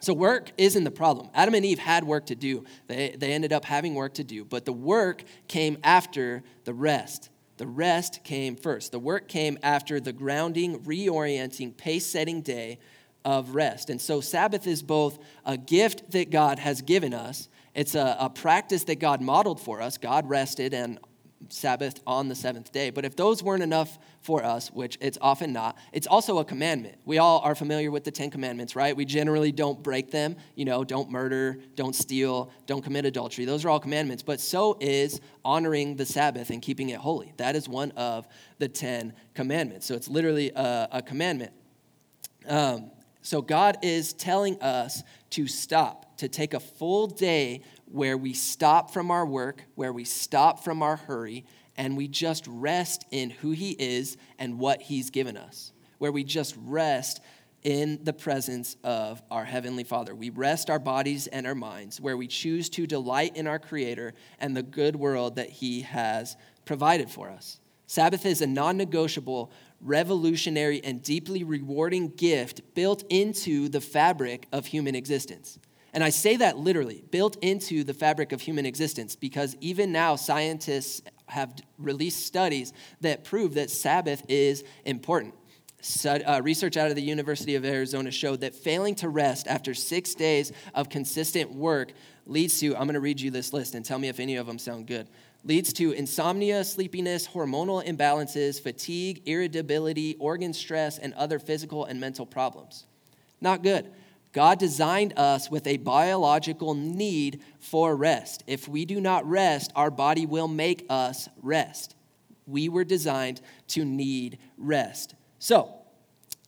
So, 0.00 0.14
work 0.14 0.52
isn't 0.56 0.84
the 0.84 0.90
problem. 0.90 1.28
Adam 1.34 1.52
and 1.52 1.64
Eve 1.64 1.78
had 1.78 2.04
work 2.04 2.26
to 2.26 2.34
do. 2.34 2.64
They, 2.86 3.14
they 3.16 3.32
ended 3.32 3.52
up 3.52 3.66
having 3.66 3.94
work 3.94 4.14
to 4.14 4.24
do, 4.24 4.46
but 4.46 4.64
the 4.64 4.72
work 4.72 5.24
came 5.46 5.76
after 5.84 6.42
the 6.64 6.72
rest. 6.72 7.28
The 7.58 7.66
rest 7.66 8.24
came 8.24 8.56
first. 8.56 8.92
The 8.92 8.98
work 8.98 9.28
came 9.28 9.58
after 9.62 10.00
the 10.00 10.14
grounding, 10.14 10.80
reorienting, 10.80 11.76
pace 11.76 12.06
setting 12.06 12.40
day 12.40 12.78
of 13.26 13.54
rest. 13.54 13.90
And 13.90 14.00
so, 14.00 14.22
Sabbath 14.22 14.66
is 14.66 14.82
both 14.82 15.18
a 15.44 15.58
gift 15.58 16.12
that 16.12 16.30
God 16.30 16.58
has 16.58 16.80
given 16.80 17.12
us, 17.12 17.50
it's 17.74 17.94
a, 17.94 18.16
a 18.18 18.30
practice 18.30 18.84
that 18.84 18.98
God 18.98 19.20
modeled 19.20 19.60
for 19.60 19.80
us. 19.80 19.98
God 19.98 20.28
rested 20.28 20.74
and 20.74 20.98
Sabbath 21.48 22.00
on 22.06 22.28
the 22.28 22.34
seventh 22.34 22.70
day. 22.70 22.90
But 22.90 23.04
if 23.04 23.16
those 23.16 23.42
weren't 23.42 23.62
enough 23.62 23.98
for 24.20 24.44
us, 24.44 24.70
which 24.70 24.98
it's 25.00 25.16
often 25.20 25.52
not, 25.52 25.76
it's 25.92 26.06
also 26.06 26.38
a 26.38 26.44
commandment. 26.44 26.98
We 27.04 27.18
all 27.18 27.40
are 27.40 27.54
familiar 27.54 27.90
with 27.90 28.04
the 28.04 28.10
Ten 28.10 28.30
Commandments, 28.30 28.76
right? 28.76 28.94
We 28.94 29.04
generally 29.04 29.50
don't 29.50 29.82
break 29.82 30.10
them. 30.10 30.36
You 30.54 30.66
know, 30.66 30.84
don't 30.84 31.10
murder, 31.10 31.58
don't 31.76 31.94
steal, 31.94 32.50
don't 32.66 32.82
commit 32.82 33.06
adultery. 33.06 33.46
Those 33.46 33.64
are 33.64 33.70
all 33.70 33.80
commandments. 33.80 34.22
But 34.22 34.40
so 34.40 34.76
is 34.80 35.20
honoring 35.44 35.96
the 35.96 36.06
Sabbath 36.06 36.50
and 36.50 36.60
keeping 36.60 36.90
it 36.90 36.98
holy. 36.98 37.32
That 37.38 37.56
is 37.56 37.68
one 37.68 37.92
of 37.92 38.28
the 38.58 38.68
Ten 38.68 39.14
Commandments. 39.34 39.86
So 39.86 39.94
it's 39.94 40.08
literally 40.08 40.50
a, 40.54 40.88
a 40.92 41.02
commandment. 41.02 41.52
Um, 42.46 42.90
so 43.22 43.42
God 43.42 43.78
is 43.82 44.12
telling 44.12 44.60
us 44.62 45.02
to 45.30 45.46
stop, 45.46 46.16
to 46.18 46.28
take 46.28 46.54
a 46.54 46.60
full 46.60 47.06
day 47.06 47.62
where 47.90 48.16
we 48.16 48.32
stop 48.32 48.92
from 48.92 49.10
our 49.10 49.26
work, 49.26 49.64
where 49.74 49.92
we 49.92 50.04
stop 50.04 50.62
from 50.62 50.82
our 50.82 50.96
hurry, 50.96 51.44
and 51.76 51.96
we 51.96 52.08
just 52.08 52.46
rest 52.46 53.04
in 53.10 53.30
who 53.30 53.50
He 53.50 53.70
is 53.72 54.16
and 54.38 54.58
what 54.58 54.82
He's 54.82 55.10
given 55.10 55.36
us. 55.36 55.72
Where 55.98 56.12
we 56.12 56.24
just 56.24 56.56
rest 56.64 57.20
in 57.62 58.00
the 58.04 58.12
presence 58.12 58.76
of 58.84 59.22
our 59.30 59.44
Heavenly 59.44 59.84
Father. 59.84 60.14
We 60.14 60.30
rest 60.30 60.70
our 60.70 60.78
bodies 60.78 61.26
and 61.26 61.46
our 61.46 61.54
minds, 61.54 62.00
where 62.00 62.16
we 62.16 62.26
choose 62.26 62.70
to 62.70 62.86
delight 62.86 63.36
in 63.36 63.46
our 63.46 63.58
Creator 63.58 64.14
and 64.38 64.56
the 64.56 64.62
good 64.62 64.96
world 64.96 65.36
that 65.36 65.50
He 65.50 65.82
has 65.82 66.36
provided 66.64 67.10
for 67.10 67.28
us. 67.28 67.60
Sabbath 67.86 68.24
is 68.24 68.40
a 68.40 68.46
non 68.46 68.76
negotiable, 68.76 69.50
revolutionary, 69.80 70.80
and 70.84 71.02
deeply 71.02 71.42
rewarding 71.42 72.08
gift 72.08 72.74
built 72.74 73.02
into 73.10 73.68
the 73.68 73.80
fabric 73.80 74.46
of 74.52 74.66
human 74.66 74.94
existence. 74.94 75.58
And 75.92 76.04
I 76.04 76.10
say 76.10 76.36
that 76.36 76.56
literally, 76.56 77.02
built 77.10 77.36
into 77.42 77.84
the 77.84 77.94
fabric 77.94 78.32
of 78.32 78.40
human 78.40 78.66
existence, 78.66 79.16
because 79.16 79.56
even 79.60 79.92
now 79.92 80.16
scientists 80.16 81.02
have 81.26 81.54
released 81.78 82.26
studies 82.26 82.72
that 83.00 83.24
prove 83.24 83.54
that 83.54 83.70
Sabbath 83.70 84.22
is 84.28 84.64
important. 84.84 85.34
Uh, 86.04 86.40
research 86.44 86.76
out 86.76 86.90
of 86.90 86.94
the 86.94 87.02
University 87.02 87.54
of 87.54 87.64
Arizona 87.64 88.10
showed 88.10 88.42
that 88.42 88.54
failing 88.54 88.94
to 88.96 89.08
rest 89.08 89.48
after 89.48 89.72
six 89.72 90.14
days 90.14 90.52
of 90.74 90.90
consistent 90.90 91.54
work 91.54 91.92
leads 92.26 92.60
to, 92.60 92.76
I'm 92.76 92.84
going 92.84 92.94
to 92.94 93.00
read 93.00 93.20
you 93.20 93.30
this 93.30 93.52
list 93.52 93.74
and 93.74 93.84
tell 93.84 93.98
me 93.98 94.08
if 94.08 94.20
any 94.20 94.36
of 94.36 94.46
them 94.46 94.58
sound 94.58 94.86
good. 94.86 95.08
Leads 95.42 95.72
to 95.74 95.92
insomnia, 95.92 96.64
sleepiness, 96.64 97.26
hormonal 97.26 97.82
imbalances, 97.82 98.60
fatigue, 98.60 99.22
irritability, 99.24 100.16
organ 100.20 100.52
stress, 100.52 100.98
and 100.98 101.14
other 101.14 101.38
physical 101.38 101.86
and 101.86 101.98
mental 101.98 102.26
problems. 102.26 102.84
Not 103.40 103.62
good. 103.62 103.90
God 104.32 104.58
designed 104.58 105.14
us 105.16 105.50
with 105.50 105.66
a 105.66 105.78
biological 105.78 106.74
need 106.74 107.42
for 107.58 107.96
rest. 107.96 108.44
If 108.46 108.68
we 108.68 108.84
do 108.84 109.00
not 109.00 109.28
rest, 109.28 109.72
our 109.74 109.90
body 109.90 110.24
will 110.24 110.48
make 110.48 110.86
us 110.88 111.28
rest. 111.42 111.96
We 112.46 112.68
were 112.68 112.84
designed 112.84 113.40
to 113.68 113.84
need 113.84 114.38
rest. 114.56 115.14
So, 115.38 115.74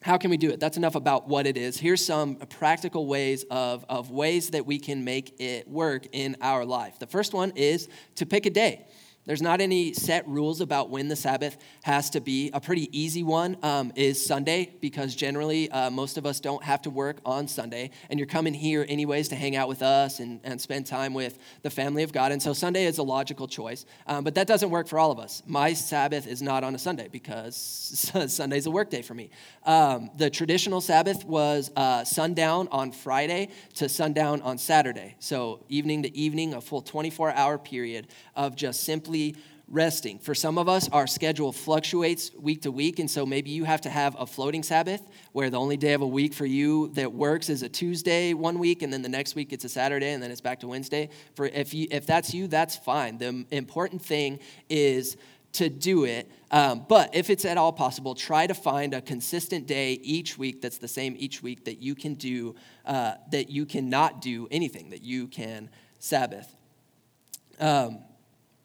how 0.02 0.18
can 0.18 0.30
we 0.30 0.36
do 0.36 0.50
it? 0.50 0.58
That's 0.58 0.76
enough 0.76 0.96
about 0.96 1.28
what 1.28 1.46
it 1.46 1.56
is. 1.56 1.78
Here's 1.78 2.04
some 2.04 2.36
practical 2.36 3.06
ways 3.06 3.44
of, 3.50 3.84
of 3.88 4.10
ways 4.10 4.50
that 4.50 4.66
we 4.66 4.78
can 4.78 5.04
make 5.04 5.40
it 5.40 5.68
work 5.68 6.06
in 6.12 6.36
our 6.40 6.64
life. 6.64 6.98
The 6.98 7.06
first 7.06 7.32
one 7.32 7.52
is 7.54 7.88
to 8.16 8.26
pick 8.26 8.46
a 8.46 8.50
day. 8.50 8.86
There's 9.24 9.42
not 9.42 9.60
any 9.60 9.92
set 9.92 10.26
rules 10.26 10.60
about 10.60 10.90
when 10.90 11.06
the 11.06 11.14
Sabbath 11.14 11.56
has 11.84 12.10
to 12.10 12.20
be. 12.20 12.50
A 12.52 12.60
pretty 12.60 12.88
easy 12.98 13.22
one 13.22 13.56
um, 13.62 13.92
is 13.94 14.24
Sunday, 14.24 14.74
because 14.80 15.14
generally 15.14 15.70
uh, 15.70 15.90
most 15.90 16.18
of 16.18 16.26
us 16.26 16.40
don't 16.40 16.64
have 16.64 16.82
to 16.82 16.90
work 16.90 17.18
on 17.24 17.46
Sunday, 17.46 17.90
and 18.10 18.18
you're 18.18 18.26
coming 18.26 18.52
here 18.52 18.84
anyways 18.88 19.28
to 19.28 19.36
hang 19.36 19.54
out 19.54 19.68
with 19.68 19.80
us 19.80 20.18
and, 20.18 20.40
and 20.42 20.60
spend 20.60 20.86
time 20.86 21.14
with 21.14 21.38
the 21.62 21.70
family 21.70 22.02
of 22.02 22.12
God. 22.12 22.32
And 22.32 22.42
so 22.42 22.52
Sunday 22.52 22.84
is 22.84 22.98
a 22.98 23.04
logical 23.04 23.46
choice, 23.46 23.86
um, 24.08 24.24
but 24.24 24.34
that 24.34 24.48
doesn't 24.48 24.70
work 24.70 24.88
for 24.88 24.98
all 24.98 25.12
of 25.12 25.20
us. 25.20 25.40
My 25.46 25.72
Sabbath 25.72 26.26
is 26.26 26.42
not 26.42 26.64
on 26.64 26.74
a 26.74 26.78
Sunday 26.78 27.06
because 27.06 27.54
Sunday's 28.26 28.66
a 28.66 28.72
work 28.72 28.90
day 28.90 29.02
for 29.02 29.14
me. 29.14 29.30
Um, 29.64 30.10
the 30.16 30.30
traditional 30.30 30.80
Sabbath 30.80 31.24
was 31.24 31.70
uh, 31.76 32.02
sundown 32.02 32.66
on 32.72 32.90
Friday 32.90 33.50
to 33.74 33.88
sundown 33.88 34.42
on 34.42 34.58
Saturday. 34.58 35.14
So 35.20 35.64
evening 35.68 36.02
to 36.02 36.16
evening, 36.16 36.54
a 36.54 36.60
full 36.60 36.82
24 36.82 37.30
hour 37.30 37.56
period 37.56 38.08
of 38.34 38.56
just 38.56 38.82
simply 38.82 39.11
resting. 39.68 40.18
For 40.18 40.34
some 40.34 40.58
of 40.58 40.68
us, 40.68 40.88
our 40.90 41.06
schedule 41.06 41.50
fluctuates 41.50 42.30
week 42.34 42.62
to 42.62 42.70
week, 42.70 42.98
and 42.98 43.10
so 43.10 43.24
maybe 43.24 43.50
you 43.50 43.64
have 43.64 43.80
to 43.82 43.90
have 43.90 44.14
a 44.18 44.26
floating 44.26 44.62
Sabbath 44.62 45.00
where 45.32 45.48
the 45.48 45.58
only 45.58 45.78
day 45.78 45.94
of 45.94 46.02
a 46.02 46.06
week 46.06 46.34
for 46.34 46.46
you 46.46 46.88
that 46.88 47.12
works 47.12 47.48
is 47.48 47.62
a 47.62 47.68
Tuesday 47.68 48.34
one 48.34 48.58
week, 48.58 48.82
and 48.82 48.92
then 48.92 49.02
the 49.02 49.08
next 49.08 49.34
week 49.34 49.52
it's 49.52 49.64
a 49.64 49.68
Saturday, 49.68 50.10
and 50.10 50.22
then 50.22 50.30
it's 50.30 50.42
back 50.42 50.60
to 50.60 50.68
Wednesday. 50.68 51.08
For 51.34 51.46
if 51.46 51.72
you 51.72 51.88
if 51.90 52.06
that's 52.06 52.34
you, 52.34 52.46
that's 52.48 52.76
fine. 52.76 53.18
The 53.18 53.46
important 53.50 54.02
thing 54.02 54.40
is 54.68 55.16
to 55.52 55.68
do 55.68 56.04
it. 56.04 56.30
Um, 56.50 56.84
but 56.88 57.14
if 57.14 57.30
it's 57.30 57.44
at 57.44 57.56
all 57.56 57.72
possible, 57.72 58.14
try 58.14 58.46
to 58.46 58.54
find 58.54 58.94
a 58.94 59.00
consistent 59.00 59.66
day 59.66 59.92
each 60.02 60.38
week 60.38 60.60
that's 60.60 60.78
the 60.78 60.88
same 60.88 61.14
each 61.18 61.42
week 61.42 61.64
that 61.64 61.80
you 61.80 61.94
can 61.94 62.14
do, 62.14 62.54
uh, 62.84 63.14
that 63.30 63.50
you 63.50 63.64
cannot 63.64 64.20
do 64.20 64.48
anything, 64.50 64.90
that 64.90 65.02
you 65.02 65.28
can 65.28 65.70
Sabbath. 65.98 66.54
Um, 67.58 68.00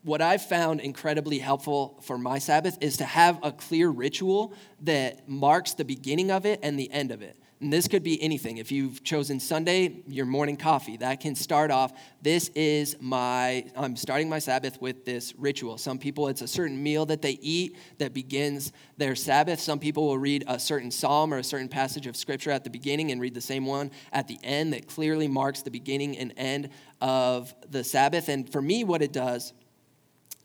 what 0.08 0.22
I've 0.22 0.42
found 0.42 0.80
incredibly 0.80 1.38
helpful 1.38 2.00
for 2.02 2.18
my 2.18 2.40
Sabbath 2.40 2.78
is 2.80 2.98
to 2.98 3.06
have 3.06 3.40
a 3.44 3.52
clear 3.52 3.90
ritual 3.90 4.54
that 4.82 5.28
marks 5.28 5.74
the 5.74 5.84
beginning 5.84 6.32
of 6.32 6.46
it 6.46 6.62
and 6.64 6.80
the 6.80 6.90
end 6.92 7.12
of 7.12 7.22
it. 7.22 7.36
And 7.60 7.74
this 7.74 7.90
could 7.90 8.04
be 8.04 8.22
anything. 8.22 8.58
If 8.58 8.72
you've 8.72 9.04
chosen 9.04 9.40
Sunday, 9.42 10.04
your 10.08 10.26
morning 10.26 10.56
coffee, 10.56 10.96
that 10.98 11.20
can 11.20 11.36
start 11.36 11.72
off. 11.72 11.92
This 12.22 12.50
is 12.50 12.96
my, 13.02 13.66
I'm 13.76 13.98
starting 13.98 14.30
my 14.30 14.40
Sabbath 14.40 14.80
with 14.80 15.04
this 15.04 15.34
ritual. 15.38 15.78
Some 15.78 15.98
people, 15.98 16.30
it's 16.30 16.44
a 16.44 16.48
certain 16.48 16.82
meal 16.82 17.06
that 17.08 17.22
they 17.22 17.40
eat 17.42 17.76
that 17.98 18.14
begins 18.14 18.72
their 18.96 19.16
Sabbath. 19.16 19.60
Some 19.60 19.80
people 19.80 20.08
will 20.08 20.20
read 20.20 20.46
a 20.48 20.58
certain 20.58 20.92
psalm 20.92 21.34
or 21.34 21.40
a 21.40 21.44
certain 21.44 21.68
passage 21.68 22.08
of 22.08 22.16
scripture 22.16 22.52
at 22.52 22.64
the 22.64 22.70
beginning 22.70 23.12
and 23.12 23.20
read 23.20 23.34
the 23.34 23.42
same 23.42 23.66
one 23.66 23.92
at 24.14 24.30
the 24.30 24.38
end 24.42 24.72
that 24.72 24.88
clearly 24.88 25.28
marks 25.28 25.64
the 25.64 25.72
beginning 25.72 26.18
and 26.18 26.34
end 26.38 26.70
of 27.02 27.54
the 27.70 27.84
Sabbath. 27.84 28.30
And 28.30 28.50
for 28.50 28.62
me, 28.62 28.86
what 28.86 29.02
it 29.02 29.12
does 29.12 29.52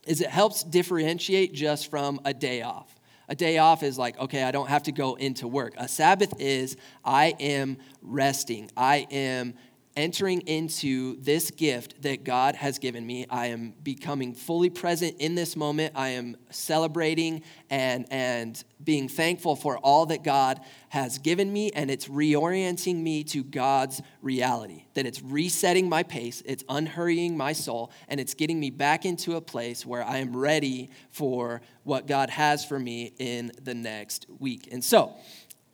is 0.07 0.21
it 0.21 0.31
helps 0.31 0.63
differentiate 0.63 1.53
just 1.53 1.91
from 1.91 2.21
a 2.25 2.35
day 2.35 2.63
off. 2.63 2.99
A 3.29 3.35
day 3.35 3.59
off 3.59 3.83
is 3.83 3.97
like, 3.97 4.19
okay, 4.19 4.43
I 4.43 4.51
don't 4.51 4.69
have 4.69 4.83
to 4.85 4.93
go 4.93 5.15
into 5.15 5.47
work. 5.47 5.75
A 5.77 5.89
Sabbath 5.89 6.35
is 6.39 6.77
I 7.05 7.35
am 7.39 7.79
resting. 8.03 8.71
I 8.77 9.07
am 9.11 9.55
entering 9.97 10.41
into 10.43 11.21
this 11.21 11.51
gift 11.51 12.03
that 12.03 12.25
God 12.25 12.55
has 12.55 12.79
given 12.79 13.07
me. 13.07 13.27
I 13.29 13.47
am 13.47 13.75
becoming 13.83 14.35
fully 14.35 14.71
present 14.71 15.17
in 15.19 15.35
this 15.35 15.57
moment. 15.57 15.93
I 15.95 16.11
am 16.11 16.37
celebrating 16.51 17.43
and, 17.71 18.07
and 18.11 18.63
being 18.83 19.09
thankful 19.09 19.55
for 19.55 19.79
all 19.79 20.07
that 20.07 20.25
God 20.25 20.61
has 20.89 21.19
given 21.19 21.53
me, 21.53 21.71
and 21.71 21.91
it's 21.91 22.09
reorienting 22.09 23.03
me 23.03 23.25
to 23.25 23.45
God's 23.45 24.03
reality. 24.21 24.85
That 24.95 25.07
it's 25.07 25.23
resetting 25.23 25.89
my 25.89 26.03
pace, 26.03 26.43
it's 26.45 26.65
unhurrying 26.69 27.37
my 27.37 27.53
soul, 27.53 27.91
and 28.09 28.19
it's 28.19 28.35
getting 28.35 28.59
me 28.59 28.71
back 28.71 29.05
into 29.05 29.37
a 29.37 29.41
place 29.41 29.87
where 29.87 30.05
I 30.05 30.19
am 30.19 30.37
ready 30.37 30.91
for 31.11 31.61
what 31.85 32.07
God 32.07 32.31
has 32.31 32.65
for 32.65 32.79
me 32.79 33.13
in 33.19 33.53
the 33.63 33.75
next 33.75 34.27
week. 34.39 34.69
And 34.73 34.83
so, 34.83 35.17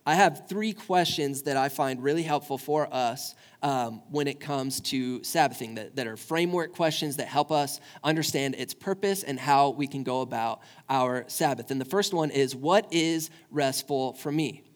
I 0.05 0.15
have 0.15 0.47
three 0.47 0.73
questions 0.73 1.43
that 1.43 1.55
I 1.55 1.69
find 1.69 2.01
really 2.01 2.23
helpful 2.23 2.57
for 2.57 2.91
us 2.91 3.35
um, 3.61 4.01
when 4.09 4.27
it 4.27 4.39
comes 4.39 4.79
to 4.81 5.23
Sabbathing, 5.23 5.75
that, 5.75 5.95
that 5.95 6.07
are 6.07 6.17
framework 6.17 6.73
questions 6.73 7.17
that 7.17 7.27
help 7.27 7.51
us 7.51 7.79
understand 8.03 8.55
its 8.55 8.73
purpose 8.73 9.23
and 9.23 9.39
how 9.39 9.69
we 9.71 9.87
can 9.87 10.03
go 10.03 10.21
about 10.21 10.61
our 10.89 11.25
Sabbath. 11.27 11.71
And 11.71 11.79
the 11.79 11.85
first 11.85 12.13
one 12.13 12.31
is 12.31 12.55
What 12.55 12.87
is 12.91 13.29
restful 13.51 14.13
for 14.13 14.31
me? 14.31 14.68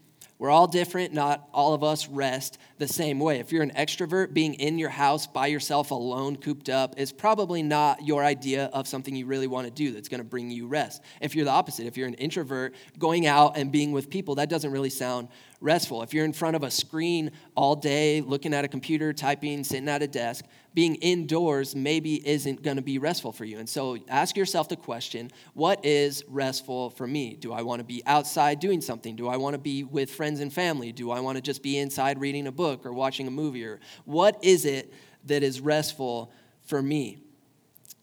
We're 0.44 0.52
all 0.52 0.68
different. 0.68 1.14
Not 1.14 1.48
all 1.54 1.74
of 1.74 1.86
us 1.86 2.10
rest 2.10 2.58
the 2.78 2.86
same 2.86 3.18
way. 3.18 3.40
If 3.40 3.54
you're 3.54 3.64
an 3.64 3.72
extrovert, 3.78 4.34
being 4.34 4.56
in 4.56 4.78
your 4.78 4.90
house 4.90 5.26
by 5.26 5.48
yourself 5.48 5.92
alone, 5.92 6.36
cooped 6.36 6.68
up, 6.68 7.00
is 7.00 7.14
probably 7.14 7.64
not 7.64 8.06
your 8.06 8.26
idea 8.26 8.66
of 8.74 8.86
something 8.86 9.16
you 9.16 9.26
really 9.26 9.48
want 9.48 9.68
to 9.68 9.72
do 9.72 9.94
that's 9.94 10.10
going 10.10 10.20
to 10.20 10.26
bring 10.26 10.52
you 10.52 10.68
rest. 10.68 11.02
If 11.22 11.34
you're 11.34 11.46
the 11.46 11.52
opposite, 11.52 11.88
if 11.88 11.96
you're 11.96 12.10
an 12.10 12.16
introvert, 12.16 12.76
going 13.00 13.26
out 13.26 13.56
and 13.56 13.72
being 13.72 13.94
with 13.94 14.10
people, 14.10 14.36
that 14.36 14.50
doesn't 14.50 14.70
really 14.70 14.90
sound 14.90 15.30
restful. 15.62 16.04
If 16.04 16.14
you're 16.14 16.26
in 16.26 16.34
front 16.34 16.58
of 16.58 16.64
a 16.64 16.72
screen 16.72 17.32
all 17.56 17.78
day, 17.78 18.20
looking 18.20 18.54
at 18.54 18.66
a 18.66 18.68
computer, 18.68 19.14
typing, 19.14 19.64
sitting 19.64 19.88
at 19.88 20.04
a 20.04 20.08
desk, 20.08 20.44
being 20.74 20.96
indoors 20.96 21.76
maybe 21.76 22.26
isn't 22.28 22.64
going 22.64 22.78
to 22.78 22.84
be 22.84 22.98
restful 22.98 23.32
for 23.32 23.46
you. 23.46 23.60
And 23.60 23.70
so 23.70 23.98
ask 24.10 24.36
yourself 24.36 24.70
the 24.70 24.76
question 24.76 25.32
what 25.54 25.86
is 25.86 26.24
restful 26.28 26.90
for 26.90 27.08
me? 27.08 27.36
Do 27.36 27.54
I 27.54 27.62
want 27.62 27.80
to 27.80 27.84
be 27.84 28.02
outside 28.06 28.60
doing 28.60 28.82
something? 28.82 29.16
Do 29.16 29.28
I 29.28 29.38
want 29.38 29.54
to 29.54 29.60
be 29.60 29.84
with 29.84 30.12
friends 30.12 30.40
and 30.40 30.52
family? 30.52 30.92
Do 30.92 31.12
I 31.12 31.20
want 31.20 31.38
to 31.38 31.42
just 31.42 31.62
be 31.62 31.78
inside 31.78 32.20
reading 32.20 32.48
a 32.48 32.52
book 32.52 32.86
or 32.86 32.94
watching 32.94 33.28
a 33.28 33.32
movie? 33.32 33.66
Or 33.66 33.80
what 34.06 34.44
is 34.44 34.66
it 34.66 34.94
that 35.26 35.44
is 35.44 35.62
restful 35.62 36.32
for 36.62 36.82
me? 36.82 37.20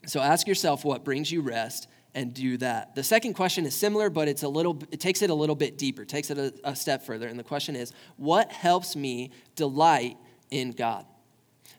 So 0.06 0.20
ask 0.20 0.46
yourself 0.46 0.84
what 0.84 1.04
brings 1.04 1.30
you 1.30 1.42
rest 1.42 1.88
and 2.14 2.34
do 2.34 2.56
that. 2.58 2.94
The 2.94 3.04
second 3.04 3.34
question 3.34 3.66
is 3.66 3.74
similar, 3.74 4.10
but 4.10 4.28
it's 4.28 4.42
a 4.42 4.48
little 4.48 4.82
it 4.90 5.00
takes 5.00 5.22
it 5.22 5.30
a 5.30 5.34
little 5.34 5.54
bit 5.54 5.78
deeper, 5.78 6.04
takes 6.04 6.30
it 6.30 6.38
a, 6.38 6.52
a 6.64 6.74
step 6.74 7.02
further. 7.02 7.28
And 7.28 7.38
the 7.38 7.44
question 7.44 7.76
is, 7.76 7.92
what 8.16 8.50
helps 8.50 8.96
me 8.96 9.30
delight 9.54 10.16
in 10.50 10.72
God? 10.72 11.06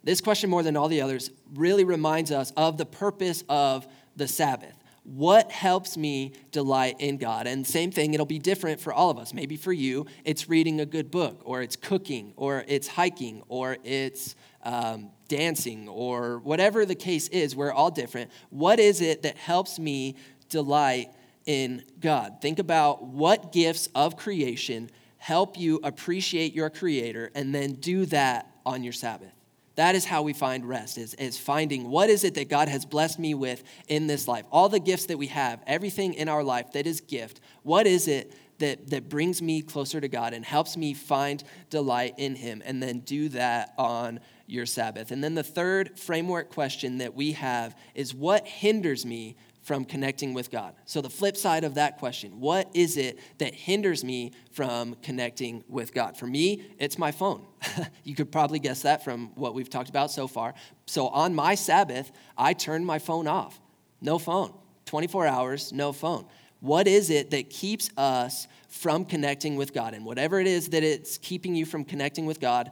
This 0.04 0.22
question, 0.22 0.50
more 0.50 0.64
than 0.64 0.76
all 0.76 0.88
the 0.88 1.02
others, 1.02 1.30
really 1.54 1.84
reminds 1.84 2.32
us 2.32 2.52
of 2.58 2.78
the 2.78 2.86
purpose 2.86 3.44
of 3.48 3.88
the 4.16 4.28
Sabbath. 4.28 4.76
What 5.04 5.52
helps 5.52 5.98
me 5.98 6.34
delight 6.52 6.98
in 7.00 7.18
God? 7.18 7.48
And 7.48 7.66
same 7.66 7.92
thing, 7.92 8.14
it'll 8.14 8.26
be 8.26 8.40
different 8.40 8.80
for 8.80 8.94
all 8.94 9.10
of 9.10 9.18
us. 9.18 9.34
Maybe 9.34 9.58
for 9.58 9.74
you, 9.74 10.06
it's 10.24 10.48
reading 10.48 10.80
a 10.80 10.86
good 10.86 11.10
book, 11.10 11.42
or 11.44 11.62
it's 11.62 11.76
cooking, 11.76 12.34
or 12.36 12.64
it's 12.68 12.88
hiking, 12.88 13.42
or 13.48 13.78
it's 13.84 14.36
um, 14.64 15.10
dancing, 15.28 15.90
or 15.90 16.40
whatever 16.40 16.86
the 16.86 16.96
case 16.96 17.28
is. 17.30 17.56
We're 17.56 17.72
all 17.72 17.90
different. 17.90 18.30
What 18.52 18.80
is 18.80 19.02
it 19.02 19.24
that 19.24 19.38
helps 19.38 19.80
me 19.80 20.18
delight 20.50 21.10
in 21.46 21.84
God? 22.00 22.42
Think 22.42 22.60
about 22.60 23.04
what 23.04 23.52
gifts 23.52 23.90
of 23.96 24.18
creation 24.18 24.90
help 25.18 25.58
you 25.60 25.80
appreciate 25.84 26.54
your 26.54 26.70
Creator, 26.72 27.32
and 27.36 27.54
then 27.54 27.74
do 27.74 28.08
that 28.08 28.52
on 28.66 28.84
your 28.84 28.94
Sabbath. 28.94 29.32
That 29.76 29.96
is 29.96 30.06
how 30.06 30.22
we 30.22 30.34
find 30.34 30.68
rest, 30.68 30.98
is, 30.98 31.14
is 31.14 31.38
finding 31.38 31.90
what 31.90 32.10
is 32.10 32.24
it 32.24 32.36
that 32.36 32.50
God 32.50 32.68
has 32.68 32.86
blessed 32.86 33.20
me 33.20 33.34
with 33.34 33.64
in 33.88 34.08
this 34.08 34.28
life. 34.28 34.46
All 34.52 34.68
the 34.68 34.80
gifts 34.80 35.06
that 35.06 35.18
we 35.18 35.28
have, 35.28 35.62
everything 35.66 36.14
in 36.14 36.28
our 36.28 36.44
life 36.44 36.74
that 36.74 36.86
is 36.86 37.00
gift, 37.02 37.40
what 37.64 37.88
is 37.88 38.08
it 38.08 38.34
that, 38.60 38.90
that 38.90 39.10
brings 39.10 39.42
me 39.42 39.62
closer 39.62 40.02
to 40.02 40.08
God 40.08 40.34
and 40.34 40.46
helps 40.46 40.76
me 40.76 40.94
find 40.94 41.44
delight 41.70 42.16
in 42.18 42.36
Him? 42.36 42.62
And 42.66 42.84
then 42.84 43.00
do 43.00 43.30
that 43.30 43.74
on 43.78 44.20
your 44.46 44.66
Sabbath. 44.66 45.12
And 45.12 45.24
then 45.24 45.36
the 45.36 45.44
third 45.44 45.98
framework 45.98 46.50
question 46.50 46.98
that 46.98 47.16
we 47.16 47.32
have 47.32 47.76
is 47.96 48.14
what 48.14 48.46
hinders 48.46 49.06
me 49.06 49.38
from 49.62 49.86
connecting 49.86 50.34
with 50.34 50.52
God? 50.52 50.76
So, 50.86 51.02
the 51.02 51.10
flip 51.10 51.38
side 51.38 51.64
of 51.64 51.76
that 51.76 51.98
question 51.98 52.40
what 52.40 52.70
is 52.74 52.98
it 52.98 53.20
that 53.38 53.54
hinders 53.54 54.04
me 54.04 54.32
from 54.52 54.96
connecting 55.02 55.64
with 55.68 55.94
God? 55.94 56.18
For 56.18 56.28
me, 56.28 56.64
it's 56.80 56.98
my 56.98 57.12
phone. 57.12 57.46
you 58.04 58.16
could 58.16 58.32
probably 58.32 58.60
guess 58.60 58.82
that 58.84 59.04
from 59.04 59.32
what 59.36 59.54
we've 59.54 59.70
talked 59.70 59.90
about 59.90 60.12
so 60.12 60.28
far. 60.28 60.54
So, 60.86 61.08
on 61.08 61.36
my 61.36 61.56
Sabbath, 61.56 62.12
I 62.38 62.54
turn 62.54 62.86
my 62.86 63.00
phone 63.00 63.28
off. 63.28 63.60
No 64.02 64.18
phone. 64.18 64.54
24 64.86 65.28
hours, 65.28 65.72
no 65.72 65.94
phone. 65.94 66.26
What 66.60 66.88
is 66.88 67.10
it 67.10 67.32
that 67.32 67.50
keeps 67.50 67.90
us 67.98 68.48
from 68.68 69.06
connecting 69.06 69.56
with 69.56 69.74
God? 69.74 69.94
And 69.94 70.06
whatever 70.06 70.40
it 70.40 70.48
is 70.48 70.70
that 70.70 70.84
it's 70.84 71.18
keeping 71.18 71.56
you 71.56 71.66
from 71.66 71.84
connecting 71.84 72.26
with 72.26 72.40
God, 72.40 72.72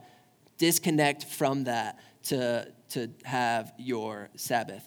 disconnect 0.57 1.25
from 1.25 1.63
that 1.63 1.97
to, 2.23 2.71
to 2.89 3.09
have 3.23 3.73
your 3.77 4.29
Sabbath. 4.35 4.85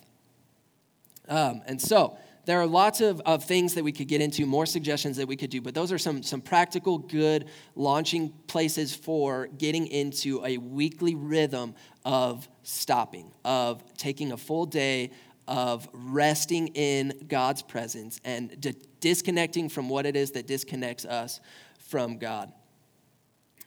Um, 1.28 1.62
and 1.66 1.80
so, 1.80 2.16
there 2.44 2.60
are 2.60 2.66
lots 2.66 3.00
of, 3.00 3.20
of 3.20 3.44
things 3.44 3.74
that 3.74 3.84
we 3.84 3.92
could 3.92 4.08
get 4.08 4.20
into, 4.20 4.46
more 4.46 4.66
suggestions 4.66 5.16
that 5.18 5.28
we 5.28 5.36
could 5.36 5.50
do, 5.50 5.60
but 5.60 5.74
those 5.74 5.92
are 5.92 5.98
some, 5.98 6.24
some 6.24 6.40
practical, 6.40 6.98
good 6.98 7.48
launching 7.76 8.30
places 8.48 8.94
for 8.94 9.46
getting 9.58 9.86
into 9.86 10.44
a 10.44 10.58
weekly 10.58 11.14
rhythm 11.14 11.74
of 12.04 12.48
stopping, 12.64 13.30
of 13.44 13.82
taking 13.96 14.32
a 14.32 14.36
full 14.36 14.66
day 14.66 15.12
of 15.46 15.88
resting 15.92 16.68
in 16.68 17.12
God's 17.28 17.62
presence 17.62 18.20
and 18.24 18.56
disconnecting 19.00 19.68
from 19.68 19.88
what 19.88 20.06
it 20.06 20.16
is 20.16 20.32
that 20.32 20.46
disconnects 20.46 21.04
us 21.04 21.40
from 21.78 22.18
God. 22.18 22.52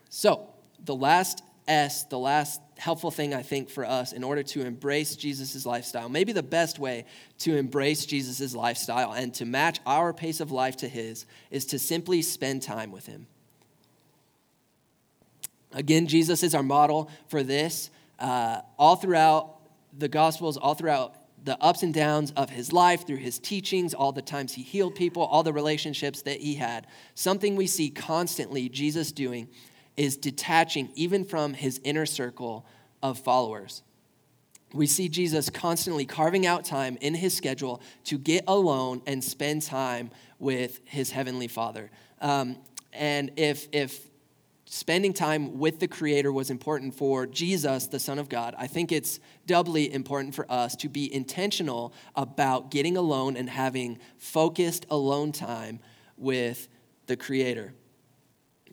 So, 0.09 0.49
the 0.83 0.95
last 0.95 1.43
S, 1.67 2.03
the 2.05 2.19
last 2.19 2.61
helpful 2.77 3.11
thing 3.11 3.33
I 3.33 3.41
think 3.41 3.69
for 3.69 3.85
us 3.85 4.11
in 4.11 4.23
order 4.23 4.43
to 4.43 4.65
embrace 4.65 5.15
Jesus' 5.15 5.65
lifestyle, 5.65 6.09
maybe 6.09 6.33
the 6.33 6.43
best 6.43 6.79
way 6.79 7.05
to 7.39 7.55
embrace 7.55 8.05
Jesus' 8.05 8.55
lifestyle 8.55 9.13
and 9.13 9.33
to 9.35 9.45
match 9.45 9.79
our 9.85 10.13
pace 10.13 10.39
of 10.39 10.51
life 10.51 10.77
to 10.77 10.87
his, 10.87 11.25
is 11.51 11.65
to 11.67 11.79
simply 11.79 12.21
spend 12.21 12.61
time 12.61 12.91
with 12.91 13.05
him. 13.05 13.27
Again, 15.73 16.07
Jesus 16.07 16.43
is 16.43 16.55
our 16.55 16.63
model 16.63 17.09
for 17.27 17.43
this. 17.43 17.89
Uh, 18.17 18.61
all 18.77 18.95
throughout 18.95 19.57
the 19.97 20.07
Gospels, 20.07 20.57
all 20.57 20.73
throughout 20.73 21.15
the 21.43 21.61
ups 21.61 21.83
and 21.83 21.93
downs 21.93 22.31
of 22.31 22.49
his 22.49 22.73
life, 22.73 23.05
through 23.05 23.17
his 23.17 23.37
teachings, 23.39 23.93
all 23.93 24.11
the 24.11 24.21
times 24.21 24.53
he 24.53 24.63
healed 24.63 24.95
people, 24.95 25.23
all 25.23 25.43
the 25.43 25.53
relationships 25.53 26.23
that 26.23 26.39
he 26.41 26.55
had, 26.55 26.87
something 27.13 27.55
we 27.55 27.67
see 27.67 27.89
constantly 27.89 28.67
Jesus 28.67 29.11
doing 29.11 29.47
is 29.97 30.17
detaching 30.17 30.89
even 30.95 31.23
from 31.23 31.53
his 31.53 31.79
inner 31.83 32.05
circle 32.05 32.65
of 33.01 33.19
followers. 33.19 33.83
We 34.73 34.87
see 34.87 35.07
Jesus 35.07 35.49
constantly 35.49 36.05
carving 36.05 36.45
out 36.45 36.65
time 36.65 36.97
in 36.99 37.13
his 37.13 37.35
schedule 37.35 37.81
to 38.05 38.17
get 38.17 38.43
alone 38.47 39.01
and 39.07 39.23
spend 39.23 39.61
time 39.61 40.11
with 40.37 40.81
his 40.83 41.11
heavenly 41.11 41.47
Father. 41.47 41.91
Um, 42.19 42.57
and 42.91 43.31
if, 43.37 43.67
if 43.71 44.09
spending 44.65 45.13
time 45.13 45.59
with 45.59 45.79
the 45.79 45.87
Creator 45.87 46.31
was 46.33 46.49
important 46.49 46.93
for 46.95 47.25
Jesus, 47.25 47.87
the 47.87 47.99
Son 47.99 48.19
of 48.19 48.27
God, 48.27 48.55
I 48.57 48.67
think 48.67 48.91
it's 48.91 49.19
doubly 49.45 49.93
important 49.93 50.35
for 50.35 50.51
us 50.51 50.75
to 50.77 50.89
be 50.89 51.13
intentional 51.13 51.93
about 52.15 52.71
getting 52.71 52.97
alone 52.97 53.37
and 53.37 53.49
having 53.49 53.99
focused 54.17 54.85
alone 54.89 55.31
time 55.31 55.79
with 56.17 56.67
the 57.05 57.15
Creator. 57.15 57.73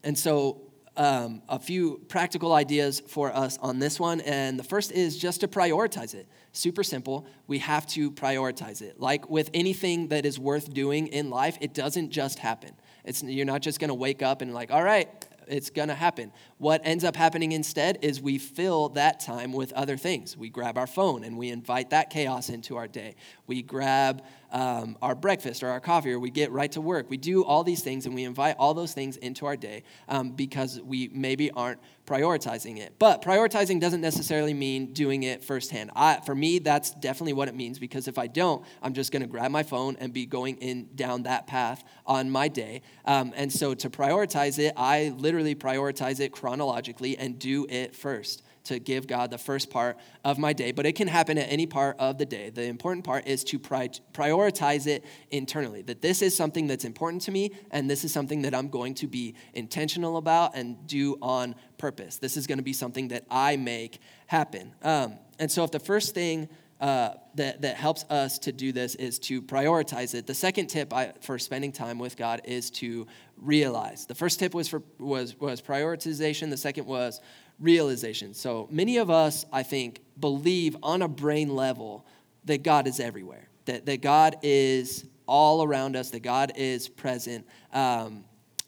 And 0.03 0.19
so 0.19 0.72
um, 0.97 1.43
a 1.49 1.59
few 1.59 2.01
practical 2.09 2.53
ideas 2.53 3.01
for 3.01 3.35
us 3.35 3.59
on 3.59 3.79
this 3.79 3.99
one. 3.99 4.21
And 4.21 4.59
the 4.59 4.65
first 4.65 4.93
is 4.93 5.17
just 5.17 5.41
to 5.41 5.49
prioritize 5.49 6.15
it. 6.15 6.27
Super 6.53 6.83
simple. 6.83 7.27
We 7.47 7.59
have 7.59 7.87
to 7.89 8.11
prioritize 8.11 8.83
it. 8.83 9.01
Like 9.01 9.31
with 9.31 9.51
anything 9.55 10.09
that 10.09 10.27
is 10.27 10.39
worth 10.39 10.73
doing 10.73 11.07
in 11.07 11.31
life, 11.31 11.57
it 11.61 11.75
doesn't 11.75 12.11
just 12.11 12.39
happen. 12.39 12.73
It's, 13.05 13.23
you're 13.23 13.47
not 13.47 13.63
just 13.63 13.81
going 13.81 13.89
to 13.89 13.95
wake 13.95 14.23
up 14.23 14.43
and, 14.43 14.55
like, 14.55 14.71
all 14.71 14.85
right, 14.85 15.09
it's 15.49 15.71
going 15.71 15.89
to 15.89 15.95
happen. 15.95 16.33
What 16.59 16.81
ends 16.85 17.05
up 17.05 17.17
happening 17.17 17.53
instead 17.53 17.99
is 18.03 18.21
we 18.21 18.39
fill 18.39 18.91
that 18.91 19.21
time 19.21 19.53
with 19.53 19.73
other 19.73 19.97
things. 19.97 20.37
We 20.37 20.49
grab 20.49 20.79
our 20.79 20.87
phone 20.87 21.25
and 21.25 21.37
we 21.37 21.51
invite 21.51 21.91
that 21.91 22.11
chaos 22.11 22.49
into 22.49 22.77
our 22.77 22.89
day. 22.89 23.17
We 23.47 23.63
grab 23.63 24.23
um, 24.51 24.97
our 25.01 25.15
breakfast 25.15 25.63
or 25.63 25.69
our 25.69 25.81
coffee 25.81 26.13
or 26.13 26.19
we 26.19 26.31
get 26.31 26.51
right 26.53 26.71
to 26.73 26.81
work. 26.81 27.09
We 27.09 27.17
do 27.17 27.45
all 27.45 27.65
these 27.65 27.83
things 27.83 28.07
and 28.07 28.15
we 28.15 28.25
invite 28.25 28.57
all 28.59 28.75
those 28.75 28.93
things 28.93 29.17
into 29.17 29.47
our 29.47 29.57
day 29.57 29.83
um, 30.09 30.31
because 30.33 30.81
we 30.81 31.11
maybe 31.13 31.51
aren't 31.51 31.81
prioritizing 32.13 32.79
it. 32.79 32.95
But 32.99 33.23
prioritizing 33.23 33.81
doesn't 33.81 34.03
necessarily 34.03 34.53
mean 34.53 34.93
doing 34.93 35.23
it 35.23 35.43
firsthand. 35.43 35.91
I, 35.97 36.21
for 36.27 36.35
me, 36.35 36.59
that's 36.59 36.91
definitely 36.91 37.33
what 37.33 37.49
it 37.49 37.55
means 37.55 37.79
because 37.79 38.07
if 38.07 38.19
I 38.19 38.27
don't, 38.27 38.63
I'm 38.83 38.93
just 38.93 39.13
going 39.13 39.23
to 39.23 39.29
grab 39.29 39.51
my 39.51 39.63
phone 39.63 39.97
and 39.99 40.13
be 40.13 40.27
going 40.27 40.57
in 40.59 40.91
down 40.95 41.23
that 41.23 41.47
path 41.47 41.83
on 42.07 42.31
my 42.31 42.49
day. 42.49 42.83
Um, 43.07 43.33
and 43.35 43.51
so 43.51 43.73
to 43.75 43.89
prioritize 43.89 44.59
it, 44.59 44.75
I 44.77 45.15
literally 45.17 45.55
prioritize 45.55 46.21
it 46.21 46.33
chronologically 46.33 47.17
and 47.17 47.39
do 47.39 47.67
it 47.71 47.97
first 47.97 48.43
to 48.65 48.79
give 48.79 49.07
God 49.07 49.31
the 49.31 49.39
first 49.39 49.71
part 49.71 49.99
of 50.25 50.39
my 50.39 50.53
day, 50.53 50.73
but 50.73 50.87
it 50.87 50.93
can 50.93 51.09
happen 51.09 51.39
at 51.39 51.51
any 51.51 51.67
part 51.67 51.97
of 51.99 52.19
the 52.19 52.27
day. 52.27 52.51
The 52.51 52.65
important 52.65 53.05
part 53.05 53.27
is 53.27 53.45
to 53.45 53.59
prioritize 53.59 54.87
it 54.87 55.05
internally, 55.31 55.83
that 55.83 56.03
this 56.03 56.23
is 56.23 56.37
something 56.37 56.67
that's 56.67 56.85
important 56.85 57.23
to 57.23 57.31
me, 57.31 57.53
and 57.71 57.91
this 57.91 58.05
is 58.05 58.13
something 58.13 58.43
that 58.43 58.55
I'm 58.55 58.69
going 58.69 58.95
to 58.95 59.07
be 59.07 59.35
intentional 59.55 60.17
about 60.17 60.57
and 60.57 60.87
do 60.87 61.17
on 61.21 61.55
purpose. 61.79 62.19
This 62.19 62.37
is 62.37 62.47
going 62.47 62.59
to 62.59 62.65
be 62.65 62.73
something 62.73 63.09
that 63.09 63.25
I 63.31 63.57
make 63.57 64.01
happen. 64.27 64.75
Um, 64.83 65.19
and 65.39 65.51
so, 65.51 65.65
if 65.65 65.71
the 65.71 65.81
first 65.81 66.15
thing 66.15 66.49
uh, 66.83 67.15
that, 67.37 67.63
that 67.63 67.77
helps 67.77 68.05
us 68.11 68.41
to 68.41 68.51
do 68.51 68.73
this 68.73 68.97
is 68.97 69.21
to 69.21 69.41
prioritize 69.41 70.17
it. 70.17 70.27
The 70.27 70.35
second 70.35 70.67
tip 70.67 70.93
I, 70.93 71.13
for 71.21 71.39
spending 71.39 71.71
time 71.71 71.97
with 71.97 72.17
God 72.17 72.41
is 72.43 72.73
to 72.73 73.07
realize. 73.37 74.05
The 74.07 74.17
first 74.17 74.41
tip 74.41 74.53
was, 74.53 74.67
for, 74.67 74.83
was, 74.99 75.39
was 75.39 75.63
prioritization, 75.63 76.51
the 76.51 76.57
second 76.57 76.87
was 76.87 77.21
realization. 77.63 78.35
So 78.35 78.69
many 78.71 78.99
of 78.99 79.09
us, 79.09 79.47
I 79.53 79.63
think, 79.63 80.03
believe 80.19 80.77
on 80.83 81.01
a 81.01 81.09
brain 81.09 81.55
level 81.55 82.05
that 82.45 82.63
God 82.63 82.87
is 82.87 83.01
everywhere, 83.01 83.49
that, 83.65 83.87
that 83.87 84.03
God 84.03 84.37
is 84.43 85.07
all 85.27 85.63
around 85.63 85.97
us, 85.97 86.11
that 86.11 86.21
God 86.21 86.53
is 86.57 86.89
present. 86.89 87.47
Um, 87.73 88.25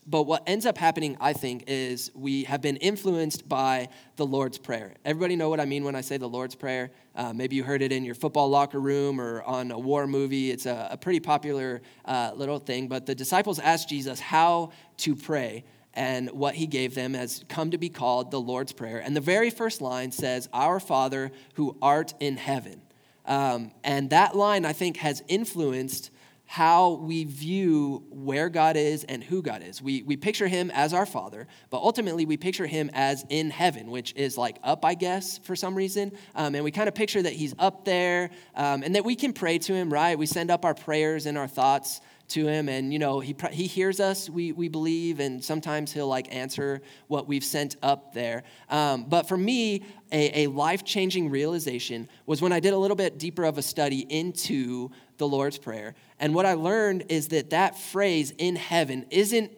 but 0.06 0.24
what 0.24 0.42
ends 0.46 0.66
up 0.66 0.76
happening, 0.76 1.16
I 1.18 1.32
think, 1.32 1.64
is 1.66 2.10
we 2.14 2.44
have 2.44 2.60
been 2.60 2.76
influenced 2.76 3.48
by 3.48 3.88
the 4.16 4.26
Lord's 4.26 4.58
Prayer. 4.58 4.94
Everybody 5.04 5.34
know 5.34 5.48
what 5.48 5.60
I 5.60 5.64
mean 5.64 5.82
when 5.82 5.94
I 5.94 6.02
say 6.02 6.18
the 6.18 6.28
Lord's 6.28 6.54
Prayer? 6.54 6.90
Uh, 7.16 7.32
maybe 7.32 7.56
you 7.56 7.64
heard 7.64 7.80
it 7.80 7.90
in 7.90 8.04
your 8.04 8.14
football 8.14 8.50
locker 8.50 8.80
room 8.80 9.18
or 9.18 9.42
on 9.44 9.70
a 9.70 9.78
war 9.78 10.06
movie. 10.06 10.50
It's 10.50 10.66
a, 10.66 10.88
a 10.90 10.96
pretty 10.98 11.20
popular 11.20 11.80
uh, 12.04 12.32
little 12.34 12.58
thing. 12.58 12.86
But 12.86 13.06
the 13.06 13.14
disciples 13.14 13.58
asked 13.58 13.88
Jesus 13.88 14.20
how 14.20 14.72
to 14.98 15.16
pray, 15.16 15.64
and 15.94 16.30
what 16.30 16.54
he 16.54 16.66
gave 16.66 16.94
them 16.94 17.14
has 17.14 17.44
come 17.48 17.70
to 17.70 17.78
be 17.78 17.88
called 17.88 18.30
the 18.30 18.40
Lord's 18.40 18.72
Prayer. 18.72 18.98
And 18.98 19.16
the 19.16 19.20
very 19.20 19.50
first 19.50 19.80
line 19.80 20.12
says, 20.12 20.48
Our 20.52 20.80
Father 20.80 21.30
who 21.54 21.76
art 21.80 22.14
in 22.20 22.36
heaven. 22.36 22.82
Um, 23.26 23.70
and 23.82 24.10
that 24.10 24.36
line, 24.36 24.64
I 24.64 24.72
think, 24.72 24.98
has 24.98 25.22
influenced 25.28 26.10
how 26.46 26.92
we 26.92 27.24
view 27.24 28.04
where 28.10 28.48
God 28.48 28.76
is 28.76 29.04
and 29.04 29.24
who 29.24 29.42
God 29.42 29.62
is. 29.62 29.80
We, 29.80 30.02
we 30.02 30.16
picture 30.16 30.46
him 30.46 30.70
as 30.74 30.92
our 30.92 31.06
Father, 31.06 31.46
but 31.70 31.78
ultimately 31.78 32.26
we 32.26 32.36
picture 32.36 32.66
him 32.66 32.90
as 32.92 33.24
in 33.30 33.50
heaven, 33.50 33.90
which 33.90 34.12
is 34.14 34.36
like 34.36 34.58
up, 34.62 34.84
I 34.84 34.94
guess, 34.94 35.38
for 35.38 35.56
some 35.56 35.74
reason. 35.74 36.12
Um, 36.34 36.54
and 36.54 36.62
we 36.62 36.70
kind 36.70 36.86
of 36.86 36.94
picture 36.94 37.22
that 37.22 37.32
he's 37.32 37.54
up 37.58 37.84
there 37.84 38.30
um, 38.54 38.82
and 38.82 38.94
that 38.94 39.04
we 39.04 39.16
can 39.16 39.32
pray 39.32 39.58
to 39.58 39.72
him, 39.72 39.92
right? 39.92 40.18
We 40.18 40.26
send 40.26 40.50
up 40.50 40.64
our 40.64 40.74
prayers 40.74 41.26
and 41.26 41.38
our 41.38 41.48
thoughts 41.48 42.00
to 42.28 42.46
him. 42.46 42.68
And 42.68 42.92
you 42.92 42.98
know 42.98 43.20
he, 43.20 43.34
he 43.52 43.66
hears 43.66 44.00
us 44.00 44.30
we, 44.30 44.52
we 44.52 44.68
believe 44.68 45.20
and 45.20 45.44
sometimes 45.44 45.92
he'll 45.92 46.08
like 46.08 46.34
answer 46.34 46.80
what 47.08 47.28
we've 47.28 47.44
sent 47.44 47.76
up 47.82 48.14
there. 48.14 48.44
Um, 48.68 49.04
but 49.04 49.28
for 49.28 49.36
me 49.36 49.84
a, 50.12 50.44
a 50.44 50.46
life-changing 50.48 51.30
realization 51.30 52.08
was 52.26 52.40
when 52.40 52.52
i 52.52 52.60
did 52.60 52.72
a 52.72 52.78
little 52.78 52.96
bit 52.96 53.18
deeper 53.18 53.44
of 53.44 53.58
a 53.58 53.62
study 53.62 54.00
into 54.00 54.90
the 55.18 55.28
lord's 55.28 55.58
prayer. 55.58 55.94
And 56.18 56.34
what 56.34 56.46
i 56.46 56.54
learned 56.54 57.06
is 57.08 57.28
that 57.28 57.50
that 57.50 57.78
phrase 57.78 58.32
in 58.38 58.56
heaven 58.56 59.06
isn't 59.10 59.52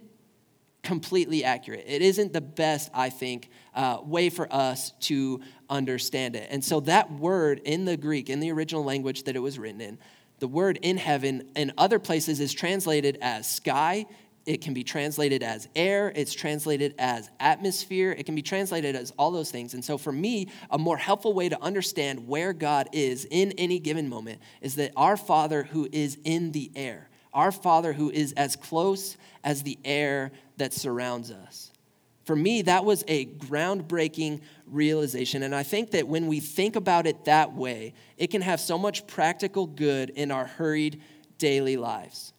completely 0.83 1.43
accurate. 1.43 1.85
It 1.89 2.01
isn't 2.03 2.33
the 2.33 2.41
best 2.41 2.91
i 2.95 3.11
think 3.11 3.51
uh, 3.75 3.99
way 4.03 4.31
for 4.31 4.53
us 4.53 4.93
to 5.01 5.41
understand 5.69 6.37
it. 6.37 6.49
And 6.51 6.65
so 6.65 6.81
that 6.81 7.13
word 7.13 7.61
in 7.65 7.85
the 7.85 7.97
greek 7.97 8.29
in 8.31 8.41
the 8.41 8.51
original 8.51 8.85
language 8.85 9.25
that 9.25 9.37
it 9.37 9.41
was 9.41 9.59
written 9.59 9.81
in 9.81 9.99
the 10.39 10.49
word 10.49 10.79
in 10.83 10.97
heaven 10.97 11.51
in 11.57 11.73
other 11.79 11.99
places 11.99 12.41
is 12.41 12.53
translated 12.53 13.19
as 13.23 13.49
sky. 13.49 14.07
It 14.45 14.61
can 14.61 14.75
be 14.75 14.85
translated 14.85 15.43
as 15.43 15.69
air. 15.75 16.13
It's 16.15 16.33
translated 16.33 16.95
as 16.99 17.31
atmosphere. 17.41 18.13
It 18.13 18.27
can 18.27 18.37
be 18.37 18.43
translated 18.43 18.95
as 18.95 19.13
all 19.19 19.33
those 19.33 19.51
things. 19.51 19.75
And 19.75 19.85
so, 19.85 19.99
for 19.99 20.13
me, 20.13 20.49
a 20.71 20.79
more 20.79 20.97
helpful 20.97 21.33
way 21.33 21.49
to 21.49 21.61
understand 21.61 22.29
where 22.29 22.53
God 22.53 22.89
is 22.93 23.27
in 23.29 23.53
any 23.53 23.81
given 23.81 24.09
moment 24.09 24.41
is 24.61 24.77
that 24.77 24.93
our 24.97 25.17
Father 25.17 25.65
who 25.65 25.89
is 25.91 26.19
in 26.23 26.53
the 26.53 26.71
air, 26.77 27.09
our 27.35 27.51
Father 27.51 27.93
who 27.93 28.11
is 28.11 28.33
as 28.35 28.55
close 28.55 29.17
as 29.43 29.65
the 29.65 29.79
air 29.85 30.31
that 30.59 30.73
surrounds 30.73 31.33
us. 31.33 31.73
For 32.27 32.35
me, 32.35 32.63
that 32.63 32.85
was 32.85 33.05
a 33.07 33.27
groundbreaking 33.27 34.41
realization. 34.67 35.45
And 35.45 35.55
I 35.55 35.63
think 35.63 35.93
that 35.93 36.09
when 36.09 36.27
we 36.27 36.41
think 36.41 36.75
about 36.75 37.07
it 37.07 37.25
that 37.27 37.55
way, 37.55 37.95
it 38.19 38.33
can 38.33 38.43
have 38.43 38.59
so 38.59 38.77
much 38.77 39.07
practical 39.07 39.65
good 39.65 40.11
in 40.11 40.33
our 40.33 40.45
hurried 40.45 41.01
daily 41.39 41.77
lives. 41.77 42.33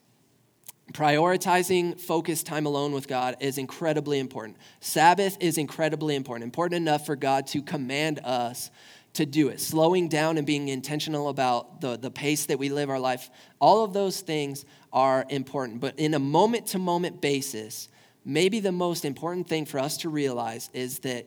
Prioritizing 0.91 1.97
focused 1.97 2.45
time 2.45 2.65
alone 2.65 2.91
with 2.91 3.07
God 3.07 3.37
is 3.39 3.57
incredibly 3.57 4.19
important. 4.19 4.57
Sabbath 4.81 5.37
is 5.39 5.57
incredibly 5.57 6.17
important, 6.17 6.43
important 6.43 6.81
enough 6.81 7.05
for 7.05 7.15
God 7.15 7.47
to 7.47 7.61
command 7.61 8.19
us 8.25 8.69
to 9.13 9.25
do 9.25 9.47
it. 9.47 9.61
Slowing 9.61 10.09
down 10.09 10.37
and 10.37 10.45
being 10.45 10.67
intentional 10.67 11.29
about 11.29 11.79
the, 11.79 11.97
the 11.97 12.11
pace 12.11 12.45
that 12.47 12.59
we 12.59 12.67
live 12.67 12.89
our 12.89 12.99
life, 12.99 13.29
all 13.59 13.85
of 13.85 13.93
those 13.93 14.19
things 14.19 14.65
are 14.91 15.25
important. 15.29 15.79
But 15.79 15.97
in 15.97 16.13
a 16.13 16.19
moment 16.19 16.67
to 16.67 16.77
moment 16.77 17.21
basis, 17.21 17.87
maybe 18.27 18.59
the 18.59 18.73
most 18.73 19.05
important 19.05 19.47
thing 19.47 19.65
for 19.65 19.79
us 19.79 19.97
to 19.97 20.09
realize 20.09 20.69
is 20.73 20.99
that 20.99 21.25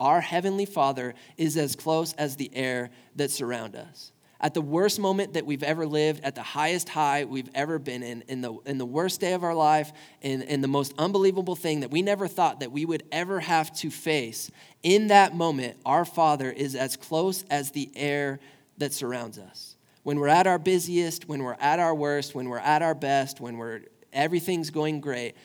our 0.00 0.20
Heavenly 0.20 0.66
Father 0.66 1.14
is 1.38 1.56
as 1.56 1.76
close 1.76 2.12
as 2.14 2.34
the 2.34 2.50
air 2.52 2.90
that 3.14 3.30
surround 3.30 3.76
us. 3.76 4.10
At 4.40 4.54
the 4.54 4.60
worst 4.60 4.98
moment 4.98 5.34
that 5.34 5.46
we've 5.46 5.62
ever 5.62 5.86
lived, 5.86 6.24
at 6.24 6.34
the 6.34 6.42
highest 6.42 6.88
high 6.88 7.24
we've 7.24 7.48
ever 7.54 7.78
been 7.78 8.02
in, 8.02 8.24
in 8.26 8.40
the, 8.40 8.54
in 8.66 8.76
the 8.76 8.84
worst 8.84 9.20
day 9.20 9.34
of 9.34 9.44
our 9.44 9.54
life, 9.54 9.92
in, 10.20 10.42
in 10.42 10.60
the 10.60 10.68
most 10.68 10.92
unbelievable 10.98 11.54
thing 11.54 11.78
that 11.80 11.92
we 11.92 12.02
never 12.02 12.26
thought 12.26 12.58
that 12.58 12.72
we 12.72 12.84
would 12.84 13.04
ever 13.12 13.38
have 13.38 13.72
to 13.76 13.88
face, 13.88 14.50
in 14.82 15.06
that 15.06 15.36
moment, 15.36 15.76
our 15.86 16.04
Father 16.04 16.50
is 16.50 16.74
as 16.74 16.96
close 16.96 17.44
as 17.50 17.70
the 17.70 17.88
air 17.94 18.40
that 18.78 18.92
surrounds 18.92 19.38
us. 19.38 19.76
When 20.02 20.18
we're 20.18 20.26
at 20.26 20.48
our 20.48 20.58
busiest, 20.58 21.28
when 21.28 21.44
we're 21.44 21.56
at 21.60 21.78
our 21.78 21.94
worst, 21.94 22.34
when 22.34 22.48
we're 22.48 22.58
at 22.58 22.82
our 22.82 22.96
best, 22.96 23.40
when 23.40 23.58
we're 23.58 23.82
everything's 24.12 24.70
going 24.70 25.00
great, 25.00 25.36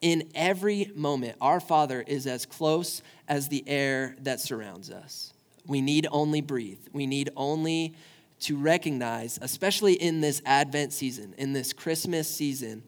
in 0.00 0.30
every 0.34 0.90
moment, 0.94 1.36
our 1.40 1.60
Father 1.60 2.02
is 2.06 2.26
as 2.26 2.46
close 2.46 3.02
as 3.28 3.48
the 3.48 3.62
air 3.66 4.16
that 4.22 4.40
surrounds 4.40 4.90
us. 4.90 5.32
We 5.66 5.80
need 5.80 6.06
only 6.10 6.40
breathe. 6.40 6.80
We 6.92 7.06
need 7.06 7.30
only 7.36 7.94
to 8.40 8.56
recognize, 8.56 9.38
especially 9.42 9.92
in 9.94 10.20
this 10.20 10.40
Advent 10.46 10.92
season, 10.92 11.34
in 11.36 11.52
this 11.52 11.72
Christmas 11.72 12.28
season, 12.28 12.82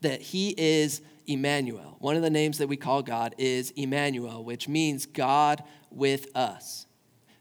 that 0.00 0.22
He 0.22 0.54
is 0.56 1.02
Emmanuel. 1.26 1.96
One 1.98 2.16
of 2.16 2.22
the 2.22 2.30
names 2.30 2.58
that 2.58 2.68
we 2.68 2.76
call 2.76 3.02
God 3.02 3.34
is 3.38 3.72
Emmanuel, 3.72 4.44
which 4.44 4.68
means 4.68 5.06
God 5.06 5.62
with 5.90 6.34
us. 6.36 6.86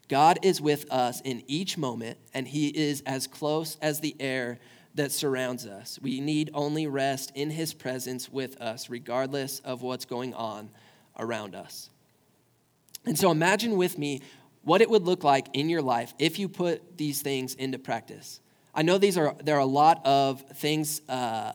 God 0.08 0.39
is 0.41 0.60
with 0.60 0.91
us 0.91 1.22
in 1.22 1.43
each 1.47 1.78
moment, 1.78 2.18
and 2.34 2.47
He 2.47 2.70
is 2.70 3.02
as 3.06 3.28
close 3.28 3.78
as 3.82 4.00
the 4.00 4.16
air 4.20 4.60
that 5.00 5.14
surrounds 5.14 5.66
us. 5.66 5.97
We 6.02 6.20
need 6.20 6.52
only 6.54 6.86
rest 6.86 7.32
in 7.34 7.50
His 7.50 7.74
presence 7.74 8.30
with 8.30 8.60
us, 8.60 8.89
regardless 8.89 9.62
of 9.62 9.82
what's 9.82 10.04
going 10.04 10.34
on 10.34 10.70
around 11.18 11.56
us. 11.56 11.89
And 13.06 13.18
so 13.18 13.32
imagine 13.32 13.78
with 13.78 13.97
me 13.97 14.22
what 14.64 14.82
it 14.82 14.89
would 14.89 15.04
look 15.04 15.24
like 15.24 15.47
in 15.54 15.70
your 15.70 15.82
life 15.82 16.14
if 16.20 16.38
you 16.38 16.50
put 16.50 16.97
these 16.97 17.22
things 17.22 17.56
into 17.56 17.80
practice. 17.80 18.41
I 18.76 18.82
know 18.82 18.97
these 18.97 19.18
are 19.18 19.36
there 19.41 19.56
are 19.56 19.62
a 19.62 19.66
lot 19.66 20.06
of 20.06 20.41
things 20.56 21.02
uh, 21.08 21.54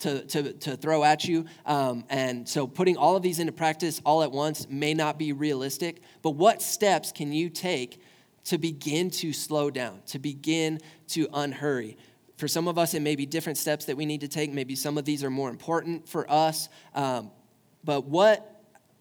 to, 0.00 0.24
to, 0.24 0.52
to 0.54 0.76
throw 0.76 1.04
at 1.04 1.26
you, 1.26 1.44
um, 1.66 2.04
and 2.08 2.48
so 2.48 2.66
putting 2.66 2.96
all 2.96 3.14
of 3.14 3.22
these 3.22 3.38
into 3.40 3.52
practice 3.52 4.00
all 4.06 4.22
at 4.22 4.32
once 4.32 4.66
may 4.70 4.94
not 4.94 5.18
be 5.18 5.32
realistic. 5.32 6.00
But 6.22 6.30
what 6.30 6.62
steps 6.62 7.12
can 7.12 7.30
you 7.32 7.50
take 7.50 8.00
to 8.44 8.56
begin 8.56 9.10
to 9.10 9.34
slow 9.34 9.70
down, 9.70 10.00
to 10.06 10.18
begin 10.18 10.80
to 11.08 11.28
unhurry? 11.34 11.98
For 12.36 12.48
some 12.48 12.68
of 12.68 12.78
us, 12.78 12.94
it 12.94 13.00
may 13.00 13.16
be 13.16 13.26
different 13.26 13.58
steps 13.58 13.86
that 13.86 13.96
we 13.96 14.06
need 14.06 14.20
to 14.20 14.28
take. 14.28 14.52
Maybe 14.52 14.74
some 14.74 14.98
of 14.98 15.04
these 15.04 15.24
are 15.24 15.30
more 15.30 15.48
important 15.48 16.08
for 16.08 16.30
us. 16.30 16.68
Um, 16.94 17.30
but 17.84 18.06
what 18.06 18.52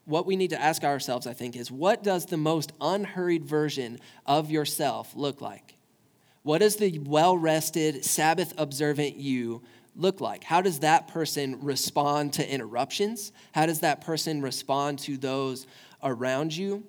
what 0.06 0.28
we 0.28 0.36
need 0.36 0.52
to 0.52 0.62
ask 0.62 0.84
ourselves, 0.84 1.26
I 1.26 1.34
think, 1.34 1.56
is 1.56 1.72
what 1.72 2.04
does 2.04 2.28
the 2.28 2.38
most 2.38 2.72
unhurried 2.80 3.44
version 3.44 4.00
of 4.26 4.52
yourself 4.52 5.16
look 5.16 5.42
like? 5.42 5.76
What 6.44 6.60
does 6.60 6.76
the 6.76 7.00
well 7.00 7.36
rested, 7.36 8.06
Sabbath 8.06 8.54
observant 8.58 9.16
you 9.16 9.64
look 9.96 10.22
like? 10.22 10.44
How 10.44 10.62
does 10.62 10.80
that 10.80 11.08
person 11.08 11.60
respond 11.62 12.34
to 12.34 12.48
interruptions? 12.48 13.32
How 13.52 13.66
does 13.66 13.80
that 13.80 14.02
person 14.02 14.42
respond 14.42 15.00
to 15.00 15.18
those 15.18 15.66
around 16.04 16.56
you? 16.56 16.84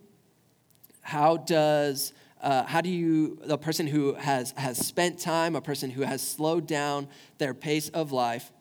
How 1.01 1.39
does 1.39 2.13
uh, 2.41 2.65
how 2.65 2.81
do 2.81 2.91
you, 2.91 3.39
the 3.45 3.59
person 3.59 3.87
who 3.87 4.15
has, 4.15 4.53
has 4.57 4.79
spent 4.79 5.19
time, 5.19 5.57
a 5.57 5.61
person 5.61 5.91
who 5.91 6.03
has 6.03 6.27
slowed 6.27 6.67
down 6.67 7.09
their 7.39 7.55
pace 7.55 7.89
of 7.91 8.13
life, 8.13 8.53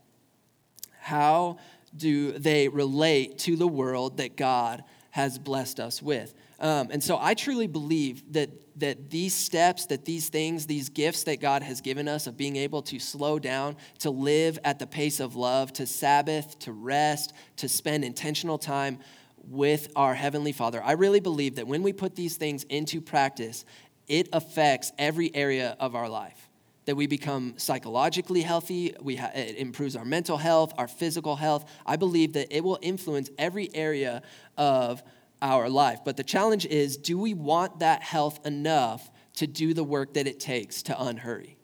how 1.00 1.58
do 1.96 2.32
they 2.34 2.68
relate 2.68 3.38
to 3.40 3.56
the 3.56 3.68
world 3.68 4.18
that 4.18 4.36
God 4.36 4.84
has 5.12 5.38
blessed 5.38 5.80
us 5.80 6.02
with? 6.02 6.34
Um, 6.60 6.90
and 6.92 7.04
so 7.04 7.18
I 7.20 7.34
truly 7.34 7.68
believe 7.68 8.34
that, 8.34 8.50
that 8.80 9.10
these 9.10 9.34
steps, 9.34 9.88
that 9.88 10.06
these 10.06 10.30
things, 10.30 10.66
these 10.66 10.90
gifts 10.90 11.24
that 11.24 11.42
God 11.42 11.62
has 11.64 11.82
given 11.82 12.08
us 12.08 12.28
of 12.28 12.38
being 12.38 12.56
able 12.56 12.82
to 12.84 13.00
slow 13.00 13.40
down, 13.40 13.76
to 14.00 14.10
live 14.10 14.58
at 14.64 14.80
the 14.80 14.88
pace 14.88 15.20
of 15.20 15.36
love, 15.36 15.74
to 15.74 15.86
Sabbath, 15.86 16.58
to 16.60 16.72
rest, 16.72 17.34
to 17.58 17.68
spend 17.68 18.06
intentional 18.06 18.58
time 18.58 19.00
with 19.48 19.92
our 19.96 20.14
Heavenly 20.14 20.52
Father. 20.52 20.82
I 20.84 20.94
really 20.94 21.20
believe 21.20 21.56
that 21.56 21.68
when 21.68 21.84
we 21.84 21.94
put 21.94 22.16
these 22.16 22.38
things 22.38 22.64
into 22.66 23.02
practice, 23.02 23.66
it 24.08 24.30
affects 24.34 24.92
every 24.98 25.34
area 25.36 25.76
of 25.80 25.96
our 25.96 26.10
life. 26.10 26.50
That 26.86 26.96
we 26.96 27.08
become 27.08 27.56
psychologically 27.58 28.42
healthy, 28.42 28.96
we 29.02 29.16
ha- 29.16 29.32
it 29.34 29.56
improves 29.58 29.96
our 29.96 30.06
mental 30.06 30.38
health, 30.38 30.74
our 30.78 30.88
physical 30.88 31.36
health. 31.36 31.66
I 31.86 31.96
believe 31.96 32.34
that 32.34 32.56
it 32.56 32.64
will 32.64 32.78
influence 32.82 33.30
every 33.38 33.74
area 33.74 34.22
of 34.58 35.02
our 35.42 35.70
life. 35.70 36.00
But 36.06 36.18
the 36.18 36.24
challenge 36.24 36.66
is 36.66 36.98
do 36.98 37.18
we 37.18 37.34
want 37.34 37.80
that 37.80 38.04
health 38.04 38.46
enough 38.46 39.10
to 39.36 39.48
do 39.48 39.74
the 39.74 39.84
work 39.84 40.14
that 40.14 40.28
it 40.28 40.40
takes 40.40 40.84
to 40.84 41.02
unhurry? 41.02 41.58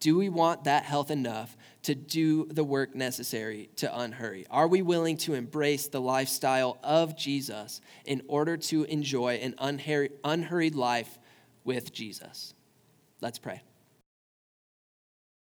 Do 0.00 0.16
we 0.18 0.28
want 0.28 0.64
that 0.64 0.84
health 0.84 1.10
enough 1.10 1.56
to 1.82 1.94
do 1.94 2.46
the 2.46 2.64
work 2.64 2.94
necessary 2.94 3.70
to 3.76 3.98
unhurry? 3.98 4.46
Are 4.50 4.68
we 4.68 4.82
willing 4.82 5.16
to 5.18 5.34
embrace 5.34 5.88
the 5.88 6.00
lifestyle 6.00 6.78
of 6.82 7.16
Jesus 7.16 7.80
in 8.04 8.22
order 8.28 8.56
to 8.56 8.84
enjoy 8.84 9.34
an 9.34 9.54
unhurried 9.58 10.74
life 10.74 11.18
with 11.64 11.92
Jesus? 11.92 12.54
Let's 13.20 13.38
pray. 13.38 13.62